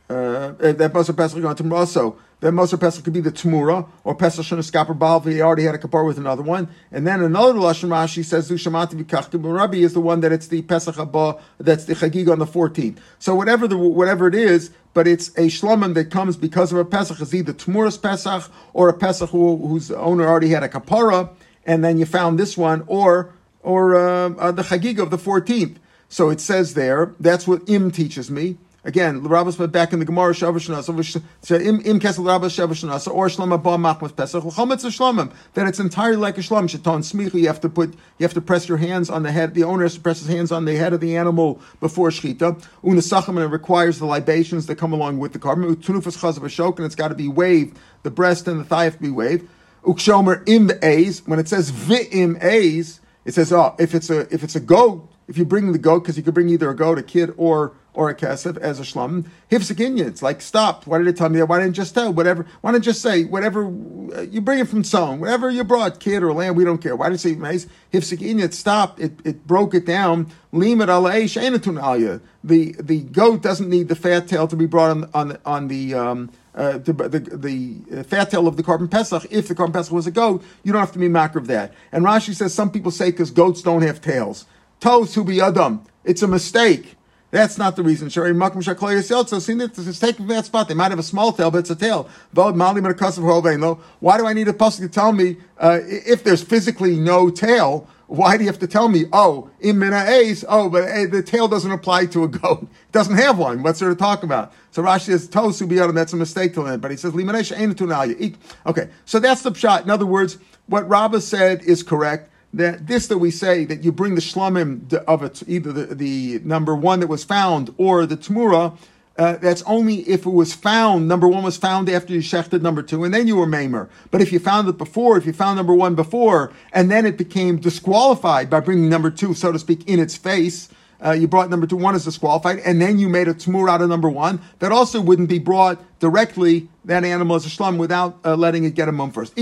uh, 0.09 0.53
that 0.53 0.93
Basar 0.93 1.17
Pesach 1.17 1.57
to 1.57 1.75
also 1.75 2.17
then 2.45 2.57
Moser 2.57 2.77
Pesach 2.77 3.03
could 3.03 3.15
be 3.15 3.21
the 3.21 3.33
Tmura, 3.33 3.89
or 4.05 4.15
Pesach 4.15 4.45
Shanaskaper 4.45 4.99
Balvi, 4.99 5.33
he 5.33 5.41
already 5.41 5.63
had 5.63 5.75
a 5.75 5.79
kapar 5.79 6.07
with 6.07 6.19
another 6.19 6.43
one. 6.43 6.69
And 6.93 7.07
then 7.07 7.23
another 7.23 7.55
Lashon 7.55 7.89
Rashi 7.89 8.23
says, 8.23 8.51
Zushamati 8.51 9.03
Vikachkim 9.03 9.51
Rabbi 9.51 9.79
is 9.79 9.95
the 9.95 10.03
one 10.03 10.21
that 10.21 10.31
it's 10.31 10.49
the 10.49 10.61
Pesach 10.61 10.99
Abba, 10.99 11.39
that's 11.57 11.87
the 11.87 11.95
Chagig 11.95 12.31
on 12.31 12.39
the 12.39 12.45
14th. 12.45 12.99
So 13.19 13.35
whatever 13.35 13.67
the 13.67 13.79
whatever 13.79 14.29
it 14.29 14.35
is, 14.35 14.73
but 14.93 15.09
it's 15.09 15.29
a 15.29 15.47
shlomim 15.47 15.95
that 15.95 16.11
comes 16.11 16.37
because 16.37 16.71
of 16.71 16.77
a 16.77 16.85
Pesach, 16.85 17.19
is 17.23 17.35
either 17.35 17.55
Tmuras 17.55 18.01
Pesach, 18.01 18.53
or 18.75 18.91
a 18.91 18.93
Pesach 18.93 19.31
who, 19.31 19.57
whose 19.67 19.91
owner 19.91 20.29
already 20.29 20.51
had 20.51 20.63
a 20.63 20.69
kapara, 20.69 21.31
and 21.65 21.83
then 21.83 21.97
you 21.97 22.05
found 22.05 22.39
this 22.39 22.59
one, 22.59 22.85
or 22.89 23.33
or 23.63 23.97
uh, 23.97 24.35
uh, 24.35 24.53
the 24.53 24.61
Chagig 24.61 24.99
of 24.99 25.09
the 25.09 25.17
14th. 25.17 25.77
So 26.11 26.29
it 26.29 26.43
says 26.43 26.75
there, 26.75 27.15
that's 27.19 27.49
what 27.49 27.67
Im 27.71 27.91
teaches 27.91 28.31
me. 28.31 28.59
Again, 28.87 29.23
the 29.23 29.31
Rabbis 29.31 29.57
put 29.57 29.73
back 29.73 29.95
in 29.95 29.99
the 29.99 30.05
Gemara 30.05 30.35
Shavash 30.35 31.23
so 31.41 31.55
im 31.55 31.81
im 31.81 32.01
kesel 32.01 32.27
Rabbis 32.27 32.55
Shavash 32.55 33.11
or 33.11 33.29
Shlama 33.29 33.63
Ba 33.63 33.79
Machmas 33.79 34.15
Pesach 34.15 34.45
Chometz 34.45 34.85
Shlamim 34.85 35.33
that 35.55 35.67
it's 35.67 35.81
entirely 35.81 36.19
like 36.19 36.37
a 36.37 36.43
Shlam 36.43 36.69
Shaton 36.69 37.01
Smicha. 37.01 37.41
You 37.41 37.47
have 37.47 37.63
to 37.63 37.71
put 37.71 37.95
you 38.19 38.25
have 38.25 38.35
to 38.35 38.43
press 38.43 38.69
your 38.69 38.77
hands 38.77 39.09
on 39.09 39.23
the 39.23 39.33
head. 39.33 39.55
The 39.55 39.65
owner 39.65 39.85
has 39.85 39.95
to 39.95 40.01
press 40.01 40.19
his 40.19 40.29
hands 40.29 40.53
on 40.53 40.67
the 40.67 40.77
head 40.77 40.93
of 40.93 41.01
the 41.01 41.17
animal 41.17 41.63
before 41.81 42.11
Shchita. 42.11 42.63
Unasachim 42.85 43.29
and 43.29 43.39
it 43.39 43.47
requires 43.47 43.99
the 43.99 44.07
libations 44.07 44.67
that 44.67 44.77
come 44.77 44.93
along 44.93 45.19
with 45.19 45.33
the 45.33 45.39
carbon. 45.39 45.75
Utunufas 45.75 46.19
Chaz 46.19 46.37
of 46.37 46.43
Ashok 46.43 46.77
and 46.77 46.85
it's 46.85 46.95
got 46.95 47.09
to 47.09 47.15
be 47.15 47.29
waved. 47.29 47.79
The 48.03 48.11
breast 48.11 48.47
and 48.49 48.61
the 48.61 48.65
thigh 48.65 48.85
have 48.85 48.97
to 48.97 49.03
be 49.03 49.11
waved. 49.11 49.49
Ukshomer 49.85 50.47
im 50.47 50.71
A's 50.83 51.27
when 51.27 51.39
it 51.39 51.49
says 51.49 51.73
V'im 51.73 52.43
A's 52.43 53.01
it 53.25 53.33
says 53.33 53.51
oh 53.51 53.75
if 53.79 53.95
it's 53.95 54.11
a 54.11 54.33
if 54.35 54.43
it's 54.43 54.57
a 54.57 54.61
goat 54.61 55.09
if 55.29 55.39
you 55.39 55.45
bring 55.45 55.73
the 55.73 55.79
goat 55.79 56.01
because 56.01 56.17
you 56.17 56.23
could 56.23 56.35
bring 56.35 56.49
either 56.49 56.71
a 56.71 56.77
goat 56.77 56.99
a 56.99 57.03
kid 57.03 57.33
or 57.37 57.75
or 57.95 58.11
a 58.11 58.15
kesef 58.15 58.59
as 58.59 58.81
a 58.81 58.83
shlam. 58.83 59.25
Hifzik 59.51 60.01
It's 60.01 60.23
like 60.23 60.43
stop. 60.43 60.87
Why 60.87 60.99
did 60.99 61.07
it 61.07 61.17
tell 61.17 61.29
me 61.29 61.39
that? 61.39 61.47
Why 61.47 61.61
didn't 61.61 61.75
just 61.75 61.95
tell 61.95 62.13
whatever? 62.13 62.45
Why 62.61 62.73
didn't 62.73 62.85
just 62.85 63.01
say 63.01 63.25
whatever 63.25 63.67
uh, 63.67 64.23
you 64.23 64.41
bring 64.41 64.59
it 64.59 64.69
from 64.69 64.85
song, 64.85 65.21
whatever 65.21 65.51
you 65.51 65.65
brought, 65.65 66.01
kid 66.01 66.23
or 66.23 66.33
lamb, 66.33 66.57
we 66.57 66.65
don't 66.65 66.79
care. 66.79 66.97
Why 66.97 67.09
did 67.09 67.17
it 67.17 67.19
say 67.19 67.35
maze? 67.37 67.67
Hifzik 67.93 68.53
Stop. 68.53 69.01
It, 69.01 69.13
it 69.25 69.47
broke 69.47 69.75
it 69.75 69.87
down. 69.87 70.31
Limit 70.53 70.89
aleish 70.89 71.41
alya. 71.41 72.21
The 72.43 72.75
the 72.81 73.01
goat 73.03 73.43
doesn't 73.43 73.71
need 73.71 73.89
the 73.89 73.97
fat 73.97 74.29
tail 74.29 74.49
to 74.49 74.57
be 74.57 74.67
brought 74.67 74.91
on 74.91 75.11
on 75.15 75.39
on 75.47 75.69
the. 75.69 75.95
Um, 75.95 76.31
uh, 76.57 76.79
the, 76.79 76.93
the, 76.93 77.19
the 77.19 78.05
fat 78.05 78.31
tail 78.31 78.47
of 78.47 78.57
the 78.57 78.63
korban 78.63 78.89
pesach. 78.89 79.27
If 79.29 79.49
the 79.49 79.57
korban 79.57 79.73
pesach 79.73 79.93
was 79.93 80.07
a 80.07 80.13
goat, 80.13 80.45
you 80.63 80.73
don't 80.73 80.79
have 80.79 80.93
to 80.93 81.01
be 81.01 81.09
makar 81.09 81.41
of 81.41 81.49
that. 81.49 81.75
And 81.91 82.05
Rashi 82.05 82.33
says 82.33 82.55
some 82.55 82.71
people 82.71 82.93
say 82.93 83.11
because 83.11 83.33
goats 83.33 83.61
don't 83.61 83.83
have 83.83 84.01
tails. 84.01 84.47
Toes 84.81 85.15
who 85.15 85.25
be 85.25 85.41
adam. 85.41 85.85
It's 86.05 86.23
a 86.23 86.29
mistake. 86.29 86.97
That's 87.35 87.59
not 87.59 87.75
the 87.75 87.83
reason. 87.83 88.09
Shari 88.11 88.33
Makum 88.33 88.63
Shakloy 88.63 88.97
Yoseltso, 88.97 89.41
see 89.41 89.55
that 89.55 89.77
it's 89.77 89.99
taken 89.99 90.19
from 90.19 90.29
that 90.29 90.45
spot. 90.45 90.69
They 90.69 90.75
might 90.75 90.93
have 90.93 91.01
a 91.01 91.03
small 91.03 91.33
tail, 91.33 91.51
but 91.51 91.59
it's 91.59 91.71
a 91.71 91.75
tail. 91.75 92.09
Why 92.33 92.53
do 92.53 94.27
I 94.27 94.33
need 94.35 94.47
a 94.47 94.53
pasuk 94.53 94.79
to 94.79 94.89
tell 94.89 95.13
me 95.13 95.39
uh, 95.59 95.81
if 95.83 96.23
there's 96.23 96.45
physically 96.45 96.97
no 96.97 97.31
tail? 97.31 97.89
Why 98.07 98.37
do 98.37 98.45
you 98.45 98.51
have 98.51 98.61
to 98.61 98.69
tell 98.69 98.89
me? 98.89 99.07
Oh, 99.13 99.51
in 99.59 99.83
ace. 99.83 100.45
Oh, 100.49 100.69
but 100.69 100.89
hey, 100.89 101.07
the 101.07 101.25
tail 101.25 101.49
doesn't 101.49 101.73
apply 101.73 102.07
to 102.07 102.23
a 102.23 102.29
goat. 102.29 102.69
It 102.85 102.93
doesn't 102.93 103.17
have 103.17 103.37
one. 103.39 103.65
What's 103.65 103.81
there 103.81 103.89
to 103.89 103.97
talk 103.97 104.23
about? 104.23 104.53
So 104.71 104.81
Rashi 104.85 105.07
says 105.07 105.27
tosu 105.27 105.69
biyadam. 105.69 105.95
That's 105.95 106.13
a 106.13 106.17
mistake 106.17 106.55
to 106.55 106.63
learn. 106.63 106.79
But 106.79 106.93
he 106.93 106.97
says 106.97 107.13
limanesh 107.15 107.51
ain't 107.59 108.37
Okay, 108.67 108.89
so 109.05 109.19
that's 109.19 109.43
the 109.43 109.53
shot. 109.55 109.83
In 109.83 109.91
other 109.91 110.07
words, 110.07 110.39
what 110.67 110.89
Rabbah 110.89 111.19
said 111.19 111.65
is 111.65 111.83
correct 111.83 112.31
that 112.57 112.87
this 112.87 113.07
that 113.09 113.19
we 113.19 113.31
say 113.31 113.65
that 113.65 113.85
you 113.85 113.93
bring 113.93 114.15
the 114.15 114.21
shlamim 114.21 114.93
of 115.05 115.23
it, 115.23 115.43
either 115.47 115.73
the, 115.73 115.95
the 115.95 116.41
number 116.45 116.75
one 116.75 117.01
that 117.01 117.09
was 117.09 117.25
found 117.25 117.75
or 117.79 118.07
the 118.07 118.17
tmura, 118.17 118.77
uh, 119.17 119.37
that's 119.37 119.63
only 119.63 119.97
if 120.09 120.27
it 120.27 120.31
was 120.31 120.55
found. 120.55 121.07
Number 121.07 121.29
one 121.29 121.45
was 121.45 121.57
found 121.57 121.89
after 121.89 122.13
you 122.13 122.21
shechted 122.21 122.63
number 122.63 122.83
two, 122.83 123.05
and 123.05 123.15
then 123.15 123.27
you 123.29 123.37
were 123.37 123.47
mamer. 123.47 123.89
But 124.11 124.21
if 124.21 124.33
you 124.33 124.39
found 124.39 124.69
it 124.69 124.79
before, 124.79 125.17
if 125.17 125.27
you 125.27 125.33
found 125.33 125.57
number 125.57 125.75
one 125.75 125.95
before, 125.95 126.53
and 126.73 126.91
then 126.91 127.07
it 127.07 127.17
became 127.17 127.59
disqualified 127.59 128.51
by 128.51 128.61
bringing 128.61 128.89
number 128.89 129.11
two, 129.11 129.35
so 129.35 129.53
to 129.53 129.59
speak, 129.59 129.89
in 129.89 130.01
its 130.01 130.17
face, 130.17 130.69
uh, 131.05 131.13
you 131.13 131.27
brought 131.29 131.49
number 131.51 131.67
two, 131.67 131.77
one 131.77 131.95
is 131.95 132.05
disqualified, 132.05 132.59
and 132.61 132.81
then 132.81 132.99
you 132.99 133.09
made 133.09 133.29
a 133.29 133.35
tmur 133.35 133.71
out 133.71 133.81
of 133.81 133.89
number 133.89 134.11
one, 134.11 134.41
that 134.59 134.73
also 134.73 135.01
wouldn't 135.01 135.29
be 135.29 135.39
brought 135.39 135.83
directly, 136.01 136.69
that 136.85 137.05
animal 137.05 137.37
as 137.37 137.47
a 137.47 137.49
shlum, 137.49 137.79
without 137.79 138.19
uh, 138.25 138.35
letting 138.37 138.65
it 138.65 138.75
get 138.75 138.89
a 138.89 138.93
mum 138.93 139.11
first. 139.11 139.35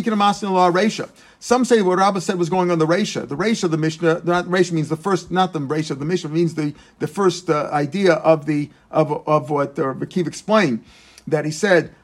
Some 1.40 1.64
say 1.64 1.82
what 1.82 1.98
Rabbah 1.98 2.20
said 2.20 2.38
was 2.38 2.48
going 2.48 2.70
on 2.70 2.78
the 2.78 2.86
Resha. 2.86 3.28
The 3.28 3.36
Resha 3.36 3.64
of 3.64 3.72
the 3.72 3.76
Mishnah, 3.76 4.22
not 4.24 4.44
Resha 4.44 4.72
means 4.72 4.88
the 4.88 4.96
first, 4.96 5.30
not 5.32 5.52
the 5.52 5.58
Resha 5.58 5.90
of 5.90 5.98
the 5.98 6.04
Mishnah, 6.04 6.30
means 6.30 6.54
the, 6.54 6.72
the 7.00 7.08
first 7.08 7.50
uh, 7.50 7.68
idea 7.72 8.14
of 8.14 8.46
the 8.46 8.70
of, 8.90 9.26
of 9.26 9.50
what 9.50 9.78
uh, 9.78 9.94
Rakiv 9.94 10.26
explained. 10.26 10.84
That 11.26 11.44
he 11.44 11.52
said. 11.52 11.94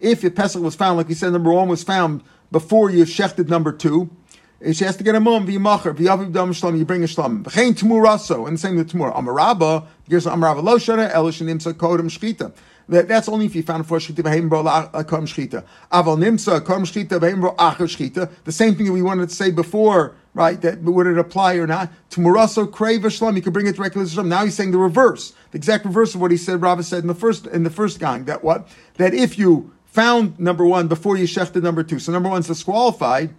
If 0.00 0.22
your 0.22 0.30
pesach 0.32 0.62
was 0.62 0.74
found, 0.74 0.96
like 0.96 1.08
we 1.08 1.14
said, 1.14 1.32
number 1.32 1.52
one 1.52 1.68
was 1.68 1.82
found 1.82 2.22
before 2.50 2.90
you 2.90 3.04
shechted 3.04 3.48
number 3.48 3.72
two, 3.72 4.10
she 4.70 4.84
has 4.84 4.96
to 4.96 5.04
get 5.04 5.14
a 5.14 5.20
mum 5.20 5.46
v'yimacher 5.46 5.94
v'yaviv 5.94 6.32
dam 6.32 6.52
shlam. 6.52 6.78
You 6.78 6.84
bring 6.84 7.02
a 7.02 7.06
shlam. 7.06 7.42
V'chein 7.42 7.74
tmuraso 7.74 8.46
and 8.46 8.56
the 8.56 8.60
same 8.60 8.76
with 8.76 8.92
tmur. 8.92 9.14
Amaraba 9.14 9.86
gives 10.08 10.26
Amaraba 10.26 10.62
lo 10.62 10.76
shana 10.76 11.10
elishin 11.12 11.48
imsa 11.48 11.72
kodem 11.72 12.02
shchita. 12.02 12.52
That's 12.88 13.28
only 13.28 13.46
if 13.46 13.56
you 13.56 13.62
found 13.62 13.86
for 13.86 13.98
shchita 13.98 14.22
v'heim 14.22 14.48
bro 14.48 14.62
kom 15.04 15.26
shchita. 15.26 15.64
Aval 15.90 16.18
nimsa 16.18 16.64
kom 16.64 16.84
shchita 16.84 17.18
v'heim 17.18 17.40
bro 17.40 17.54
acher 17.56 17.88
shchita. 17.88 18.30
The 18.44 18.52
same 18.52 18.76
thing 18.76 18.86
that 18.86 18.92
we 18.92 19.02
wanted 19.02 19.30
to 19.30 19.34
say 19.34 19.50
before, 19.50 20.14
right? 20.34 20.60
That 20.60 20.82
would 20.82 21.06
it 21.06 21.18
apply 21.18 21.54
or 21.54 21.66
not? 21.66 21.90
Tmuraso 22.10 22.70
crave 22.70 23.00
shlam. 23.00 23.34
You 23.34 23.42
could 23.42 23.52
bring 23.52 23.66
it 23.66 23.76
directly 23.76 24.04
to 24.04 24.10
shlam. 24.10 24.26
Now 24.26 24.44
he's 24.44 24.54
saying 24.54 24.70
the 24.70 24.78
reverse, 24.78 25.32
the 25.50 25.56
exact 25.56 25.84
reverse 25.84 26.14
of 26.14 26.20
what 26.20 26.30
he 26.30 26.36
said. 26.36 26.62
Rabbi 26.62 26.82
said 26.82 27.02
in 27.02 27.08
the 27.08 27.14
first 27.14 27.46
in 27.48 27.64
the 27.64 27.70
first 27.70 27.98
gang 27.98 28.26
that 28.26 28.44
what 28.44 28.68
that 28.94 29.12
if 29.12 29.38
you 29.38 29.72
found 29.86 30.38
number 30.38 30.64
one 30.64 30.86
before 30.88 31.16
you 31.16 31.26
shechted 31.26 31.62
number 31.62 31.82
two, 31.82 31.98
so 31.98 32.12
number 32.12 32.28
one's 32.28 32.46
disqualified 32.46 33.34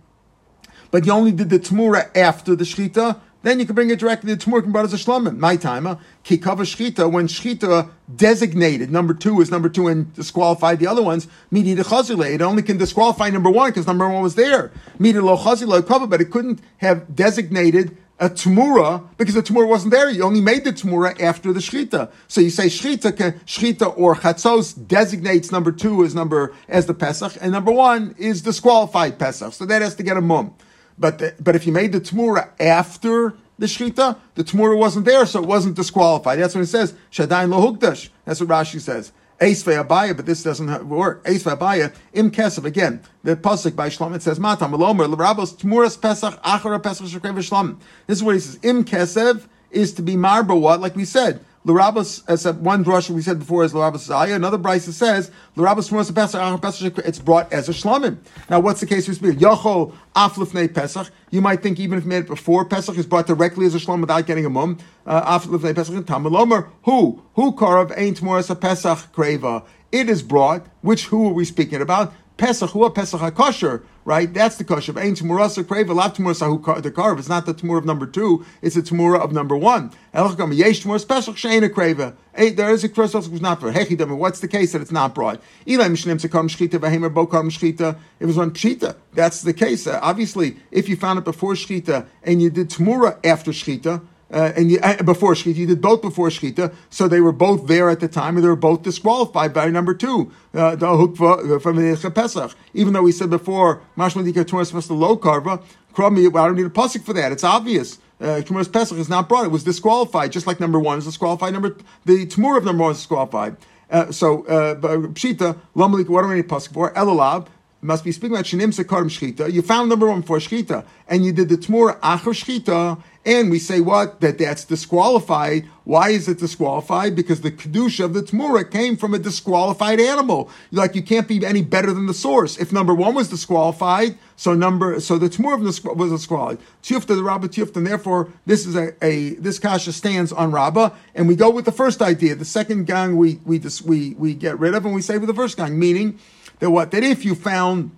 but 0.94 1.08
you 1.08 1.12
only 1.12 1.32
did 1.32 1.50
the 1.50 1.58
tmura 1.58 2.16
after 2.16 2.56
the 2.56 2.64
shchita, 2.64 3.20
then 3.42 3.60
you 3.60 3.66
can 3.66 3.74
bring 3.74 3.90
it 3.90 3.98
directly 3.98 4.36
to 4.36 4.50
Tmur 4.50 4.64
Brought 4.72 4.86
as 4.86 4.94
a 4.94 4.98
Shlomim. 4.98 5.38
My 5.38 5.56
timer, 5.58 5.98
Kikava 6.24 6.62
Shchita, 6.62 7.12
when 7.12 7.28
Shchita 7.28 7.90
designated 8.16 8.92
number 8.92 9.16
two 9.16 9.42
is 9.42 9.50
number 9.50 9.70
two 9.70 9.88
and 9.88 10.14
disqualified 10.14 10.80
the 10.80 10.86
other 10.86 11.02
ones, 11.02 11.28
Midi 11.50 11.76
Chazile. 11.76 12.32
It 12.32 12.44
only 12.44 12.62
can 12.62 12.78
disqualify 12.78 13.32
number 13.32 13.50
one 13.50 13.72
because 13.72 13.88
number 13.88 14.08
one 14.08 14.22
was 14.22 14.36
there. 14.36 14.72
Midi 15.00 15.20
lo 15.20 15.36
Chazile 15.36 15.86
cover, 15.86 16.06
but 16.06 16.22
it 16.22 16.32
couldn't 16.32 16.62
have 16.78 17.16
designated 17.16 17.98
a 18.20 18.30
Tmura 18.30 19.04
because 19.18 19.34
the 19.34 19.42
Tmura 19.42 19.68
wasn't 19.68 19.92
there. 19.92 20.12
You 20.12 20.24
only 20.24 20.42
made 20.42 20.64
the 20.64 20.72
Tmura 20.72 21.20
after 21.20 21.52
the 21.52 21.60
Shchita. 21.60 22.12
So 22.30 22.40
you 22.40 22.52
say 22.52 22.68
Shchita, 22.68 23.12
Shchita 23.46 23.98
or 23.98 24.16
Chatzos 24.16 24.88
designates 24.88 25.52
number 25.52 25.72
two 25.72 26.06
as 26.06 26.14
number 26.16 26.54
as 26.70 26.86
the 26.86 26.94
Pesach, 26.94 27.34
and 27.42 27.52
number 27.52 27.72
one 27.72 28.14
is 28.20 28.44
disqualified 28.44 29.18
Pesach. 29.18 29.54
So 29.54 29.66
that 29.66 29.82
has 29.82 29.96
to 29.96 30.04
get 30.04 30.16
a 30.18 30.22
mum. 30.22 30.54
But 30.98 31.20
the, 31.20 31.36
but 31.40 31.56
if 31.56 31.66
you 31.66 31.74
made 31.74 31.92
the 31.92 32.02
tmura 32.02 32.50
after 32.60 33.36
the 33.58 33.66
shchita, 33.66 34.18
the 34.36 34.44
tmura 34.44 34.78
wasn't 34.78 35.06
there, 35.06 35.26
so 35.26 35.42
it 35.42 35.48
wasn't 35.48 35.76
disqualified. 35.76 36.40
That's 36.40 36.56
what 36.56 36.62
it 36.62 36.68
says. 36.68 36.94
Shadain 37.12 37.50
lohugdash. 37.54 38.10
That's 38.26 38.40
what 38.40 38.50
Rashi 38.50 38.80
says. 38.80 39.12
Ace 39.42 39.64
abaya, 39.64 40.16
but 40.16 40.26
this 40.26 40.44
doesn't 40.44 40.88
work. 40.88 41.22
Ace 41.26 41.44
abaya 41.44 41.94
im 42.14 42.32
kesef 42.32 42.64
again. 42.64 43.02
The 43.24 43.36
pasuk 43.36 43.76
by 43.76 43.90
Shlom 43.90 44.16
it 44.16 44.22
says 44.22 44.40
matam 44.40 44.72
alomer 44.72 45.10
l'rabos 45.10 45.56
tmuras 45.56 46.00
pesach 46.00 46.42
achara 46.44 46.82
pesach 46.82 47.08
shekrev 47.08 47.38
shlom. 47.38 47.80
This 48.08 48.20
is 48.20 48.24
what 48.24 48.36
he 48.36 48.42
says. 48.42 48.60
Im 48.64 48.86
kesev 48.86 49.48
is 49.72 49.94
to 49.94 50.02
be 50.02 50.14
marba 50.14 50.60
what, 50.60 50.80
like 50.80 50.96
we 50.96 51.04
said. 51.04 51.44
L'rabos, 51.66 52.24
as 52.28 52.46
one 52.58 52.84
drush 52.84 53.10
we 53.10 53.22
said 53.22 53.40
before 53.40 53.64
is 53.64 53.74
L'rabos 53.74 54.00
Zaya. 54.00 54.36
Another 54.36 54.58
brisa 54.58 54.92
says 54.92 55.32
L'rabos 55.56 55.90
Shmos 55.90 56.14
Pesach 56.62 56.98
It's 57.06 57.20
brought 57.20 57.52
as 57.54 57.70
a 57.70 57.72
shlamim. 57.72 58.18
Now, 58.50 58.60
what's 58.60 58.82
the 58.82 58.86
case 58.86 59.08
with 59.08 59.18
speed? 59.18 59.40
Yochol 59.40 59.96
Aflifnei 60.14 60.74
Pesach. 60.74 61.10
You 61.32 61.42
might 61.42 61.64
think 61.64 61.80
even 61.80 61.98
if 61.98 62.06
made 62.06 62.24
it 62.24 62.28
before 62.28 62.66
Pesach, 62.66 62.98
is 62.98 63.06
brought 63.06 63.28
directly 63.28 63.66
as 63.66 63.76
a 63.76 63.78
shlam 63.78 64.02
without 64.02 64.26
getting 64.26 64.46
a 64.46 64.50
mum. 64.50 64.78
Uh, 65.06 65.40
Aflifnei 65.40 65.74
Pesach 65.74 65.96
and 65.96 66.06
Tamalomer. 66.06 66.70
Who 66.84 67.24
who 67.36 67.54
karav 67.54 67.94
ain't 67.98 68.22
moras 68.22 68.50
a 68.50 68.56
Pesach 68.56 69.14
kreva. 69.14 69.66
It 69.92 70.10
is 70.10 70.22
brought. 70.22 70.66
Which 70.82 71.06
who 71.06 71.30
are 71.30 71.34
we 71.34 71.46
speaking 71.46 71.82
about? 71.82 72.14
Pesach, 72.38 72.72
who 72.72 72.90
Pesach 72.90 73.22
HaKosher, 73.22 73.84
right? 74.06 74.34
That's 74.34 74.58
the 74.58 74.64
kosher. 74.64 74.98
Ain 75.00 75.16
Tamurasa 75.16 75.64
Kreva, 75.64 75.96
Lav 75.96 76.14
Tamurasa 76.14 76.82
the 76.82 76.92
Karv. 76.92 77.20
It's 77.20 77.30
not 77.30 77.46
the 77.46 77.54
Tamur 77.54 77.78
of 77.78 77.86
number 77.86 78.06
two, 78.06 78.46
it's 78.62 78.76
the 78.76 78.82
Tamura 78.82 79.20
of 79.20 79.32
number 79.32 79.56
one. 79.56 79.92
Elchagam 80.14 80.56
Yesh 80.56 80.84
Tamur 80.84 81.08
Pesach 81.08 81.36
Sheina 81.36 81.70
Kreva. 81.70 82.16
There 82.56 82.72
is 82.72 82.84
a 82.84 82.90
Pesach 82.90 83.26
who's 83.26 83.42
not 83.42 83.60
for 83.60 83.72
Hechidam. 83.72 84.18
What's 84.18 84.40
the 84.40 84.48
case 84.48 84.72
that 84.72 84.82
it's 84.82 84.92
not 84.92 85.14
brought? 85.14 85.42
Eli 85.68 85.88
Mishnim 85.88 86.20
Sekam 86.20 86.50
Shchita, 86.50 86.80
Vahemer 86.80 87.14
Bokam 87.14 87.52
Shchita. 87.52 87.98
It 88.20 88.26
was 88.26 88.38
on 88.38 88.52
Pshita. 88.52 88.96
That's 89.14 89.42
the 89.44 89.54
case. 89.54 89.86
Uh, 89.86 90.00
obviously, 90.02 90.58
if 90.72 90.90
you 90.90 90.96
found 90.96 91.20
it 91.20 91.26
before 91.26 91.54
Shchita 91.54 92.08
and 92.24 92.42
you 92.42 92.50
did 92.50 92.70
Tamura 92.70 93.20
after 93.24 93.52
Shchita, 93.52 94.02
uh, 94.34 94.52
and 94.56 94.72
you, 94.72 94.80
uh, 94.82 95.02
before 95.04 95.34
Shkita, 95.36 95.56
you 95.56 95.68
did 95.68 95.82
both 95.82 96.02
before 96.02 96.30
Shkita, 96.30 96.74
so 96.90 97.08
they 97.08 97.22
were 97.22 97.32
both 97.32 97.68
there 97.68 97.90
at 97.90 98.00
the 98.00 98.08
time, 98.08 98.36
and 98.36 98.44
they 98.44 98.50
were 98.50 98.56
both 98.56 98.82
disqualified 98.82 99.54
by 99.54 99.70
number 99.70 99.94
two, 99.94 100.32
uh, 100.56 100.76
the 100.76 100.88
hukva 100.88 101.58
uh, 101.58 101.60
from 101.60 101.76
the 101.76 102.12
Pesach. 102.12 102.56
Even 102.74 102.94
though 102.94 103.04
we 103.04 103.12
said 103.12 103.30
before, 103.30 103.82
Mashmadika 103.96 104.44
Tumas 104.44 104.68
supposed 104.68 104.88
to 104.88 104.96
low 104.96 105.16
carva, 105.16 105.62
Krami, 105.94 106.28
I 106.28 106.48
don't 106.48 106.56
need 106.56 106.66
a 106.66 106.70
pasuk 106.70 107.04
for 107.04 107.14
that. 107.14 107.32
It's 107.32 107.44
obvious. 107.44 108.00
Uh, 108.20 108.42
Pesach 108.46 108.98
is 108.98 109.10
not 109.10 109.30
brought; 109.30 109.46
it 109.46 109.52
was 109.52 109.64
disqualified, 109.64 110.32
just 110.32 110.48
like 110.48 110.60
number 110.60 110.80
one 110.80 110.98
is 110.98 111.06
disqualified. 111.06 111.54
Number 111.54 111.76
the 112.06 112.26
Tamur 112.26 112.58
of 112.58 112.66
number 112.66 112.84
one 112.84 112.94
is 112.94 112.98
disqualified. 112.98 113.58
Uh, 113.92 114.12
so 114.12 114.44
uh, 114.46 114.76
Lamalik, 114.76 116.10
what 116.10 116.24
do 116.24 116.28
we 116.30 116.36
need 116.36 116.48
pasuk 116.48 116.74
for? 116.74 116.92
Elalab 116.94 117.48
must 117.84 118.04
be 118.04 118.12
speaking 118.12 118.36
about 118.36 118.46
Shinim 118.46 118.74
Sekarim 118.74 119.10
Shchita. 119.10 119.52
You 119.52 119.62
found 119.62 119.90
number 119.90 120.08
one 120.08 120.24
for 120.24 120.38
Shchita, 120.38 120.86
and 121.08 121.26
you 121.26 121.34
did 121.34 121.50
the 121.50 121.58
Tmur 121.58 122.00
Achar 122.00 122.34
Shchita, 122.34 123.02
and 123.26 123.50
we 123.50 123.60
say 123.60 123.80
what? 123.80 124.20
That 124.20 124.38
that's 124.38 124.66
disqualified. 124.66 125.66
Why 125.86 126.10
is 126.10 126.28
it 126.28 126.40
disqualified? 126.40 127.16
Because 127.16 127.42
the 127.42 127.52
Kedusha 127.52 128.06
of 128.06 128.14
the 128.14 128.22
Tmura 128.22 128.70
came 128.70 128.98
from 128.98 129.14
a 129.14 129.20
disqualified 129.20 130.00
animal. 130.00 130.50
Like 130.72 130.96
you 130.96 131.02
can't 131.02 131.28
be 131.28 131.46
any 131.46 131.62
better 131.62 131.94
than 131.94 132.06
the 132.06 132.14
source. 132.14 132.58
If 132.58 132.74
number 132.74 132.94
one 132.94 133.16
was 133.16 133.30
disqualified, 133.30 134.18
so 134.36 134.54
number 134.54 135.00
so 135.00 135.18
the 135.18 135.30
Tmura 135.30 135.60
was 135.96 136.12
disqualified. 136.12 136.60
Tiyufta 136.84 137.08
the 137.08 137.24
Rabbah 137.24 137.48
Tiyufta, 137.48 137.78
and 137.78 137.88
therefore 137.88 138.30
this 138.46 138.66
is 138.66 138.76
a, 138.76 138.94
a 139.04 139.36
this 139.36 139.58
kasha 139.58 139.94
stands 139.94 140.34
on 140.34 140.52
Rabbah, 140.52 140.92
and 141.16 141.28
we 141.28 141.36
go 141.36 141.50
with 141.50 141.66
the 141.66 141.72
first 141.72 142.02
idea. 142.02 142.36
The 142.36 142.46
second 142.46 142.88
gang 142.88 143.16
we 143.16 143.40
we 143.46 143.62
we 143.86 144.16
we 144.16 144.34
get 144.34 144.60
rid 144.60 144.76
of, 144.76 144.86
and 144.86 144.94
we 144.94 145.02
say 145.02 145.18
with 145.18 145.28
the 145.28 145.34
first 145.34 145.56
gang, 145.56 145.80
meaning 145.80 146.20
that 146.60 146.72
what? 146.72 146.92
That 146.92 147.04
if 147.04 147.24
you 147.24 147.36
found 147.36 147.92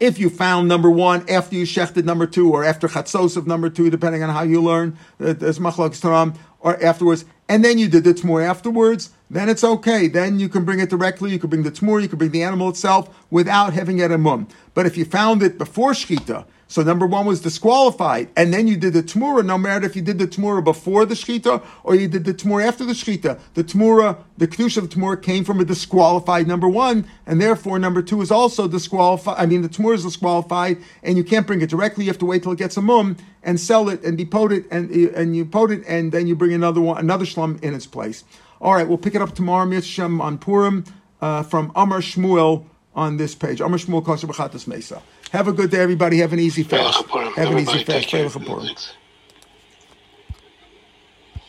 if 0.00 0.18
you 0.18 0.30
found 0.30 0.66
number 0.66 0.90
one 0.90 1.28
after 1.28 1.54
you 1.54 1.64
shechted 1.64 2.04
number 2.04 2.26
two, 2.26 2.50
or 2.50 2.64
after 2.64 2.88
chatzos 2.88 3.36
of 3.36 3.46
number 3.46 3.68
two, 3.68 3.90
depending 3.90 4.22
on 4.22 4.30
how 4.30 4.42
you 4.42 4.62
learn, 4.62 4.98
uh, 5.20 5.34
there's 5.34 5.58
machlok 5.58 6.36
or 6.60 6.82
afterwards, 6.82 7.24
and 7.48 7.64
then 7.64 7.78
you 7.78 7.88
did 7.88 8.04
the 8.04 8.14
tmur 8.14 8.44
afterwards, 8.44 9.10
then 9.30 9.48
it's 9.48 9.64
okay. 9.64 10.08
Then 10.08 10.38
you 10.40 10.48
can 10.48 10.64
bring 10.64 10.80
it 10.80 10.90
directly. 10.90 11.30
You 11.30 11.38
can 11.38 11.50
bring 11.50 11.62
the 11.62 11.70
tmur, 11.70 12.02
you 12.02 12.08
can 12.08 12.18
bring 12.18 12.30
the 12.30 12.42
animal 12.42 12.68
itself 12.68 13.24
without 13.30 13.72
having 13.72 13.98
it 13.98 14.10
a 14.10 14.18
mum. 14.18 14.48
But 14.74 14.86
if 14.86 14.96
you 14.96 15.04
found 15.04 15.42
it 15.42 15.58
before 15.58 15.92
shchita, 15.92 16.44
so 16.70 16.84
number 16.84 17.04
one 17.04 17.26
was 17.26 17.40
disqualified, 17.40 18.28
and 18.36 18.54
then 18.54 18.68
you 18.68 18.76
did 18.76 18.92
the 18.92 19.02
tmura. 19.02 19.44
No 19.44 19.58
matter 19.58 19.84
if 19.84 19.96
you 19.96 20.02
did 20.02 20.20
the 20.20 20.28
tmura 20.28 20.62
before 20.62 21.04
the 21.04 21.16
shchita 21.16 21.60
or 21.82 21.96
you 21.96 22.06
did 22.06 22.24
the 22.24 22.32
tmura 22.32 22.64
after 22.64 22.84
the 22.84 22.92
shchita, 22.92 23.40
the 23.54 23.64
tmura, 23.64 24.18
the 24.38 24.46
kedusha 24.46 24.76
of 24.76 24.88
the 24.88 24.94
tmura 24.94 25.20
came 25.20 25.42
from 25.42 25.58
a 25.58 25.64
disqualified 25.64 26.46
number 26.46 26.68
one, 26.68 27.04
and 27.26 27.40
therefore 27.40 27.80
number 27.80 28.02
two 28.02 28.20
is 28.22 28.30
also 28.30 28.68
disqualified. 28.68 29.34
I 29.36 29.46
mean, 29.46 29.62
the 29.62 29.68
tmura 29.68 29.96
is 29.96 30.04
disqualified, 30.04 30.78
and 31.02 31.16
you 31.16 31.24
can't 31.24 31.44
bring 31.44 31.60
it 31.60 31.70
directly. 31.70 32.04
You 32.04 32.10
have 32.10 32.18
to 32.20 32.26
wait 32.26 32.44
till 32.44 32.52
it 32.52 32.58
gets 32.58 32.76
a 32.76 32.82
mum 32.82 33.16
and 33.42 33.58
sell 33.58 33.88
it 33.88 34.04
and 34.04 34.16
depot 34.16 34.52
it, 34.52 34.66
and 34.70 34.92
and 34.92 35.34
you 35.34 35.46
pot 35.46 35.72
it, 35.72 35.82
and 35.88 36.12
then 36.12 36.28
you 36.28 36.36
bring 36.36 36.52
another 36.52 36.80
one, 36.80 36.98
another 36.98 37.24
shlum 37.24 37.60
in 37.64 37.74
its 37.74 37.86
place. 37.86 38.22
All 38.60 38.74
right, 38.74 38.86
we'll 38.86 38.96
pick 38.96 39.16
it 39.16 39.22
up 39.22 39.34
tomorrow, 39.34 39.66
Mitzvah 39.66 40.04
on 40.04 40.38
Purim, 40.38 40.84
uh, 41.20 41.42
from 41.42 41.72
Amar 41.74 41.98
Shmuel 41.98 42.66
on 42.94 43.16
this 43.16 43.34
page. 43.34 43.60
Amar 43.60 43.78
Shmuel 43.78 44.04
Kosher 44.04 44.28
B'chatas 44.28 44.68
Mesa. 44.68 45.02
Have 45.32 45.48
a 45.48 45.52
good 45.52 45.70
day, 45.70 45.80
everybody. 45.80 46.18
Have 46.18 46.32
an 46.32 46.40
easy 46.40 46.62
fast. 46.64 47.06
Have 47.36 47.50
an 47.52 47.58
easy 47.58 47.84
fast. 47.84 48.99